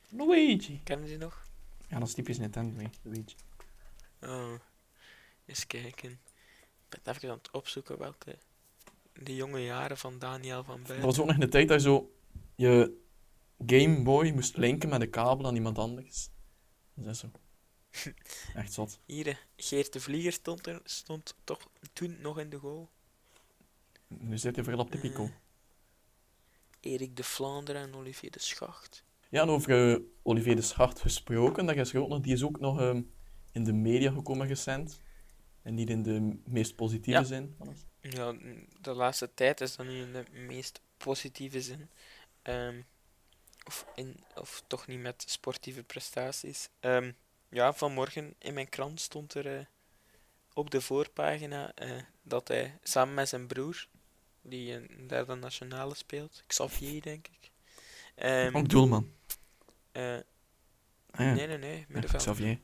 Luigi. 0.09 0.81
Kennen 0.85 1.07
die 1.07 1.18
nog? 1.18 1.44
Ja, 1.88 1.99
dat 1.99 2.09
is 2.09 2.14
typisch 2.14 2.38
Nintendo, 2.38 2.81
hè, 2.83 2.88
Luigi. 3.03 3.35
Oh, 4.22 4.55
eens 5.46 5.66
kijken. 5.66 6.11
Ik 6.90 7.03
ben 7.03 7.14
even 7.14 7.31
aan 7.31 7.37
het 7.37 7.51
opzoeken 7.51 7.99
welke 7.99 8.38
de 9.22 9.35
jonge 9.35 9.61
jaren 9.64 9.96
van 9.98 10.18
Daniel 10.18 10.64
van 10.64 10.76
Dat 10.79 10.87
Buiten. 10.87 11.07
was 11.09 11.18
ook 11.18 11.26
nog 11.26 11.35
in 11.35 11.40
de 11.40 11.48
tijd 11.48 11.68
dat 11.68 11.83
je 11.83 11.88
zo 11.88 12.11
je 12.55 13.05
Game 13.66 14.02
Boy 14.02 14.31
moest 14.31 14.57
linken 14.57 14.88
met 14.88 15.00
een 15.00 15.11
kabel 15.11 15.46
aan 15.46 15.55
iemand 15.55 15.79
anders. 15.79 16.29
Dat 16.94 17.07
is 17.07 17.18
zo. 17.18 17.31
Echt 18.55 18.72
zot. 18.72 19.00
Hier, 19.07 19.26
eh, 19.26 19.35
Geert 19.57 19.92
de 19.92 20.00
Vlieger 20.00 20.33
stond, 20.33 20.66
er, 20.66 20.81
stond 20.85 21.35
toch 21.44 21.68
toen 21.92 22.16
nog 22.20 22.38
in 22.38 22.50
de 22.50 22.57
goal. 22.59 22.90
Nu 24.09 24.38
zit 24.38 24.57
je 24.57 24.64
veel 24.64 24.79
op 24.79 24.90
de 24.92 24.98
pico. 24.98 25.24
Eh. 25.24 25.31
Erik 26.92 27.16
de 27.16 27.24
Vlaanderen 27.24 27.83
en 27.83 27.94
Olivier 27.94 28.31
de 28.31 28.40
Schacht. 28.40 29.05
Ja, 29.31 29.42
en 29.42 29.48
over 29.48 29.92
eh, 29.92 30.00
Olivier 30.22 30.57
de 30.57 30.62
Schart 30.62 31.00
gesproken, 31.00 31.66
dat 31.66 31.76
is 31.76 31.94
ook 31.94 32.09
nog, 32.09 32.20
die 32.20 32.33
is 32.33 32.42
ook 32.42 32.61
nog 32.61 32.81
ehm, 32.81 33.02
in 33.52 33.64
de 33.64 33.72
media 33.72 34.11
gekomen 34.12 34.46
recent. 34.46 35.00
En 35.62 35.74
niet 35.74 35.90
in 35.90 36.02
de 36.02 36.38
meest 36.44 36.76
positieve 36.76 37.18
Ja. 37.18 37.24
zin. 37.24 37.55
van 37.59 37.68
het. 37.68 37.87
Ja, 38.11 38.35
de 38.81 38.92
laatste 38.95 39.35
tijd 39.35 39.61
is 39.61 39.77
dat 39.77 39.87
nu 39.87 40.01
in 40.03 40.12
de 40.12 40.25
meest 40.31 40.81
positieve 40.97 41.61
zin. 41.61 41.90
Ehm, 42.42 42.81
of, 43.66 43.87
in, 43.95 44.16
of 44.35 44.62
toch 44.66 44.87
niet 44.87 45.01
met 45.01 45.25
sportieve 45.27 45.83
prestaties. 45.83 46.69
Ehm, 46.81 47.12
ja, 47.49 47.73
vanmorgen 47.73 48.35
in 48.38 48.55
mijn 48.55 48.69
krant 48.69 49.01
stond 49.01 49.35
er 49.35 49.57
eh, 49.59 49.64
op 50.53 50.71
de 50.71 50.81
voorpagina 50.81 51.73
eh, 51.75 52.03
dat 52.23 52.49
hij 52.49 52.79
samen 52.83 53.14
met 53.14 53.29
zijn 53.29 53.47
broer, 53.47 53.87
die 54.42 54.73
een 54.73 55.07
derde 55.07 55.35
nationale 55.35 55.95
speelt, 55.95 56.42
Xavier 56.47 57.03
denk 57.03 57.27
ik. 57.29 57.51
Ehm, 58.14 58.57
Ook 58.57 58.69
doelman. 58.69 59.12
eh, 59.92 60.16
Ah, 61.11 61.27
ja. 61.27 61.33
Nee, 61.33 61.47
nee, 61.47 61.59
nee, 61.59 61.85
middenveld. 61.88 62.23
Xavier. 62.23 62.59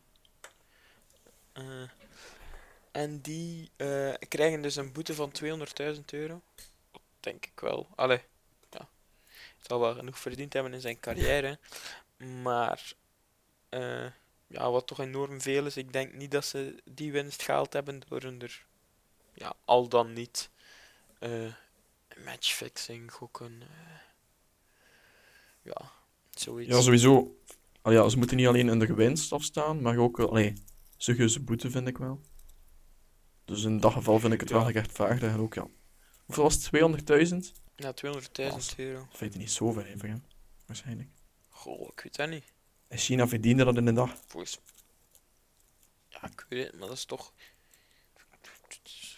En 2.92 3.20
die 3.20 3.70
eh, 3.76 4.12
krijgen 4.28 4.62
dus 4.62 4.76
een 4.76 4.92
boete 4.92 5.14
van 5.14 5.32
200.000 5.42 6.00
euro. 6.10 6.42
Denk 7.20 7.46
ik 7.46 7.60
wel. 7.60 7.88
Allee, 7.94 8.20
ja. 8.70 8.88
Zal 9.60 9.80
wel 9.80 9.94
genoeg 9.94 10.18
verdiend 10.18 10.52
hebben 10.52 10.74
in 10.74 10.80
zijn 10.80 11.00
carrière. 11.00 11.58
Maar, 12.42 12.92
eh, 13.68 14.06
ja, 14.46 14.70
wat 14.70 14.86
toch 14.86 15.00
enorm 15.00 15.40
veel 15.40 15.66
is, 15.66 15.76
ik 15.76 15.92
denk 15.92 16.12
niet 16.12 16.30
dat 16.30 16.44
ze 16.44 16.82
die 16.84 17.12
winst 17.12 17.42
gehaald 17.42 17.72
hebben 17.72 18.02
door 18.08 18.22
hun 18.22 18.42
ja, 19.34 19.54
al 19.64 19.88
dan 19.88 20.12
niet 20.12 20.50
eh, 21.18 21.54
matchfixing, 22.24 23.12
gokken. 23.12 23.62
ja, 25.62 25.90
zoiets. 26.30 26.70
Ja, 26.70 26.80
sowieso. 26.80 27.36
Allee, 27.82 27.98
ja, 27.98 28.08
ze 28.08 28.18
moeten 28.18 28.36
niet 28.36 28.46
alleen 28.46 28.68
in 28.68 28.78
de 28.78 28.86
gewinst 28.86 29.32
afstaan, 29.32 29.82
maar 29.82 29.96
ook. 29.96 30.20
Allee, 30.20 30.62
boete 31.40 31.70
vind 31.70 31.88
ik 31.88 31.98
wel. 31.98 32.20
Dus 33.44 33.64
in 33.64 33.80
dat 33.80 33.92
geval 33.92 34.18
vind 34.18 34.32
ik 34.32 34.40
het 34.40 34.48
Ja. 34.48 34.54
wel 34.54 34.64
gerechtvaardigd. 34.64 35.22
En 35.32 35.38
ook, 35.40 35.54
ja. 35.54 35.66
Hoeveel 36.24 36.42
was 36.44 36.54
het? 36.54 36.64
200.000? 36.64 37.52
Ja, 37.76 37.92
200.000 37.92 38.74
euro. 38.76 39.06
Dat 39.08 39.18
vind 39.18 39.32
je 39.32 39.38
niet 39.38 39.50
zoveel 39.50 39.82
even, 39.84 40.10
hè? 40.10 40.16
Waarschijnlijk. 40.66 41.08
Goh, 41.48 41.88
ik 41.94 42.00
weet 42.00 42.16
dat 42.16 42.28
niet. 42.28 42.44
En 42.88 42.98
China 42.98 43.28
verdiende 43.28 43.64
dat 43.64 43.76
in 43.76 43.86
een 43.86 43.94
dag. 43.94 44.16
Volgens... 44.26 44.58
Ja, 46.08 46.24
ik 46.24 46.46
weet 46.48 46.66
het, 46.66 46.78
maar 46.78 46.88
dat 46.88 46.96
is 46.96 47.04
toch... 47.04 47.32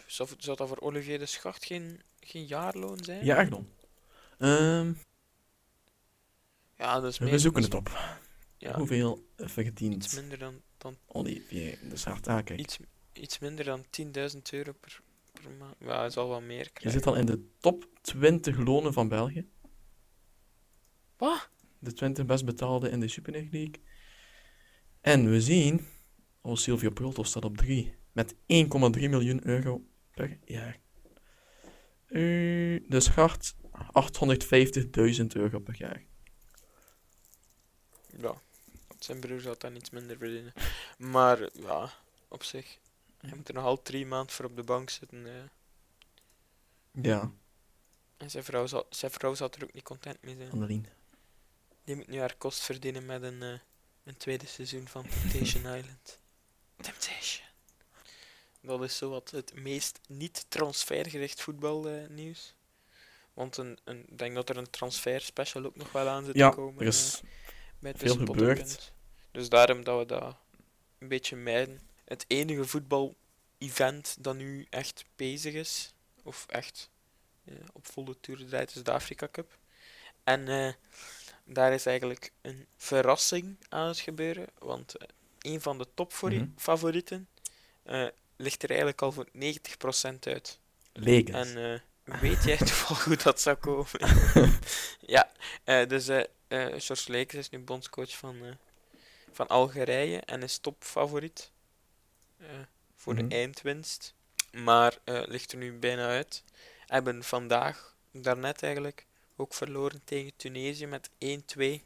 Zou, 0.06 0.28
zou 0.38 0.56
dat 0.56 0.68
voor 0.68 0.80
Olivier 0.80 1.18
de 1.18 1.26
Schacht 1.26 1.64
geen, 1.64 2.02
geen 2.20 2.44
jaarloon 2.46 2.98
zijn? 3.04 3.24
Ja, 3.24 3.44
dan. 3.44 3.68
Ehm 4.38 4.92
Ja, 6.78 7.00
dat 7.00 7.12
is 7.12 7.18
we 7.18 7.24
meer... 7.24 7.38
zoeken 7.38 7.62
dat 7.62 7.72
het 7.72 7.80
op. 7.80 8.18
Ja, 8.58 8.76
Hoeveel 8.76 9.26
iets 9.36 9.52
verdient 9.52 10.14
minder 10.14 10.38
dan, 10.38 10.60
dan, 10.78 10.96
Olivier 11.06 11.78
de 11.88 11.96
Sart? 11.96 12.28
Ah, 12.28 12.44
kijk. 12.44 12.60
iets, 12.60 12.78
iets 13.18 13.38
minder 13.38 13.64
dan 13.64 13.84
10.000 13.84 14.38
euro 14.50 14.72
per, 14.72 15.00
per 15.32 15.50
maand. 15.50 15.74
Ja, 15.78 15.98
hij 15.98 16.10
zal 16.10 16.28
wel 16.28 16.40
meer 16.40 16.64
Je 16.64 16.70
krijgen. 16.70 17.00
zit 17.00 17.06
al 17.06 17.14
in 17.14 17.26
de 17.26 17.48
top 17.60 17.88
20 18.00 18.58
lonen 18.58 18.92
van 18.92 19.08
België. 19.08 19.48
Wat? 21.16 21.48
De 21.78 21.92
20 21.92 22.26
best 22.26 22.44
betaalde 22.44 22.90
in 22.90 23.00
de 23.00 23.08
Super 23.08 23.32
League. 23.32 23.82
En 25.00 25.30
we 25.30 25.40
zien... 25.40 25.86
Oh, 26.40 26.56
Silvio 26.56 26.90
Pulto 26.90 27.22
staat 27.22 27.44
op 27.44 27.56
3. 27.56 27.94
Met 28.12 28.34
1,3 28.34 28.38
miljoen 28.92 29.46
euro 29.46 29.86
per 30.10 30.38
jaar. 30.44 30.80
Uh, 32.08 32.80
de 32.88 33.00
Schart 33.00 33.54
850.000 35.18 35.26
euro 35.32 35.58
per 35.58 35.74
jaar. 35.78 36.04
Ja. 38.18 38.34
Zijn 38.98 39.20
broer 39.20 39.40
zal 39.40 39.54
dan 39.58 39.76
iets 39.76 39.90
minder 39.90 40.16
verdienen. 40.16 40.52
Maar, 40.98 41.48
ja, 41.52 41.92
op 42.28 42.42
zich. 42.42 42.78
Hij 43.26 43.36
moet 43.36 43.48
er 43.48 43.54
nog 43.54 43.64
al 43.64 43.82
drie 43.82 44.06
maanden 44.06 44.34
voor 44.34 44.44
op 44.44 44.56
de 44.56 44.62
bank 44.62 44.90
zitten. 44.90 45.26
eh. 45.26 47.02
Ja, 47.04 47.30
En 48.16 48.30
zijn 48.30 48.44
vrouw, 48.44 48.66
zal, 48.66 48.86
zijn 48.90 49.10
vrouw 49.10 49.34
zal 49.34 49.50
er 49.50 49.62
ook 49.64 49.72
niet 49.72 49.82
content 49.84 50.22
mee 50.22 50.36
zijn. 50.36 50.50
Annelien. 50.50 50.86
Die 51.84 51.96
moet 51.96 52.06
nu 52.08 52.18
haar 52.18 52.34
kost 52.36 52.62
verdienen 52.62 53.06
met 53.06 53.22
een, 53.22 53.42
eh, 53.42 53.58
een 54.04 54.16
tweede 54.16 54.46
seizoen 54.46 54.88
van 54.88 55.06
Temptation 55.08 55.62
Island. 55.76 56.18
Temptation. 56.76 57.46
Dat 58.60 58.82
is 58.82 58.96
zowat 58.96 59.30
het 59.30 59.54
meest 59.54 60.00
niet 60.08 60.46
transfergericht 60.48 61.42
voetbalnieuws. 61.42 62.54
Want 63.34 63.56
een, 63.56 63.78
een, 63.84 64.04
ik 64.08 64.18
denk 64.18 64.34
dat 64.34 64.48
er 64.48 64.56
een 64.56 64.70
transfer 64.70 65.20
special 65.20 65.64
ook 65.64 65.76
nog 65.76 65.92
wel 65.92 66.08
aan 66.08 66.24
zit 66.24 66.34
Ja, 66.34 66.50
te 66.50 66.56
komen. 66.56 66.80
er 66.80 66.86
is 66.86 67.20
eh, 67.24 67.30
bij 67.78 67.94
veel 67.96 68.16
gebeurd. 68.16 68.92
Dus 69.30 69.48
daarom 69.48 69.84
dat 69.84 69.98
we 69.98 70.06
dat 70.06 70.36
een 70.98 71.08
beetje 71.08 71.36
mijden. 71.36 71.80
Het 72.14 72.24
enige 72.28 72.64
voetbal-event 72.64 74.16
dat 74.20 74.36
nu 74.36 74.66
echt 74.70 75.04
bezig 75.16 75.54
is, 75.54 75.92
of 76.22 76.46
echt 76.48 76.90
eh, 77.44 77.54
op 77.72 77.86
volle 77.86 78.16
toer 78.20 78.46
draait, 78.46 78.74
is 78.74 78.82
de 78.82 78.92
Afrika 78.92 79.28
Cup. 79.32 79.58
En 80.24 80.48
eh, 80.48 80.72
daar 81.44 81.72
is 81.72 81.86
eigenlijk 81.86 82.32
een 82.42 82.66
verrassing 82.76 83.56
aan 83.68 83.88
het 83.88 83.98
gebeuren, 83.98 84.46
want 84.58 84.96
eh, 84.96 85.08
een 85.40 85.60
van 85.60 85.78
de 85.78 85.86
topfavorieten 85.94 87.28
Mhm. 87.84 88.10
ligt 88.36 88.62
er 88.62 88.68
eigenlijk 88.68 89.02
al 89.02 89.12
voor 89.12 89.28
90% 89.32 90.26
uit. 90.26 90.58
Lekens. 90.92 91.52
En 91.52 91.82
weet 92.20 92.44
jij 92.44 92.56
toevallig 92.68 93.04
hoe 93.04 93.16
dat 93.16 93.40
zou 93.40 93.56
komen? 93.56 93.86
ja, 95.14 95.30
dus 95.84 96.08
eh 96.08 96.22
George 96.48 97.10
Lekers 97.10 97.38
is 97.38 97.50
nu 97.50 97.58
bondscoach 97.58 98.16
van, 98.16 98.58
van 99.32 99.46
Algerije 99.46 100.18
en 100.20 100.42
is 100.42 100.58
topfavoriet 100.58 101.52
eh, 102.48 102.58
voor 102.96 103.14
Mhm. 103.14 103.28
de 103.28 103.34
eindwinst. 103.34 104.14
Maar 104.52 104.98
eh, 105.04 105.22
ligt 105.24 105.52
er 105.52 105.58
nu 105.58 105.72
bijna 105.72 106.06
uit. 106.08 106.42
Hebben 106.86 107.24
vandaag, 107.24 107.94
daarnet 108.10 108.62
eigenlijk, 108.62 109.06
ook 109.36 109.54
verloren 109.54 110.00
tegen 110.04 110.32
Tunesië 110.36 110.86
met 110.86 111.10
1-2. 111.18 111.84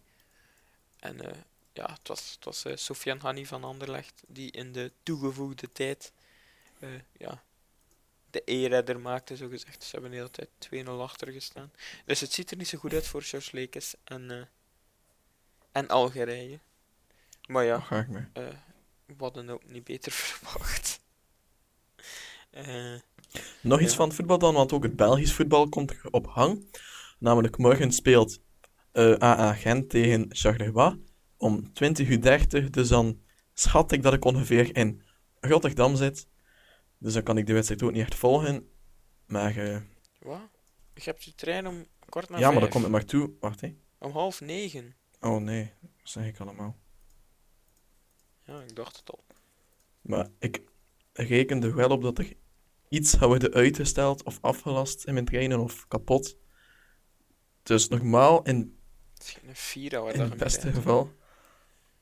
En 0.98 1.20
eh, 1.20 1.36
ja, 1.72 1.92
het 1.92 2.08
was, 2.08 2.30
het 2.30 2.44
was 2.44 2.84
Sofiane 2.84 3.20
Hanni 3.20 3.46
van 3.46 3.64
Anderlecht 3.64 4.22
die 4.26 4.50
in 4.50 4.72
de 4.72 4.92
toegevoegde 5.02 5.72
tijd 5.72 6.12
ja, 7.12 7.42
de 8.30 8.42
E-redder 8.44 9.00
maakte, 9.00 9.36
zogezegd. 9.36 9.82
Ze 9.84 9.90
hebben 9.90 10.10
de 10.10 10.16
hele 10.16 10.30
tijd 10.30 10.48
2-0 10.58 10.88
achter 11.02 11.32
gestaan. 11.32 11.72
Dus 12.04 12.20
het 12.20 12.32
ziet 12.32 12.50
er 12.50 12.56
niet 12.56 12.68
zo 12.68 12.78
goed 12.78 12.92
uit 12.92 13.06
voor 13.06 13.22
George 13.22 13.50
Lekes 13.56 13.94
en, 14.04 14.48
en 15.72 15.88
Algerije. 15.88 16.58
Maar 17.46 17.64
ja, 17.64 17.80
ga 17.80 17.98
ik 17.98 18.08
mee. 18.08 18.26
Eh, 19.08 19.14
we 19.16 19.24
hadden 19.24 19.48
ook 19.50 19.70
niet 19.70 19.84
beter 19.84 20.12
verwacht. 20.22 21.00
Eh, 22.50 22.94
Nog 23.60 23.80
iets 23.80 23.94
van 23.94 24.06
het 24.06 24.16
voetbal 24.16 24.38
dan, 24.38 24.54
want 24.54 24.72
ook 24.72 24.82
het 24.82 24.96
Belgisch 24.96 25.32
voetbal 25.32 25.68
komt 25.68 25.90
er 25.90 26.00
op 26.10 26.26
hang. 26.26 26.80
Namelijk 27.18 27.58
morgen 27.58 27.92
speelt 27.92 28.40
eh, 28.92 29.12
AA 29.12 29.52
Gent 29.54 29.90
tegen 29.90 30.26
Charleroi 30.28 31.02
om 31.36 31.72
20.30 31.84 32.06
uur. 32.06 32.70
Dus 32.70 32.88
dan 32.88 33.20
schat 33.54 33.92
ik 33.92 34.02
dat 34.02 34.12
ik 34.12 34.24
ongeveer 34.24 34.76
in 34.76 35.02
Rotterdam 35.40 35.96
zit. 35.96 36.26
Dus 36.98 37.12
dan 37.12 37.22
kan 37.22 37.38
ik 37.38 37.46
de 37.46 37.52
wedstrijd 37.52 37.82
ook 37.82 37.92
niet 37.92 38.02
echt 38.02 38.14
volgen. 38.14 38.68
Maar 39.26 39.56
eh, 39.56 39.80
wat? 40.18 40.40
Je 40.94 41.02
hebt 41.04 41.24
je 41.24 41.34
trein 41.34 41.66
om 41.66 41.86
kwart 42.08 42.28
na 42.28 42.38
ja, 42.38 42.50
maar 42.50 42.60
dan 42.60 42.68
komt 42.68 42.82
het 42.82 42.92
maar 42.92 43.04
toe. 43.04 43.30
Wacht, 43.40 43.60
hè. 43.60 43.74
Om 43.98 44.12
half 44.12 44.40
negen. 44.40 44.96
Oh 45.20 45.40
nee, 45.40 45.72
dat 45.80 45.90
zeg 46.02 46.26
ik 46.26 46.40
allemaal. 46.40 46.76
Ja, 48.48 48.62
ik 48.62 48.76
dacht 48.76 48.96
het 48.96 49.10
al. 49.10 49.24
Maar 50.00 50.28
ik 50.38 50.62
reken 51.12 51.62
er 51.62 51.74
wel 51.74 51.90
op 51.90 52.02
dat 52.02 52.18
er 52.18 52.32
iets 52.88 53.10
gaat 53.10 53.28
worden 53.28 53.52
uitgesteld 53.52 54.22
of 54.22 54.38
afgelast 54.40 55.04
in 55.04 55.12
mijn 55.12 55.24
treinen 55.24 55.60
of 55.60 55.88
kapot. 55.88 56.36
Dus 57.62 57.88
normaal, 57.88 58.42
in, 58.42 58.78
in 59.42 60.20
het 60.20 60.36
beste 60.36 60.72
geval, 60.72 61.12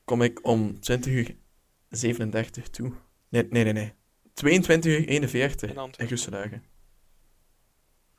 kom 0.05 0.21
ik 0.21 0.45
om 0.45 0.79
20 0.79 1.13
uur 1.13 1.35
37 1.89 2.69
toe. 2.69 2.93
Nee, 3.29 3.47
nee, 3.49 3.63
nee, 3.63 3.73
nee. 3.73 3.93
22 4.33 4.91
uur 4.91 5.07
41 5.07 5.69
In 5.69 5.75
in. 6.51 6.63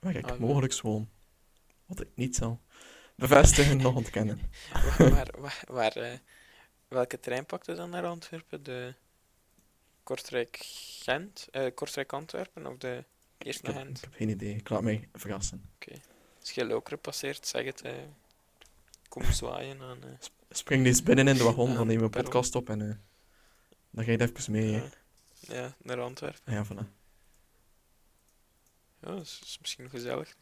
Waar 0.00 0.16
ik 0.16 0.24
Ah, 0.24 0.38
ja. 0.38 0.44
mogelijk 0.44 0.80
woon. 0.80 1.08
Wat 1.86 2.00
ik 2.00 2.08
niet 2.14 2.36
zal 2.36 2.60
bevestigen, 3.18 3.76
nog 3.76 3.94
ontkennen. 3.94 4.40
waar, 4.98 5.10
waar, 5.10 5.34
waar, 5.38 5.64
waar, 5.66 5.96
eh, 5.96 6.18
welke 6.88 7.20
trein 7.20 7.46
pakte 7.46 7.74
dan 7.74 7.90
naar 7.90 8.04
Antwerpen? 8.06 8.62
De 8.62 8.94
Kortrijk-Gent? 10.02 11.48
eh 11.50 11.74
Kortrijk-Antwerpen 11.74 12.66
of 12.66 12.76
de 12.76 13.04
eerst 13.38 13.58
Ik 13.58 13.64
naar 13.64 13.74
Gent? 13.74 13.96
ik 13.96 14.04
heb 14.04 14.14
geen 14.14 14.28
idee, 14.28 14.54
ik 14.54 14.68
laat 14.68 14.82
mij 14.82 15.08
verrassen. 15.14 15.70
Als 16.40 16.50
je 16.50 16.64
Lokeren 16.66 17.00
passeert, 17.00 17.46
zeg 17.46 17.64
het. 17.64 17.80
eh 17.82 17.92
kom 19.08 19.24
zwaaien 19.32 19.80
aan. 19.82 20.02
eh, 20.02 20.08
Spring 20.50 20.86
eens 20.86 21.02
binnen 21.02 21.28
in 21.28 21.36
de 21.36 21.42
wagon, 21.44 21.74
dan 21.74 21.86
nemen 21.86 22.10
we 22.10 22.16
een 22.16 22.22
podcast 22.24 22.54
op 22.54 22.68
en 22.68 22.80
eh, 22.90 22.96
dan 23.90 24.04
ga 24.04 24.10
je 24.10 24.16
het 24.18 24.36
even 24.38 24.52
mee. 24.52 24.70
ja. 24.70 24.90
ja, 25.40 25.76
naar 25.82 26.00
Antwerpen. 26.00 26.52
Ja, 26.52 26.66
voilà. 26.66 26.86
Ja, 29.00 29.10
dat 29.14 29.20
is, 29.22 29.40
is 29.44 29.58
misschien 29.60 29.90
gezellig. 29.90 30.36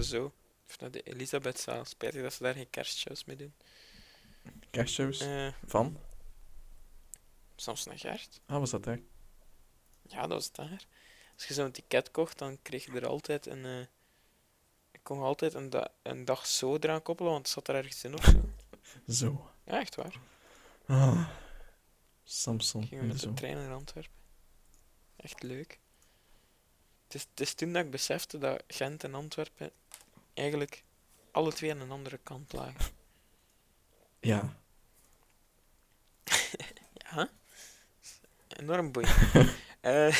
Zoo. 0.00 0.32
Of 0.68 0.80
naar 0.80 0.90
de 0.90 1.02
Elisabethzaal. 1.02 1.84
Spijtig 1.84 2.22
dat 2.22 2.32
ze 2.32 2.42
daar 2.42 2.54
geen 2.54 2.70
kerstshows 2.70 3.24
mee 3.24 3.36
doen. 3.36 3.54
Kerstshows 4.70 5.20
Eh 5.20 5.48
van? 5.66 5.98
soms 7.56 7.84
naar 7.84 7.98
Gert. 7.98 8.40
Ah, 8.46 8.58
was 8.58 8.70
dat 8.70 8.84
daar? 8.84 9.00
Ja, 10.02 10.20
dat 10.20 10.28
was 10.30 10.52
daar. 10.52 10.86
Als 11.34 11.44
je 11.46 11.54
zo'n 11.54 11.70
ticket 11.70 12.10
kocht, 12.10 12.38
dan 12.38 12.58
kreeg 12.62 12.84
je 12.84 12.92
er 12.92 13.06
altijd 13.06 13.46
een... 13.46 13.64
eh 13.64 13.80
ik 14.90 15.00
kon 15.02 15.20
altijd 15.22 15.54
een, 15.54 15.70
da- 15.70 15.90
een 16.02 16.24
dag 16.24 16.46
zo 16.46 16.76
eraan 16.76 17.02
koppelen, 17.02 17.32
want 17.32 17.44
het 17.44 17.54
zat 17.54 17.68
er 17.68 17.74
ergens 17.74 18.04
in 18.04 18.14
of 18.14 18.24
zo. 18.24 18.48
Zo. 19.26 19.50
Ja, 19.64 19.80
echt 19.80 19.94
waar. 19.94 20.14
Ah. 20.86 21.28
Samson. 22.24 22.86
Gingen 22.86 23.04
we 23.04 23.12
met 23.12 23.20
Zo. 23.20 23.28
de 23.28 23.34
trein 23.34 23.56
naar 23.56 23.72
Antwerpen. 23.72 24.12
Echt 25.16 25.42
leuk. 25.42 25.78
Het 27.04 27.14
is, 27.14 27.26
het 27.30 27.40
is 27.40 27.54
toen 27.54 27.72
dat 27.72 27.84
ik 27.84 27.90
besefte 27.90 28.38
dat 28.38 28.62
Gent 28.66 29.04
en 29.04 29.14
Antwerpen 29.14 29.70
eigenlijk 30.34 30.84
alle 31.30 31.52
twee 31.52 31.70
aan 31.70 31.80
een 31.80 31.90
andere 31.90 32.18
kant 32.22 32.52
lagen. 32.52 32.94
Ja. 34.22 34.56
Ja? 37.14 37.30
Enorm 38.48 38.92
boeiend. 38.92 39.14
Eh, 39.80 40.16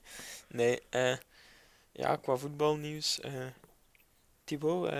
nee, 0.48 0.80
eh, 0.90 1.16
ja, 1.92 2.16
qua 2.16 2.36
voetbalnieuws. 2.36 3.20
eh 3.20 3.46
Thibaut, 4.44 4.90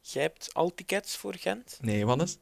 jij 0.00 0.22
hebt 0.22 0.54
al 0.54 0.74
tickets 0.74 1.16
voor 1.16 1.34
Gent? 1.34 1.78
Nee, 1.80 2.06
Wannes. 2.06 2.38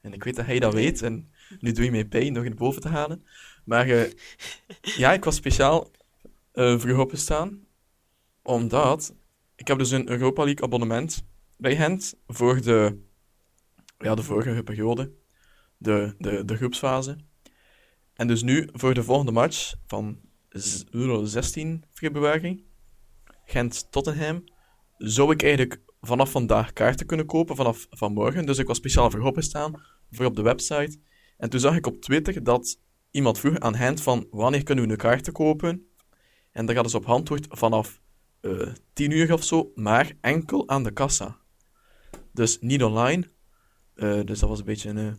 En 0.00 0.12
ik 0.12 0.24
weet 0.24 0.36
dat 0.36 0.46
hij 0.46 0.58
dat 0.58 0.74
weet. 0.74 1.02
En 1.02 1.32
nu 1.60 1.72
doe 1.72 1.84
je 1.84 1.90
mij 1.90 2.04
pijn 2.04 2.32
nog 2.32 2.44
in 2.44 2.54
boven 2.54 2.82
te 2.82 2.88
halen. 2.88 3.26
Maar 3.64 3.86
ja, 4.80 5.12
ik 5.12 5.24
was 5.24 5.36
speciaal 5.36 5.90
vroeg 6.52 6.98
opgestaan. 6.98 7.66
Omdat 8.42 9.14
ik 9.56 9.68
heb 9.68 9.78
dus 9.78 9.90
een 9.90 10.08
Europa 10.08 10.44
League 10.44 10.64
abonnement 10.64 11.24
bij 11.56 11.76
Gent 11.76 12.14
voor 12.26 12.62
de, 12.62 13.02
ja, 14.02 14.14
de 14.14 14.22
vorige 14.22 14.62
periode. 14.62 15.12
De, 15.76 16.14
de, 16.18 16.44
de 16.44 16.56
groepsfase. 16.56 17.16
En 18.14 18.26
dus 18.26 18.42
nu 18.42 18.68
voor 18.72 18.94
de 18.94 19.02
volgende 19.02 19.32
match 19.32 19.74
van 19.86 20.20
z- 20.48 20.84
euro 20.90 21.24
16 21.24 21.84
februari. 21.92 22.66
Gent-Tottenham. 23.44 24.44
Zou 24.98 25.32
ik 25.32 25.42
eigenlijk 25.42 25.80
vanaf 26.00 26.30
vandaag 26.30 26.72
kaarten 26.72 27.06
kunnen 27.06 27.26
kopen, 27.26 27.56
vanaf 27.56 27.86
vanmorgen. 27.90 28.46
Dus 28.46 28.58
ik 28.58 28.66
was 28.66 28.76
speciaal 28.76 29.10
voor 29.10 29.20
opgestaan, 29.20 29.82
voor 30.10 30.26
op 30.26 30.36
de 30.36 30.42
website. 30.42 30.98
En 31.36 31.50
toen 31.50 31.60
zag 31.60 31.76
ik 31.76 31.86
op 31.86 32.00
Twitter 32.00 32.42
dat 32.44 32.78
iemand 33.10 33.38
vroeg 33.38 33.58
aan 33.58 33.76
Gent 33.76 34.02
van 34.02 34.26
wanneer 34.30 34.62
kunnen 34.62 34.84
we 34.84 34.90
een 34.90 34.96
kaarten 34.96 35.32
kopen? 35.32 35.86
En 36.52 36.66
daar 36.66 36.74
hadden 36.74 36.92
ze 36.92 36.98
op 36.98 37.04
antwoord 37.06 37.46
vanaf 37.48 38.00
eh 38.40 38.68
10 38.92 39.10
uur 39.10 39.32
of 39.32 39.44
zo, 39.44 39.70
maar 39.74 40.12
enkel 40.20 40.68
aan 40.68 40.82
de 40.82 40.92
kassa. 40.92 41.38
Dus 42.32 42.58
niet 42.60 42.82
online. 42.82 43.30
Eh, 43.94 44.20
dus 44.24 44.38
dat 44.38 44.48
was 44.48 44.58
een 44.58 44.64
beetje 44.64 44.88
een, 44.88 44.98
eh, 44.98 45.14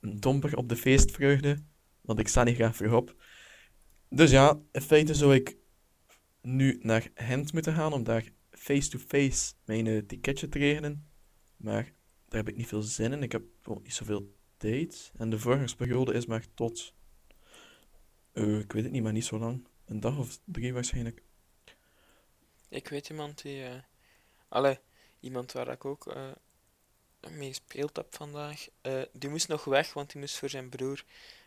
een 0.00 0.20
domper 0.20 0.56
op 0.56 0.68
de 0.68 0.76
feestvreugde, 0.76 1.62
want 2.00 2.18
ik 2.18 2.28
sta 2.28 2.44
niet 2.44 2.54
graag 2.54 2.76
vroeg 2.76 2.92
op. 2.92 3.22
Dus 4.08 4.30
ja, 4.30 4.60
in 4.72 4.80
feite 4.80 5.14
zou 5.14 5.34
ik 5.34 5.56
nu 6.42 6.78
naar 6.82 7.10
Gent 7.14 7.52
moeten 7.52 7.74
gaan 7.74 7.92
om 7.92 8.04
daar 8.04 8.28
face-to-face 8.50 9.52
mijn 9.64 9.86
eh, 9.86 9.98
ticketje 9.98 10.48
te 10.48 10.58
regelen. 10.58 11.08
Maar 11.56 11.84
daar 12.28 12.40
heb 12.40 12.48
ik 12.48 12.56
niet 12.56 12.66
veel 12.66 12.82
zin 12.82 13.12
in. 13.12 13.22
Ik 13.22 13.32
heb 13.32 13.42
ook 13.64 13.82
niet 13.82 13.94
zoveel 13.94 14.34
tijd. 14.56 15.12
En 15.16 15.30
de 15.30 15.38
voorgangsperiode 15.38 16.12
is 16.12 16.26
maar 16.26 16.44
tot... 16.54 16.94
ik 18.32 18.72
weet 18.72 18.82
het 18.82 18.90
niet, 18.90 19.02
maar 19.02 19.12
niet 19.12 19.24
zo 19.24 19.38
lang. 19.38 19.68
Een 19.84 20.00
dag 20.00 20.18
of 20.18 20.40
drie 20.44 20.72
waarschijnlijk. 20.72 21.22
Ik 22.68 22.88
weet 22.88 23.08
iemand 23.10 23.42
die... 23.42 23.64
eh 23.64 23.82
allee, 24.48 24.78
iemand 25.20 25.52
waar 25.52 25.68
ik 25.68 25.84
ook 25.84 26.06
mee 27.30 27.48
gespeeld 27.48 27.96
heb 27.96 28.06
vandaag. 28.14 28.66
eh, 28.80 29.02
die 29.12 29.30
moest 29.30 29.48
nog 29.48 29.64
weg, 29.64 29.92
want 29.92 30.10
die 30.12 30.20
moest 30.20 30.38
voor 30.38 30.48
zijn 30.48 30.68
broer 30.68 31.04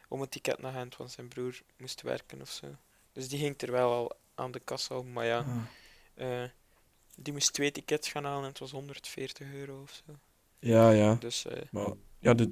om 0.07 0.21
een 0.21 0.29
ticket 0.29 0.59
naar 0.61 0.73
Gent, 0.73 0.97
want 0.97 1.11
zijn 1.11 1.27
broer 1.27 1.61
moest 1.77 2.01
werken 2.01 2.41
of 2.41 2.49
zo. 2.49 2.67
Dus 3.13 3.29
die 3.29 3.39
ging 3.39 3.61
er 3.61 3.71
wel 3.71 3.91
al 3.91 4.11
aan 4.35 4.51
de 4.51 4.59
kassa 4.59 4.95
op, 4.97 5.05
maar 5.07 5.25
ja, 5.25 5.37
Ah. 5.37 6.43
eh, 6.43 6.49
die 7.17 7.33
moest 7.33 7.53
twee 7.53 7.71
tickets 7.71 8.09
gaan 8.09 8.23
halen 8.23 8.43
en 8.43 8.49
het 8.49 8.59
was 8.59 8.71
140 8.71 9.53
euro 9.53 9.81
of 9.81 10.01
zo. 10.05 10.13
Ja, 10.59 10.89
ja. 10.91 11.15
Dus 11.15 11.45
eh, 11.45 11.61
Maar 11.71 11.93
ja, 12.19 12.33
de, 12.33 12.45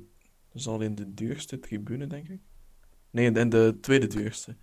Dat 0.51 0.61
is 0.61 0.67
al 0.67 0.81
in 0.81 0.95
de 0.95 1.13
duurste 1.13 1.59
tribune, 1.59 2.07
denk 2.07 2.27
ik. 2.27 2.39
Nee, 3.11 3.31
in 3.31 3.49
de 3.49 3.77
tweede 3.81 4.07
duurste. 4.07 4.55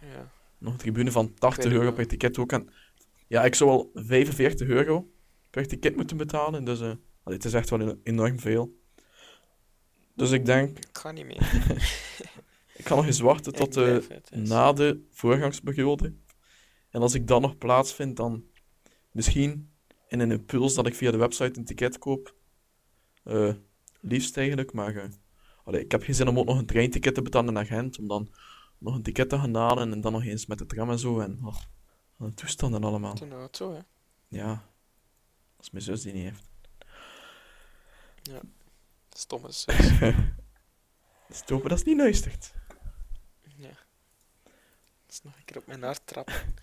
Ja. 0.00 0.30
Nog 0.58 0.72
een 0.72 0.78
tribune 0.78 1.10
van 1.10 1.34
80 1.34 1.64
weet 1.64 1.72
euro 1.72 1.92
per 1.92 2.06
ticket 2.06 2.38
ook. 2.38 2.52
En 2.52 2.70
ja, 3.26 3.44
ik 3.44 3.54
zou 3.54 3.70
wel 3.70 3.90
45 3.94 4.68
euro 4.68 5.10
per 5.50 5.66
ticket 5.66 5.96
moeten 5.96 6.16
betalen. 6.16 6.64
Dus 6.64 6.80
eh 6.80 6.92
allee, 7.28 7.40
het 7.40 7.46
is 7.46 7.54
echt 7.54 7.70
wel 7.70 7.80
en- 7.80 8.00
enorm 8.02 8.38
veel. 8.40 8.76
Dus 10.14 10.30
ik 10.30 10.44
denk, 10.44 10.78
Ik 10.78 10.98
ga 10.98 11.10
niet 11.10 11.26
meer. 11.26 11.52
ik 12.80 12.86
ga 12.86 12.94
nog 12.94 13.06
eens 13.06 13.20
wachten 13.20 13.52
tot 13.52 13.74
dus. 13.74 14.06
na 14.30 14.72
de 14.72 15.06
voorgangsperiode. 15.10 16.14
En 16.90 17.00
als 17.00 17.14
ik 17.14 17.26
dan 17.26 17.42
nog 17.42 17.58
plaats 17.58 17.94
vind, 17.94 18.16
dan 18.16 18.44
misschien 19.12 19.70
in 20.08 20.20
een 20.20 20.30
impuls 20.30 20.74
dat 20.74 20.86
ik 20.86 20.94
via 20.94 21.10
de 21.10 21.16
website 21.16 21.58
een 21.58 21.64
ticket 21.64 21.98
koop. 21.98 22.34
Eh, 23.24 23.54
liefst 24.00 24.36
eigenlijk, 24.36 24.72
maar 24.72 24.96
eh, 24.96 25.08
allee, 25.64 25.84
ik 25.84 25.90
heb 25.92 26.02
geen 26.02 26.14
zin 26.14 26.28
om 26.28 26.38
ook 26.38 26.46
nog 26.46 26.58
een 26.58 26.66
treinticket 26.66 27.14
te 27.14 27.22
betalen 27.22 27.52
naar 27.52 27.66
Gent, 27.66 27.98
om 27.98 28.08
dan 28.08 28.28
nog 28.78 28.94
een 28.94 29.02
ticket 29.02 29.28
te 29.28 29.38
gaan 29.38 29.54
halen 29.54 29.92
en 29.92 30.00
dan 30.00 30.12
nog 30.12 30.24
eens 30.24 30.46
met 30.46 30.58
de 30.58 30.66
tram 30.66 30.90
en 30.90 30.98
zo. 30.98 31.20
En 31.20 31.38
oh, 31.44 31.56
wat 32.16 32.28
een 32.28 32.34
toestanden 32.34 32.84
allemaal. 32.84 33.14
Toen 33.14 33.48
zo, 33.50 33.72
hè. 33.72 33.80
Ja, 34.28 34.68
als 35.56 35.70
mijn 35.70 35.84
zus 35.84 36.02
die 36.02 36.12
niet 36.12 36.22
heeft. 36.22 36.48
Stomme 39.10 39.52
zus. 39.52 39.66
Ik 41.28 41.48
hoop 41.48 41.68
dat 41.68 41.78
is 41.78 41.84
niet 41.84 41.96
luistert. 41.96 42.52
ja. 43.56 43.68
Dat 45.06 45.10
is 45.16 45.22
nog 45.22 45.36
een 45.36 45.44
keer 45.44 45.56
op 45.56 45.66
mijn 45.66 45.82
hart 45.82 46.06
trappen. 46.06 46.34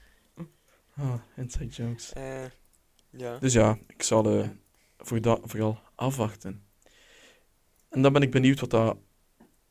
Ah, 0.98 1.22
inside 1.36 1.66
jokes. 1.68 2.14
Eh, 2.14 2.46
ja. 3.10 3.38
Dus 3.38 3.54
ja, 3.54 3.78
ik 3.88 4.04
zal 4.04 4.26
eh, 4.26 4.40
Ja. 4.40 4.56
voor 4.98 5.22
dat 5.22 5.42
vooral 5.44 5.80
afwachten. 5.96 6.66
En 7.90 8.02
dan 8.02 8.14
ben 8.14 8.22
ik 8.22 8.32
benieuwd 8.32 8.60
wat 8.60 8.70
dat 8.70 8.98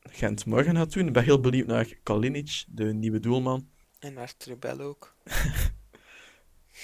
Gent 0.01 0.45
morgen 0.45 0.75
gaat 0.75 0.93
doen. 0.93 1.07
Ik 1.07 1.13
ben 1.13 1.23
heel 1.23 1.39
benieuwd 1.39 1.67
naar 1.67 1.85
Kalinic, 2.03 2.65
de 2.67 2.93
nieuwe 2.93 3.19
doelman. 3.19 3.69
En 3.99 4.13
naar 4.13 4.37
Trubel 4.37 4.79
ook. 4.79 5.15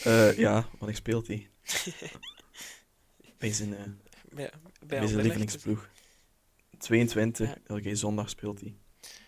Eh, 0.04 0.38
ja, 0.38 0.68
wanneer 0.78 0.96
speelt 0.98 1.28
hij? 1.28 1.50
bij 3.38 3.54
zijn, 3.54 3.76
eh, 3.76 3.86
Bij, 4.32 4.52
bij 4.86 5.00
Anderlecht. 5.00 5.24
lievelingsploeg. 5.28 5.90
22, 6.78 7.48
Ja. 7.48 7.58
elke 7.68 7.96
zondag 7.96 8.30
speelt 8.30 8.60
hij. 8.62 8.74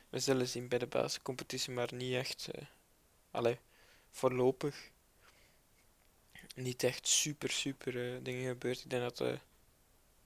We 0.10 0.20
zullen 0.20 0.48
zien 0.48 0.68
bij 0.68 0.80
de 0.80 0.88
basiscompetitie, 0.88 1.74
maar 1.74 1.90
niet 1.94 2.14
echt. 2.14 2.48
allee, 3.32 3.58
voorlopig. 4.12 4.92
Niet 6.56 6.84
echt 6.84 7.08
super, 7.08 7.50
super 7.52 8.14
eh, 8.14 8.20
dingen 8.24 8.48
gebeurd. 8.48 8.80
Ik 8.84 8.90
denk 8.90 9.02
dat 9.02 9.22
eh 9.22 9.38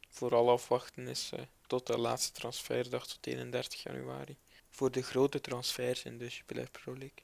vooral 0.10 0.50
afwachten 0.50 1.08
is 1.08 1.32
tot 1.68 1.88
de 1.88 1.98
laatste 1.98 2.32
transferdag, 2.32 3.08
tot 3.08 3.28
31 3.28 3.84
januari. 3.84 4.38
Voor 4.70 4.92
de 4.92 5.02
grote 5.02 5.42
transfers 5.42 6.04
in 6.04 6.18
de 6.18 6.28
Jupiler 6.28 6.70
Pro 6.72 6.92
League. 6.92 7.24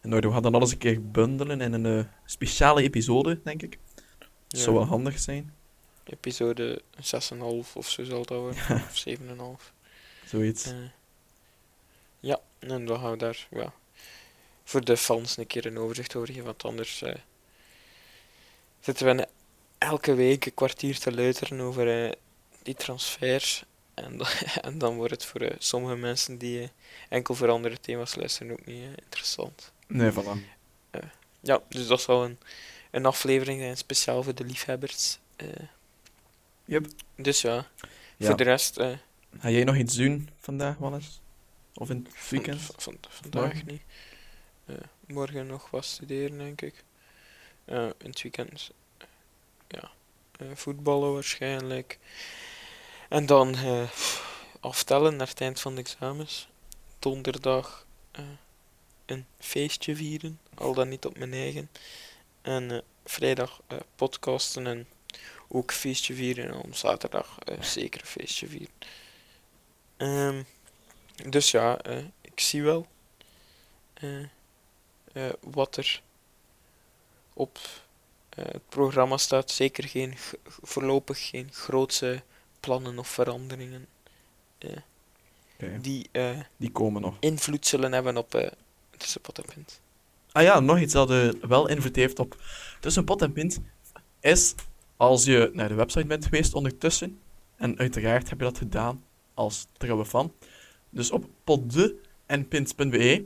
En 0.00 0.08
nou, 0.08 0.20
we 0.22 0.32
gaan 0.32 0.42
dan 0.42 0.54
alles 0.54 0.72
een 0.72 0.78
keer 0.78 1.10
bundelen 1.10 1.60
in 1.60 1.72
een 1.72 2.08
speciale 2.24 2.82
episode, 2.82 3.40
denk 3.42 3.62
ik. 3.62 3.78
Dat 4.48 4.60
zou 4.60 4.76
wel 4.76 4.84
handig 4.84 5.18
zijn. 5.18 5.54
Episode 6.06 6.82
6,5 6.96 7.72
of 7.74 7.88
zo 7.88 8.04
zal 8.04 8.24
dat 8.24 8.38
worden. 8.38 8.62
Of 8.90 9.04
7,5. 9.60 9.72
Zoiets. 10.26 10.64
Eh, 10.64 10.74
ja, 12.20 12.40
en 12.58 12.86
dan 12.86 12.98
gaan 13.00 13.10
we 13.10 13.16
daar 13.16 13.46
ja, 13.50 13.72
voor 14.64 14.84
de 14.84 14.96
fans 14.96 15.36
een 15.36 15.46
keer 15.46 15.66
een 15.66 15.78
overzicht 15.78 16.14
over 16.16 16.28
geven, 16.28 16.44
want 16.44 16.64
anders 16.64 17.02
eh, 17.02 17.14
zitten 18.80 19.16
we 19.16 19.28
elke 19.78 20.14
week 20.14 20.46
een 20.46 20.54
kwartier 20.54 20.98
te 20.98 21.12
luisteren 21.14 21.60
over 21.60 22.04
eh, 22.04 22.12
die 22.62 22.74
transfers. 22.74 23.64
En, 23.94 24.16
dan- 24.16 24.26
en 24.62 24.78
dan 24.78 24.96
wordt 24.96 25.12
het 25.12 25.24
voor 25.24 25.52
sommige 25.58 25.96
mensen 25.96 26.38
die 26.38 26.70
enkel 27.08 27.34
voor 27.34 27.50
andere 27.50 27.80
thema's 27.80 28.14
luisteren 28.14 28.52
ook 28.52 28.66
niet 28.66 28.84
interessant. 29.02 29.72
Nee, 29.86 30.10
voilà. 30.12 30.54
Ja, 31.40 31.62
dus 31.68 31.86
dat 31.86 32.00
zal 32.00 32.24
een, 32.24 32.38
een 32.90 33.06
aflevering 33.06 33.60
zijn 33.60 33.76
speciaal 33.76 34.22
voor 34.22 34.34
de 34.34 34.44
liefhebbers. 34.44 35.18
Yep. 36.66 36.86
Dus 37.16 37.40
ja, 37.40 37.66
Ja. 38.16 38.26
voor 38.26 38.36
de 38.36 38.44
rest... 38.44 38.76
eh, 38.76 38.92
Ga 39.38 39.50
jij 39.50 39.64
nog 39.64 39.76
iets 39.76 39.94
doen 39.94 40.28
vandaag, 40.38 40.76
Wannes? 40.76 41.20
Of 41.74 41.90
in 41.90 42.06
het 42.12 42.30
weekend? 42.30 42.60
van- 42.60 42.74
van- 42.78 42.96
vandaag 43.08 43.42
Morgen? 43.44 43.66
niet. 43.66 43.82
Eh, 44.64 44.74
morgen 45.06 45.46
nog 45.46 45.70
wat 45.70 45.84
studeren, 45.84 46.38
denk 46.38 46.60
ik. 46.60 46.84
Eh, 47.64 47.84
in 47.84 48.08
het 48.08 48.22
weekend, 48.22 48.70
ja, 49.68 49.90
voetballen 50.54 51.12
waarschijnlijk. 51.12 51.98
En 53.08 53.26
dan 53.26 53.54
aftellen 54.60 55.16
naar 55.16 55.28
het 55.28 55.40
eind 55.40 55.60
van 55.60 55.74
de 55.74 55.80
examens. 55.80 56.48
Donderdag 56.98 57.86
een 59.06 59.26
feestje 59.38 59.96
vieren, 59.96 60.40
al 60.54 60.74
dan 60.74 60.88
niet 60.88 61.04
op 61.06 61.18
mijn 61.18 61.32
eigen. 61.32 61.70
En 62.42 62.82
vrijdag 63.04 63.60
podcasten 63.96 64.66
en 64.66 64.86
ook 65.48 65.72
feestje 65.72 66.14
vieren. 66.14 66.48
En 66.48 66.54
om 66.54 66.74
zaterdag 66.74 67.38
eh, 67.38 67.62
zeker 67.62 68.00
een 68.00 68.06
feestje 68.06 68.46
vieren. 68.48 68.74
Ehm, 69.96 70.42
dus 71.30 71.50
ja, 71.50 71.78
eh, 71.78 72.04
ik 72.20 72.40
zie 72.40 72.62
wel 72.62 72.86
eh, 73.94 74.22
eh, 75.12 75.32
wat 75.40 75.76
er 75.76 76.02
op 77.32 77.58
eh, 78.28 78.44
het 78.44 78.68
programma 78.68 79.16
staat. 79.16 79.50
Zeker 79.50 79.88
geen, 79.88 80.14
voorlopig 80.62 81.28
geen 81.28 81.48
grootse 81.52 82.22
plannen 82.60 82.98
of 82.98 83.08
veranderingen 83.08 83.86
die 85.80 86.08
eh, 86.12 86.38
Die 86.56 86.72
komen 86.72 87.02
nog. 87.02 87.16
invloed 87.20 87.66
zullen 87.66 87.92
hebben 87.92 88.16
op 88.16 88.34
eh 88.34 88.50
tussen 88.96 89.20
pot 89.20 89.38
en 89.38 89.44
pint. 89.54 89.80
Ah 90.32 90.42
ja, 90.42 90.60
nog 90.60 90.78
iets 90.78 90.92
dat 90.92 91.10
eh, 91.10 91.28
wel 91.40 91.68
invloed 91.68 91.96
heeft 91.96 92.18
op 92.18 92.36
Tussen 92.80 93.04
Pot 93.04 93.22
en 93.22 93.32
Pint, 93.32 93.60
is 94.20 94.54
als 94.96 95.24
je 95.24 95.50
naar 95.52 95.68
de 95.68 95.74
website 95.74 96.06
bent 96.06 96.24
geweest 96.24 96.54
ondertussen, 96.54 97.18
en 97.56 97.78
uiteraard 97.78 98.28
heb 98.28 98.38
je 98.38 98.44
dat 98.44 98.58
gedaan 98.58 99.04
als 99.34 99.66
trouwe 99.72 100.06
fan, 100.06 100.32
dus 100.90 101.10
op 101.10 101.24
potde 101.44 101.96
en 102.26 102.48
pint.be, 102.48 103.24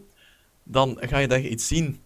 dan 0.62 0.96
ga 1.00 1.18
je 1.18 1.28
daar 1.28 1.40
iets 1.40 1.66
zien 1.66 2.00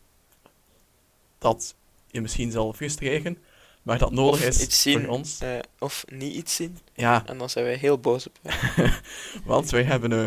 dat 1.39 1.75
je 2.11 2.21
misschien 2.21 2.51
zal 2.51 2.73
frustreren, 2.73 3.39
maar 3.83 3.99
dat 3.99 4.13
nodig 4.13 4.41
Of 4.41 4.47
is 4.47 4.83
zien. 4.83 5.01
voor 5.01 5.09
ons. 5.11 5.41
Eh, 5.41 5.59
of 5.79 6.05
niet 6.13 6.35
iets 6.35 6.55
zien. 6.55 6.79
Ja, 6.95 7.27
En 7.27 7.39
dan 7.39 7.51
zijn 7.51 7.65
wij 7.65 7.75
heel 7.77 7.99
boos 7.99 8.27
op. 8.27 8.39
Want 9.45 9.71
wij 9.71 9.83
hebben 9.83 10.13
eh, 10.13 10.27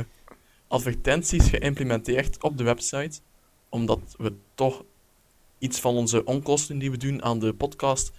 advertenties 0.68 1.50
geïmplementeerd 1.50 2.44
op 2.44 2.58
de 2.58 2.64
website, 2.64 3.20
omdat 3.70 4.00
we 4.18 4.34
toch 4.56 4.84
iets 5.58 5.80
van 5.80 5.96
onze 5.96 6.24
onkosten 6.24 6.78
die 6.78 6.92
we 6.92 6.98
doen 6.98 7.24
aan 7.24 7.40
de 7.40 7.54
podcast 7.54 8.12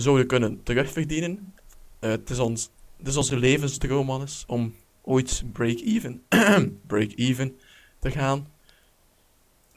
zouden 0.00 0.26
kunnen 0.26 0.62
terugverdienen. 0.62 1.54
Eh, 1.98 2.10
het, 2.10 2.30
is 2.30 2.38
ons, 2.38 2.70
het 2.96 3.08
is 3.08 3.16
onze 3.16 3.36
levensdroom, 3.36 4.06
Mannes, 4.06 4.44
om 4.46 4.74
ooit 5.02 5.42
break-even 5.52 6.24
break-even 6.86 7.58
te 7.98 8.10
gaan. 8.10 8.52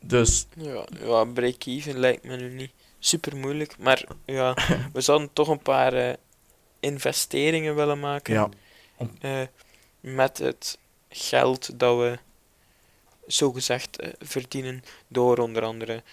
Dus 0.01 0.47
Ja, 0.55 0.85
ja 0.99 1.25
break-even 1.25 1.99
lijkt 1.99 2.23
me 2.23 2.35
nu 2.35 2.53
niet 2.53 2.71
super 2.99 3.37
moeilijk. 3.37 3.77
Maar 3.77 4.03
ja, 4.25 4.53
we 4.93 5.01
zouden 5.01 5.29
toch 5.33 5.47
een 5.47 5.61
paar 5.61 5.93
eh, 5.93 6.13
investeringen 6.79 7.75
willen 7.75 7.99
maken. 7.99 8.33
ja, 8.33 8.49
eh, 9.19 9.47
met 9.99 10.37
het 10.37 10.77
geld 11.09 11.79
dat 11.79 11.97
we 11.97 12.17
zogezegd 13.27 13.99
eh, 13.99 14.09
verdienen 14.19 14.83
door 15.07 15.37
onder 15.37 15.63
andere 15.63 16.03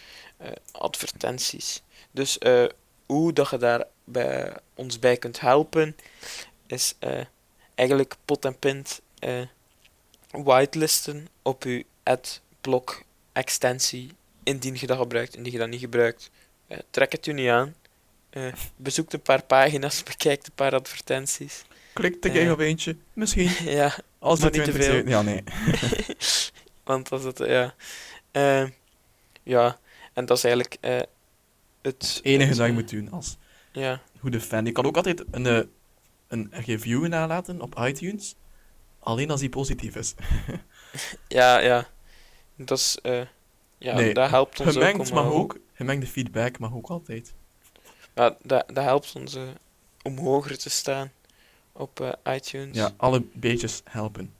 advertenties. 0.72 1.82
Dus 2.11 2.38
eh, 2.38 2.64
hoe 3.09 3.32
dat 3.32 3.50
je 3.50 3.56
daar 3.56 3.84
bij 4.04 4.52
ons 4.74 4.98
bij 4.98 5.16
kunt 5.16 5.40
helpen, 5.40 5.96
is 6.66 6.94
eh, 6.98 7.24
eigenlijk 7.74 8.16
pot 8.24 8.44
en 8.44 8.59
pint 8.59 9.00
eh, 9.18 9.42
whitelisten 10.30 11.28
op 11.42 11.62
je 11.62 11.84
adblock 12.02 13.02
extensie 13.32 14.11
indien 14.42 14.76
je 14.78 14.86
dat 14.86 14.98
gebruikt. 14.98 15.36
Indien 15.36 15.52
je 15.52 15.59
dat 15.59 15.68
niet 15.68 15.80
gebruikt, 15.80 16.30
eh, 16.66 16.78
trek 16.90 17.12
het 17.12 17.26
u 17.26 17.32
niet 17.32 17.48
aan. 17.48 17.74
Bezoek 18.76 19.12
een 19.12 19.20
paar 19.20 19.42
pagina's, 19.42 20.02
bekijk 20.12 20.46
een 20.46 20.52
paar 20.54 20.74
advertenties. 20.74 21.64
klik 21.92 22.24
er 22.24 22.44
uh, 22.44 22.50
op 22.50 22.59
eentje, 22.59 22.96
misschien. 23.12 23.50
Ja, 23.78 23.98
Als 24.18 24.42
het 24.42 24.52
niet 24.52 24.64
te 24.64 24.72
veel. 24.72 25.09
Ja, 25.09 25.22
nee. 25.22 25.44
Want 26.84 27.09
dat 27.09 27.20
is 27.20 27.24
het, 27.24 27.38
ja. 27.38 27.74
Ja, 29.42 29.78
en 30.12 30.26
dat 30.26 30.36
is 30.36 30.44
eigenlijk 30.44 30.78
het... 31.83 32.20
Enige 32.22 32.49
het, 32.49 32.59
dat 32.59 32.66
je 32.66 32.72
moet 32.72 32.91
doen 32.91 33.11
als 33.11 33.37
Ja, 33.72 34.01
goede 34.20 34.41
fan. 34.41 34.64
Je 34.64 34.72
kan 34.72 34.85
ook 34.87 34.97
altijd 34.97 35.24
een, 35.31 35.47
eh, 35.47 35.61
een 36.29 36.49
review 36.51 37.07
nalaten 37.07 37.61
op 37.61 37.79
iTunes. 37.79 38.37
Alleen 38.99 39.31
als 39.31 39.41
die 39.41 39.49
positief 39.49 39.97
is. 39.97 40.14
ja, 41.29 41.59
ja. 41.59 41.89
Dat 42.57 42.79
is... 42.79 42.99
eh, 43.03 43.20
ja, 43.79 43.95
Nee, 43.95 44.14
dat 44.14 44.31
helpt 44.31 44.61
ons 44.61 44.72
Gemengd 44.72 45.01
ook. 45.01 45.11
mag 45.11 45.24
eh, 45.24 45.33
ook. 45.33 45.59
Gemengde 45.74 46.07
feedback 46.07 46.59
mag 46.59 46.74
ook 46.74 46.89
altijd. 46.89 47.35
Ja, 48.14 48.37
dat, 48.43 48.64
dat 48.66 48.85
helpt 48.85 49.14
ons 49.16 49.37
om 50.03 50.18
hoger 50.18 50.59
te 50.59 50.70
staan 50.70 51.12
op 51.72 52.18
iTunes. 52.24 52.76
Ja, 52.76 52.91
alle 52.97 53.22
beetjes 53.33 53.81
helpen. 53.85 54.37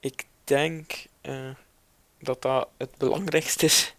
Ik 0.00 0.26
denk 0.44 1.06
dat 2.18 2.42
dat 2.42 2.68
het 2.76 2.96
belangrijkste 2.96 3.64
is. 3.64 3.94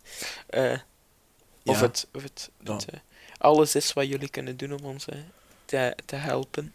Of 1.65 1.79
het, 1.79 2.07
of 2.13 2.23
het, 2.23 2.49
eh, 2.85 2.99
alles 3.37 3.75
is 3.75 3.93
wat 3.93 4.07
jullie 4.07 4.29
kunnen 4.29 4.57
doen 4.57 4.71
om 4.73 4.85
ons 4.85 5.05
eh, 5.05 5.17
te, 5.65 5.97
te 6.05 6.15
helpen. 6.15 6.73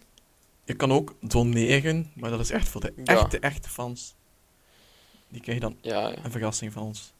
Je 0.65 0.75
kan 0.75 0.93
ook 0.93 1.15
doneren, 1.21 2.11
maar 2.15 2.31
dat 2.31 2.41
is 2.41 2.51
echt 2.51 2.69
voor 2.69 2.81
de 2.81 2.93
echte, 3.05 3.39
echte 3.39 3.69
fans. 3.69 4.15
Die 5.29 5.41
krijgen 5.41 5.63
dan 5.63 5.77
een 6.25 6.31
verrassing 6.31 6.73
van 6.73 6.83
ons. 6.83 7.13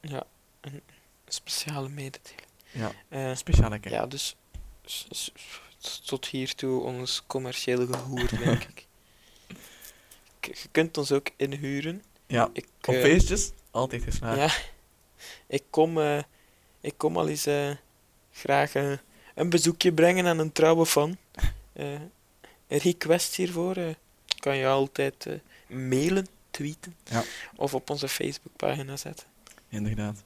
ja 0.00 0.22
een 0.60 0.82
speciale 1.28 1.88
mededeling. 1.88 2.40
Ja, 2.72 2.92
een 3.08 3.36
speciale 3.36 3.78
kijk. 3.78 3.94
ja, 3.94 4.06
dus 4.06 4.36
tot 6.04 6.26
hiertoe 6.26 6.82
ons 6.82 7.22
commerciële 7.26 7.86
gehoor, 7.86 8.28
denk 8.38 8.62
ik. 8.74 8.86
K- 10.40 10.46
Je 10.46 10.68
kunt 10.70 10.98
ons 10.98 11.12
ook 11.12 11.28
inhuren. 11.36 12.02
Ja, 12.26 12.50
Ik, 12.52 12.66
op 12.84 12.94
feestjes, 12.94 13.50
altijd 13.70 14.02
geslaagd. 14.02 14.38
Ja, 14.54 14.62
ik 15.46 15.62
kom, 15.70 15.98
ik 16.84 16.94
kom 16.96 17.16
al 17.16 17.28
eens 17.28 17.46
eh, 17.46 17.70
graag 18.32 18.74
eh, 18.74 18.92
een 19.34 19.50
bezoekje 19.50 19.92
brengen 19.92 20.26
aan 20.26 20.38
een 20.38 20.52
trouwe 20.52 20.86
fan. 20.86 21.16
Eh 21.72 22.00
een 22.68 22.78
request 22.78 23.34
hiervoor 23.34 23.76
eh, 23.76 23.94
kan 24.38 24.56
je 24.56 24.66
altijd 24.66 25.26
eh, 25.26 25.34
mailen, 25.76 26.26
tweeten 26.50 26.94
Ja. 27.04 27.22
of 27.56 27.74
op 27.74 27.90
onze 27.90 28.08
Facebookpagina 28.08 28.96
zetten. 28.96 29.26
Inderdaad. 29.68 30.24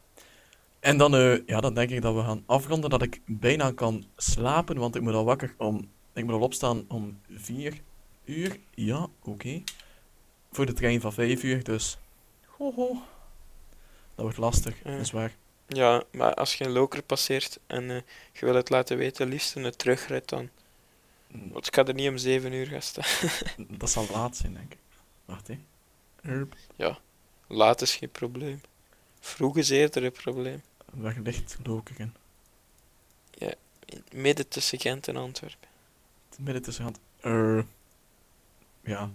En 0.80 0.96
dan, 0.96 1.14
eh, 1.14 1.46
ja, 1.46 1.60
dan 1.60 1.74
denk 1.74 1.90
ik 1.90 2.02
dat 2.02 2.14
we 2.14 2.20
gaan 2.22 2.42
afronden, 2.46 2.90
dat 2.90 3.02
ik 3.02 3.20
bijna 3.26 3.70
kan 3.72 4.04
slapen, 4.16 4.76
want 4.78 4.94
ik 4.96 5.02
moet 5.02 5.14
al 5.14 5.24
wakker 5.24 5.54
om... 5.58 5.88
Ik 6.12 6.24
moet 6.24 6.32
al 6.34 6.40
opstaan 6.40 6.84
om 6.88 7.20
4 7.30 7.80
uur. 8.24 8.58
Ja, 8.74 9.06
oké. 9.22 9.62
Voor 10.52 10.66
de 10.66 10.72
trein 10.72 11.00
van 11.00 11.12
5 11.12 11.42
uur, 11.42 11.64
dus... 11.64 11.98
Ho, 12.46 12.72
ho. 12.74 12.88
Dat 14.14 14.24
wordt 14.24 14.36
lastig, 14.36 14.82
dat 14.82 15.00
is 15.00 15.10
waar. 15.10 15.36
Ja, 15.68 16.02
maar 16.12 16.34
als 16.34 16.54
je 16.54 16.64
een 16.64 16.70
loker 16.70 17.02
passeert 17.02 17.58
en 17.66 17.90
eh, 17.90 17.96
je 18.32 18.44
wil 18.46 18.54
het 18.54 18.70
laten 18.70 18.96
weten, 18.96 19.28
liefst 19.28 19.54
een 19.54 19.76
terugrit 19.76 20.28
dan. 20.28 20.48
Want 21.30 21.66
ik 21.66 21.74
ga 21.74 21.84
er 21.84 21.94
niet 21.94 22.08
om 22.08 22.18
7 22.18 22.52
uur 22.52 22.66
gaan 22.66 22.82
staan. 22.82 23.04
Dat 23.78 23.90
zal 23.90 24.06
laat 24.12 24.36
zijn, 24.36 24.54
denk 24.54 24.72
ik. 24.72 24.78
Wacht, 25.24 25.48
hè. 25.48 25.58
Erp. 26.22 26.54
Laat 27.46 27.80
is 27.82 27.96
geen 27.96 28.10
probleem. 28.10 28.60
Vroeg 29.20 29.56
is 29.56 29.70
eerder 29.70 30.04
een 30.04 30.12
probleem. 30.12 30.62
Waar 30.92 31.16
ligt 31.22 31.56
Lokeren? 31.64 32.14
In- 33.84 34.04
Midden 34.12 34.48
tussen 34.48 34.80
Gent 34.80 35.08
en 35.08 35.16
Antwerpen. 35.16 35.68
Het 36.30 36.38
midden 36.38 36.62
tussen. 36.62 36.94
Er. 37.20 37.66
Ja. 38.80 39.10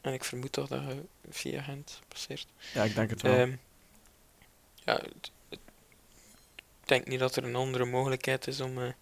En 0.00 0.12
ik 0.12 0.24
vermoed 0.24 0.52
toch 0.52 0.68
dat 0.68 0.82
je 0.82 1.02
via 1.30 1.62
Gent 1.62 2.00
passeert. 2.08 2.46
ja, 2.74 2.82
ik 2.84 2.94
denk 2.94 3.10
het 3.10 3.22
wel. 3.22 3.34
Ehm, 3.34 3.56
ja, 4.74 5.02
denk 6.88 7.06
niet 7.06 7.18
dat 7.18 7.36
er 7.36 7.44
een 7.44 7.56
andere 7.56 7.84
mogelijkheid 7.84 8.46
is 8.46 8.60
om 8.60 8.82
eh, 8.82 8.92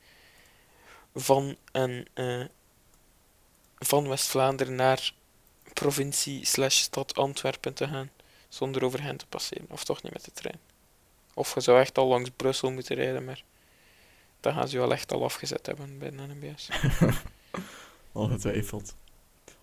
van, 1.14 1.56
en, 1.72 2.06
eh, 2.14 2.44
van 3.78 4.08
West-Vlaanderen 4.08 4.74
naar 4.74 5.12
provincie 5.72 6.44
slash 6.44 6.76
stad 6.76 7.14
Antwerpen 7.16 7.74
te 7.74 7.88
gaan 7.88 8.10
zonder 8.48 8.84
over 8.84 8.98
Gent 8.98 9.18
te 9.18 9.26
passeren. 9.26 9.66
Of 9.68 9.84
toch 9.84 10.02
niet 10.02 10.12
met 10.12 10.24
de 10.24 10.32
trein. 10.32 10.58
Of 11.34 11.54
je 11.54 11.60
zou 11.60 11.80
echt 11.80 11.98
al 11.98 12.06
langs 12.06 12.30
Brussel 12.36 12.70
moeten 12.70 12.96
rijden, 12.96 13.24
maar 13.24 13.42
dan 14.40 14.54
gaan 14.54 14.68
ze 14.68 14.76
je 14.76 14.82
al 14.82 14.92
echt 14.92 15.12
al 15.12 15.24
afgezet 15.24 15.66
hebben 15.66 15.98
bij 15.98 16.10
de 16.10 16.16
NMBS. 16.16 16.68
Ongetwijfeld. 18.12 18.94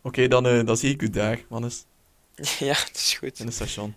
Oké, 0.02 0.28
dan, 0.28 0.48
eh, 0.48 0.66
dan 0.66 0.78
zie 0.78 0.94
ik 0.94 1.02
u 1.02 1.10
daar, 1.10 1.44
Mannes. 1.48 1.86
ja, 2.60 2.74
het 2.74 2.96
is 2.96 3.18
goed. 3.18 3.40
In 3.40 3.46
het 3.46 3.56
station. 3.56 3.96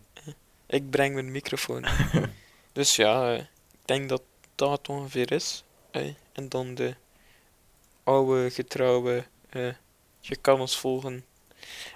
Ik 0.67 0.91
breng 0.91 1.15
mijn 1.15 1.31
microfoon. 1.31 1.87
dus 2.73 2.97
ja, 2.97 3.49
denk 3.85 4.09
dat 4.09 4.23
dat 4.55 4.71
het 4.71 4.89
ongeveer 4.89 5.33
is. 5.33 5.65
en 6.33 6.49
dan 6.49 6.75
de 6.75 6.95
oude 8.05 8.51
getrouwe. 8.51 9.25
eh, 9.51 9.73
je 10.21 10.37
kan 10.37 10.61
ons 10.61 10.79
volgen 10.79 11.25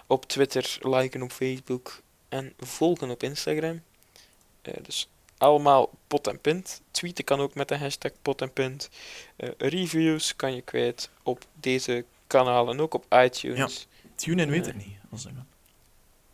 op 0.06 0.24
Twitter, 0.26 0.78
liken 0.80 1.22
op 1.22 1.32
Facebook 1.32 2.02
en 2.28 2.52
volgen 2.58 3.10
op 3.10 3.22
Instagram. 3.22 3.82
Eh, 4.62 4.74
dus 4.82 5.08
allemaal 5.38 5.90
pot 6.06 6.26
en 6.26 6.40
pint. 6.40 6.80
Tweeten 6.90 7.24
kan 7.24 7.40
ook 7.40 7.54
met 7.54 7.68
de 7.68 7.76
hashtag 7.76 8.12
pot 8.22 8.42
en 8.42 8.52
pint. 8.52 8.88
Eh, 9.36 9.48
reviews 9.58 10.36
kan 10.36 10.54
je 10.54 10.62
kwijt 10.62 11.10
op 11.22 11.44
deze 11.60 12.04
kanalen, 12.26 12.80
ook 12.80 12.94
op 12.94 13.06
iTunes. 13.24 13.86
TuneIn 14.14 14.50
weet 14.50 14.66
ik 14.66 14.74
niet. 14.76 14.96
Als 15.10 15.24
ik... 15.26 15.32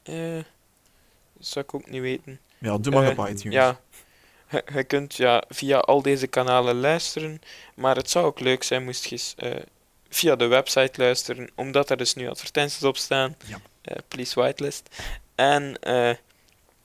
Eh, 0.03 0.35
dat 1.33 1.47
zou 1.47 1.65
ik 1.65 1.75
ook 1.75 1.91
niet 1.91 2.01
weten. 2.01 2.41
Ja, 2.59 2.79
doe 2.79 2.93
maar 2.93 3.19
op 3.19 3.29
iTunes. 3.29 3.55
Ja, 3.55 3.81
je, 4.51 4.65
je 4.75 4.85
kunt 4.85 5.15
ja, 5.15 5.45
via 5.49 5.79
al 5.79 6.03
deze 6.03 6.27
kanalen 6.27 6.81
luisteren, 6.81 7.41
maar 7.75 7.97
het 7.97 8.11
zou 8.11 8.27
ook 8.27 8.41
leuk 8.41 8.63
zijn 8.63 8.85
moest 8.85 9.05
je 9.05 9.33
eh, 9.37 9.51
via 10.09 10.37
de 10.37 10.47
website 10.47 11.01
luisteren, 11.01 11.51
omdat 11.55 11.91
er 11.91 11.97
dus 11.97 12.15
nu 12.15 12.29
advertenties 12.29 12.83
op 12.83 12.97
staan. 12.97 13.37
Ja. 13.47 13.61
Eh, 13.83 13.97
please 14.09 14.41
whitelist. 14.41 14.89
En 15.35 15.79
eh, 15.81 16.15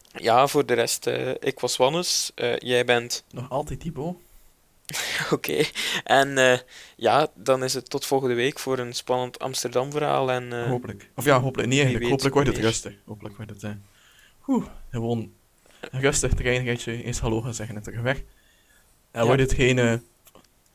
ja, 0.08 0.48
voor 0.48 0.66
de 0.66 0.74
rest, 0.74 1.06
ik 1.40 1.60
was 1.60 1.78
Wannes, 1.78 2.32
jij 2.58 2.86
bent 2.86 3.24
Nog 3.32 3.50
altijd 3.50 3.80
Thibaut. 3.80 4.16
oké. 5.32 5.64
En 6.04 6.62
ja, 6.96 7.28
dan 7.34 7.64
is 7.64 7.74
het 7.74 7.90
tot 7.90 8.06
volgende 8.06 8.36
week 8.36 8.60
voor 8.60 8.80
een 8.80 8.94
spannend 8.94 9.40
Amsterdam 9.40 9.92
verhaal. 9.92 10.32
En 10.32 10.68
Hopelijk. 10.68 11.10
Of 11.16 11.26
ja, 11.26 11.40
hopelijk. 11.40 11.70
Nee, 11.70 11.80
eigenlijk. 11.80 12.10
Hopelijk 12.10 12.36
wordt 12.36 12.50
het 12.50 12.58
rustig. 12.58 12.94
Hopelijk 13.06 13.36
wordt 13.36 13.52
het... 13.52 13.64
eh 13.64 13.72
oeh, 14.48 14.66
gewoon 14.92 15.32
rustig 15.92 16.34
treinritje. 16.34 17.04
Eerst 17.04 17.20
hallo 17.20 17.42
gaan 17.42 17.54
zeggen 17.54 17.76
en 17.76 17.82
terug 17.84 18.02
weg. 18.02 18.18
En 19.12 19.22
Ja. 19.22 19.26
wordt 19.26 19.42
het 19.42 19.54
geen... 19.54 19.80
eh, 19.80 19.90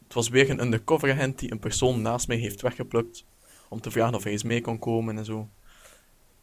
het 0.04 0.14
was 0.18 0.28
weer 0.28 0.50
een 0.50 0.60
undercover 0.60 1.12
agent 1.12 1.38
die 1.38 1.52
een 1.52 1.58
persoon 1.58 2.02
naast 2.02 2.28
mij 2.28 2.36
heeft 2.36 2.60
weggeplukt. 2.62 3.24
Om 3.68 3.80
te 3.80 3.90
vragen 3.90 4.14
of 4.14 4.22
hij 4.22 4.32
eens 4.32 4.42
mee 4.42 4.60
kon 4.60 4.78
komen 4.78 5.18
en 5.18 5.24
zo. 5.24 5.48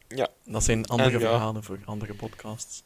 Ja. 0.08 0.28
Dat 0.44 0.64
zijn 0.64 0.86
andere 0.86 1.10
En 1.10 1.20
ja. 1.20 1.28
verhalen 1.28 1.64
voor 1.64 1.78
andere 1.84 2.14
podcasts. 2.14 2.82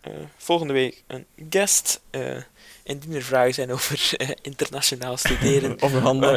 eh, 0.00 0.12
volgende 0.36 0.72
week 0.72 1.04
een 1.06 1.26
guest. 1.50 2.02
eh, 2.10 2.36
indien 2.82 3.12
er 3.14 3.22
vragen 3.22 3.54
zijn 3.54 3.72
over 3.72 4.10
eh, 4.16 4.28
internationaal 4.42 5.16
studeren. 5.16 5.76
Of 5.82 5.92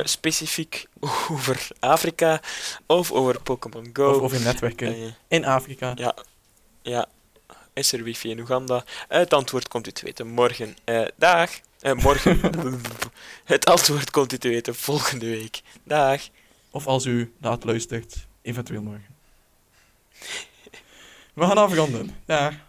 specifiek 0.10 0.88
over 1.30 1.68
Afrika 1.80 2.42
of 2.86 3.12
over 3.12 3.42
Pokémon 3.42 3.90
Go. 3.94 4.10
of 4.14 4.22
over 4.22 4.42
netwerken 4.42 5.16
in 5.28 5.46
Afrika. 5.46 5.92
ja, 5.96 6.16
ja, 6.82 7.08
is 7.78 7.92
er 7.92 8.04
wifi 8.04 8.30
in 8.30 8.40
Oeganda? 8.40 8.84
Eh, 9.08 9.18
het 9.20 9.34
antwoord 9.34 9.68
komt 9.68 9.88
u 9.88 9.92
te 9.92 10.06
weten 10.06 10.28
morgen. 10.28 10.76
Eh, 10.84 11.06
dag. 11.16 11.52
Eh, 11.80 11.94
morgen. 11.94 12.40
het 13.44 13.66
antwoord 13.66 14.12
komt 14.12 14.34
u 14.34 14.38
te 14.38 14.50
weten 14.50 14.76
volgende 14.76 15.26
week. 15.26 15.62
Dag. 15.84 16.22
Of 16.72 16.88
als 16.88 17.06
u 17.06 17.34
laat 17.42 17.64
luistert, 17.64 18.28
eventueel 18.42 18.82
morgen. 18.82 19.16
We 21.34 21.46
gaan 21.46 21.58
afronden. 21.58 22.16
Daar. 22.26 22.66